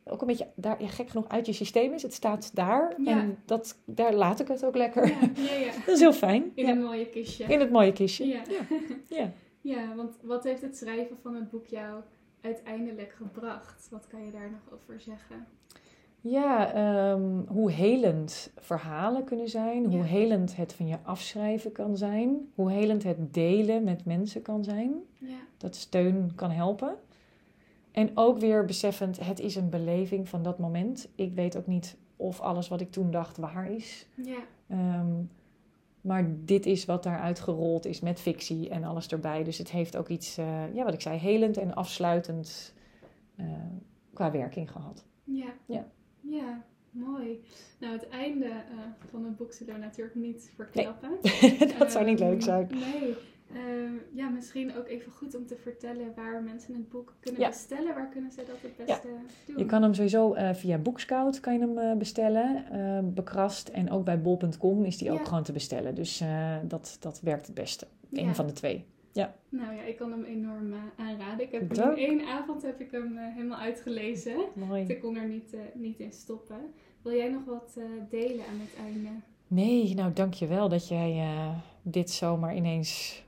ook 0.04 0.20
een 0.20 0.26
beetje 0.26 0.46
daar, 0.54 0.82
ja, 0.82 0.88
gek 0.88 1.08
genoeg 1.08 1.28
uit 1.28 1.46
je 1.46 1.52
systeem 1.52 1.92
is. 1.92 2.02
Het 2.02 2.12
staat 2.14 2.54
daar 2.54 2.94
Ja. 3.02 3.20
en 3.20 3.38
dat, 3.44 3.78
daar 3.84 4.14
laat 4.14 4.40
ik 4.40 4.48
het 4.48 4.64
ook 4.64 4.76
lekker. 4.76 5.06
Ja. 5.08 5.18
Dat 5.86 5.94
is 5.94 6.00
heel 6.00 6.12
fijn. 6.12 6.52
In 6.54 6.68
een 6.68 6.82
mooie 6.82 7.06
kistje. 7.08 7.44
In 7.44 7.60
het 7.60 7.70
mooie 7.70 7.92
kistje. 7.92 8.26
Ja. 8.26 8.42
Ja. 9.08 9.30
ja, 9.60 9.94
want 9.94 10.16
wat 10.22 10.44
heeft 10.44 10.62
het 10.62 10.76
schrijven 10.76 11.16
van 11.22 11.34
het 11.34 11.50
boek 11.50 11.66
jou 11.66 12.00
uiteindelijk 12.40 13.12
gebracht? 13.16 13.88
Wat 13.90 14.06
kan 14.06 14.24
je 14.24 14.30
daar 14.30 14.50
nog 14.50 14.74
over 14.80 15.00
zeggen? 15.00 15.46
Ja, 16.20 16.72
ehm, 16.72 17.40
hoe 17.48 17.70
helend 17.70 18.52
verhalen 18.60 19.24
kunnen 19.24 19.48
zijn, 19.48 19.84
hoe 19.84 20.02
helend 20.02 20.56
het 20.56 20.72
van 20.72 20.86
je 20.86 20.96
afschrijven 21.02 21.72
kan 21.72 21.96
zijn, 21.96 22.50
hoe 22.54 22.70
helend 22.70 23.02
het 23.02 23.34
delen 23.34 23.84
met 23.84 24.04
mensen 24.04 24.42
kan 24.42 24.64
zijn. 24.64 24.92
Ja, 25.18 25.36
dat 25.56 25.74
steun 25.76 26.32
kan 26.34 26.50
helpen. 26.50 26.94
En 27.94 28.10
ook 28.14 28.38
weer 28.38 28.64
beseffend, 28.64 29.26
het 29.26 29.40
is 29.40 29.54
een 29.56 29.70
beleving 29.70 30.28
van 30.28 30.42
dat 30.42 30.58
moment. 30.58 31.08
Ik 31.14 31.34
weet 31.34 31.56
ook 31.56 31.66
niet 31.66 31.96
of 32.16 32.40
alles 32.40 32.68
wat 32.68 32.80
ik 32.80 32.90
toen 32.90 33.10
dacht 33.10 33.36
waar 33.36 33.70
is. 33.70 34.06
ja, 34.14 34.38
Ehm, 34.68 35.22
Maar 36.00 36.24
dit 36.44 36.66
is 36.66 36.84
wat 36.84 37.02
daaruit 37.02 37.40
gerold 37.40 37.86
is 37.86 38.00
met 38.00 38.20
fictie 38.20 38.68
en 38.68 38.84
alles 38.84 39.06
erbij. 39.08 39.44
Dus 39.44 39.58
het 39.58 39.70
heeft 39.70 39.96
ook 39.96 40.08
iets, 40.08 40.38
uh, 40.38 40.74
ja, 40.74 40.84
wat 40.84 40.94
ik 40.94 41.00
zei, 41.00 41.18
helend 41.18 41.56
en 41.56 41.74
afsluitend 41.74 42.74
uh, 43.36 43.46
qua 44.12 44.30
werking 44.30 44.70
gehad. 44.70 45.04
Ja. 45.24 45.52
Ja. 45.66 45.86
Ja, 46.20 46.62
mooi. 46.90 47.40
Nou, 47.80 47.92
het 47.92 48.08
einde 48.08 48.46
uh, 48.46 48.52
van 49.10 49.24
het 49.24 49.36
boek 49.36 49.52
zullen 49.52 49.74
we 49.74 49.80
natuurlijk 49.80 50.14
niet 50.16 50.52
verklappen. 50.54 51.10
Nee. 51.40 51.74
dat 51.78 51.92
zou 51.92 52.04
niet 52.04 52.18
leuk 52.18 52.42
zijn. 52.42 52.68
Nee. 52.70 53.14
Uh, 53.54 53.90
ja, 54.14 54.28
misschien 54.28 54.76
ook 54.76 54.88
even 54.88 55.12
goed 55.12 55.34
om 55.34 55.46
te 55.46 55.56
vertellen 55.56 56.14
waar 56.14 56.42
mensen 56.42 56.74
het 56.74 56.88
boek 56.88 57.14
kunnen 57.20 57.40
ja. 57.40 57.48
bestellen. 57.48 57.94
Waar 57.94 58.08
kunnen 58.08 58.32
ze 58.32 58.42
dat 58.46 58.56
het 58.60 58.76
beste 58.76 59.08
ja. 59.08 59.14
doen? 59.46 59.58
Je 59.58 59.66
kan 59.66 59.82
hem 59.82 59.94
sowieso 59.94 60.34
uh, 60.34 60.54
via 60.54 60.78
Bookscout 60.78 61.40
kan 61.40 61.52
je 61.52 61.58
hem 61.58 61.78
uh, 61.78 61.96
bestellen, 61.96 63.14
bekrast. 63.14 63.68
En 63.68 63.90
ook 63.90 64.04
bij 64.04 64.20
bol.com 64.20 64.84
is 64.84 64.98
die 64.98 65.10
ook 65.10 65.26
gewoon 65.26 65.42
te 65.42 65.52
bestellen. 65.52 65.94
Dus 65.94 66.22
dat, 66.64 66.96
dat 67.00 67.20
werkt 67.20 67.46
het 67.46 67.54
beste. 67.54 67.86
Een 68.12 68.34
van 68.34 68.46
de 68.46 68.52
twee. 68.52 68.84
Ja. 69.12 69.34
Nou 69.48 69.74
ja, 69.74 69.82
ik 69.82 69.96
kan 69.96 70.10
hem 70.10 70.24
enorm 70.24 70.74
aanraden. 70.96 71.46
Ik 71.46 71.52
heb 71.52 71.76
hem 71.76 71.90
in 71.90 71.96
één 71.96 72.26
avond 72.26 72.62
heb 72.62 72.80
ik 72.80 72.90
hem 72.90 73.16
helemaal 73.16 73.58
uitgelezen. 73.58 74.36
Mooi. 74.54 74.84
Ik 74.86 75.00
kon 75.00 75.16
er 75.16 75.28
niet, 75.28 75.56
niet 75.74 75.98
in 75.98 76.12
stoppen. 76.12 76.56
Wil 77.02 77.12
jij 77.12 77.28
nog 77.28 77.44
wat 77.44 77.78
delen 78.10 78.44
aan 78.50 78.60
het 78.60 78.76
einde? 78.84 79.08
Nee, 79.46 79.94
nou 79.94 80.12
dankjewel 80.12 80.68
dat 80.68 80.88
jij 80.88 81.28
dit 81.82 82.10
zomaar 82.10 82.56
ineens 82.56 83.22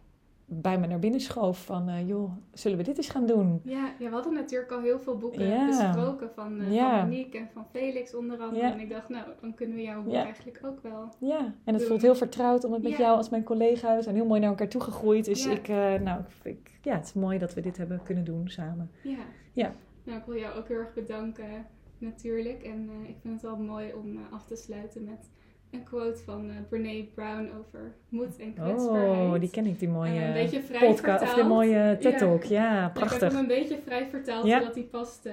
bij 0.49 0.79
me 0.79 0.87
naar 0.87 0.99
binnen 0.99 1.21
schoof 1.21 1.65
van, 1.65 1.89
uh, 1.89 2.09
joh, 2.09 2.33
zullen 2.53 2.79
we 2.79 2.85
dit 2.85 2.97
eens 2.97 3.09
gaan 3.09 3.27
doen? 3.27 3.61
Ja, 3.65 3.93
ja, 3.99 4.09
we 4.09 4.15
hadden 4.15 4.35
natuurlijk 4.35 4.73
al 4.73 4.81
heel 4.81 5.01
veel 5.01 5.17
boeken 5.17 5.47
ja. 5.47 5.67
besproken 5.67 6.31
van, 6.35 6.61
uh, 6.61 6.73
ja. 6.73 6.99
van 6.99 7.09
Monique 7.09 7.39
en 7.39 7.49
van 7.53 7.67
Felix 7.71 8.15
onder 8.15 8.39
andere. 8.39 8.67
En 8.67 8.81
ik 8.81 8.91
dacht, 8.91 9.09
nou, 9.09 9.27
dan 9.41 9.55
kunnen 9.55 9.77
we 9.77 9.83
jouw 9.83 10.03
boek 10.03 10.15
eigenlijk 10.15 10.61
ook 10.65 10.83
wel 10.83 11.09
Ja, 11.19 11.39
en 11.39 11.55
het 11.65 11.79
doen. 11.79 11.87
voelt 11.87 12.03
heel 12.03 12.15
vertrouwd 12.15 12.65
om 12.65 12.73
het 12.73 12.83
met 12.83 12.97
jou 12.97 13.17
als 13.17 13.29
mijn 13.29 13.45
collega. 13.45 13.97
We 13.97 14.03
zijn 14.03 14.15
heel 14.15 14.27
mooi 14.27 14.41
naar 14.41 14.51
elkaar 14.51 14.69
toegegroeid. 14.69 15.25
Dus 15.25 15.47
ik, 15.47 15.69
uh, 15.69 15.95
nou, 15.95 16.21
ik, 16.43 16.79
ja, 16.83 16.95
het 16.95 17.05
is 17.05 17.13
mooi 17.13 17.39
dat 17.39 17.55
we 17.55 17.61
dit 17.61 17.77
hebben 17.77 18.01
kunnen 18.03 18.25
doen 18.25 18.49
samen. 18.49 18.91
Ja. 19.03 19.19
ja. 19.53 19.75
Nou, 20.05 20.19
ik 20.19 20.25
wil 20.25 20.37
jou 20.37 20.59
ook 20.59 20.69
heel 20.69 20.79
erg 20.79 20.95
bedanken 20.95 21.67
natuurlijk. 21.99 22.63
En 22.63 22.91
ik 23.07 23.17
vind 23.21 23.35
het 23.35 23.43
wel 23.43 23.57
mooi 23.57 23.93
om 23.93 24.19
af 24.31 24.47
te 24.47 24.57
sluiten 24.57 25.05
met 25.05 25.31
een 25.71 25.85
quote 25.85 26.23
van 26.23 26.51
uh, 26.51 26.57
Brene 26.69 27.05
Brown 27.15 27.51
over 27.59 27.95
moed 28.09 28.39
en 28.39 28.55
kwetsbaarheid. 28.55 29.35
Oh, 29.35 29.41
die 29.41 29.51
ken 29.51 29.67
ik, 29.67 29.79
die 29.79 29.89
mooie 29.89 30.15
uh, 30.15 30.27
een 30.27 30.33
beetje 30.33 30.63
vrij 30.63 30.89
podcast, 30.89 31.23
of 31.23 31.35
die 31.35 31.45
mooie 31.45 31.97
TED-talk. 32.01 32.45
Ja, 32.45 32.75
ja 32.75 32.89
prachtig. 32.89 33.17
Ik 33.17 33.23
heb 33.23 33.31
hem 33.31 33.41
een 33.41 33.47
beetje 33.47 33.79
vrij 33.85 34.07
vertaald, 34.07 34.47
ja. 34.47 34.59
zodat 34.59 34.75
die 34.75 34.85
past 34.85 35.27
uh, 35.27 35.33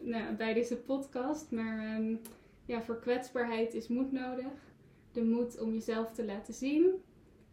nou, 0.00 0.34
bij 0.34 0.54
deze 0.54 0.76
podcast. 0.76 1.50
Maar 1.50 1.96
um, 1.96 2.20
ja, 2.64 2.82
voor 2.82 3.00
kwetsbaarheid 3.00 3.74
is 3.74 3.88
moed 3.88 4.12
nodig. 4.12 4.72
De 5.12 5.24
moed 5.24 5.60
om 5.60 5.72
jezelf 5.72 6.12
te 6.12 6.24
laten 6.24 6.54
zien. 6.54 6.90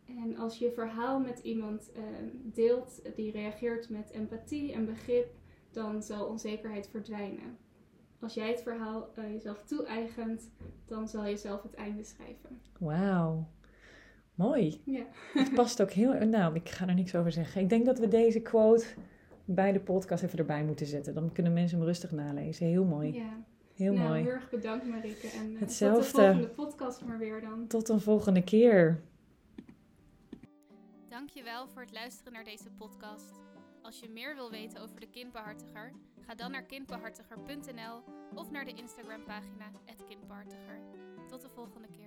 En 0.05 0.37
als 0.37 0.57
je 0.57 0.71
verhaal 0.71 1.19
met 1.19 1.39
iemand 1.39 1.91
deelt 2.43 3.01
die 3.15 3.31
reageert 3.31 3.89
met 3.89 4.11
empathie 4.11 4.73
en 4.73 4.85
begrip, 4.85 5.27
dan 5.71 6.03
zal 6.03 6.25
onzekerheid 6.25 6.89
verdwijnen. 6.91 7.57
Als 8.23 8.33
jij 8.33 8.49
het 8.49 8.61
verhaal 8.61 9.09
uh, 9.19 9.31
jezelf 9.31 9.63
toe-eigent, 9.65 10.49
dan 10.85 11.07
zal 11.07 11.25
je 11.25 11.37
zelf 11.37 11.63
het 11.63 11.73
einde 11.73 12.03
schrijven. 12.03 12.61
Wauw. 12.79 13.47
Mooi. 14.35 14.81
Ja. 14.85 15.05
Het 15.33 15.53
past 15.53 15.81
ook 15.81 15.91
heel... 15.91 16.25
Nou, 16.25 16.55
ik 16.55 16.69
ga 16.69 16.87
er 16.87 16.93
niks 16.93 17.15
over 17.15 17.31
zeggen. 17.31 17.61
Ik 17.61 17.69
denk 17.69 17.85
dat 17.85 17.99
we 17.99 18.07
deze 18.07 18.41
quote 18.41 18.85
bij 19.45 19.71
de 19.71 19.79
podcast 19.79 20.23
even 20.23 20.39
erbij 20.39 20.63
moeten 20.63 20.85
zetten. 20.85 21.13
Dan 21.13 21.31
kunnen 21.31 21.53
mensen 21.53 21.77
hem 21.77 21.87
rustig 21.87 22.11
nalezen. 22.11 22.67
Heel 22.67 22.85
mooi. 22.85 23.13
Ja. 23.13 23.43
Heel 23.75 23.93
nou, 23.93 24.07
mooi. 24.07 24.21
heel 24.21 24.31
erg 24.31 24.49
bedankt 24.49 24.87
Marike. 24.87 25.27
En 25.27 25.55
Hetzelfde. 25.59 26.03
tot 26.03 26.15
de 26.15 26.21
volgende 26.21 26.47
podcast 26.47 27.05
maar 27.05 27.17
weer 27.17 27.41
dan. 27.41 27.67
Tot 27.67 27.89
een 27.89 28.01
volgende 28.01 28.43
keer. 28.43 29.01
Dankjewel 31.09 31.67
voor 31.67 31.81
het 31.81 31.93
luisteren 31.93 32.33
naar 32.33 32.43
deze 32.43 32.69
podcast. 32.77 33.42
Als 33.83 33.99
je 33.99 34.09
meer 34.09 34.35
wil 34.35 34.51
weten 34.51 34.81
over 34.81 34.99
de 34.99 35.09
kindbehartiger, 35.09 35.93
ga 36.19 36.35
dan 36.35 36.51
naar 36.51 36.63
kindbehartiger.nl 36.63 38.03
of 38.35 38.51
naar 38.51 38.65
de 38.65 38.73
Instagram 38.73 39.23
pagina 39.23 39.71
@kindbehartiger. 40.07 40.81
Tot 41.27 41.41
de 41.41 41.49
volgende 41.49 41.87
keer. 41.87 42.02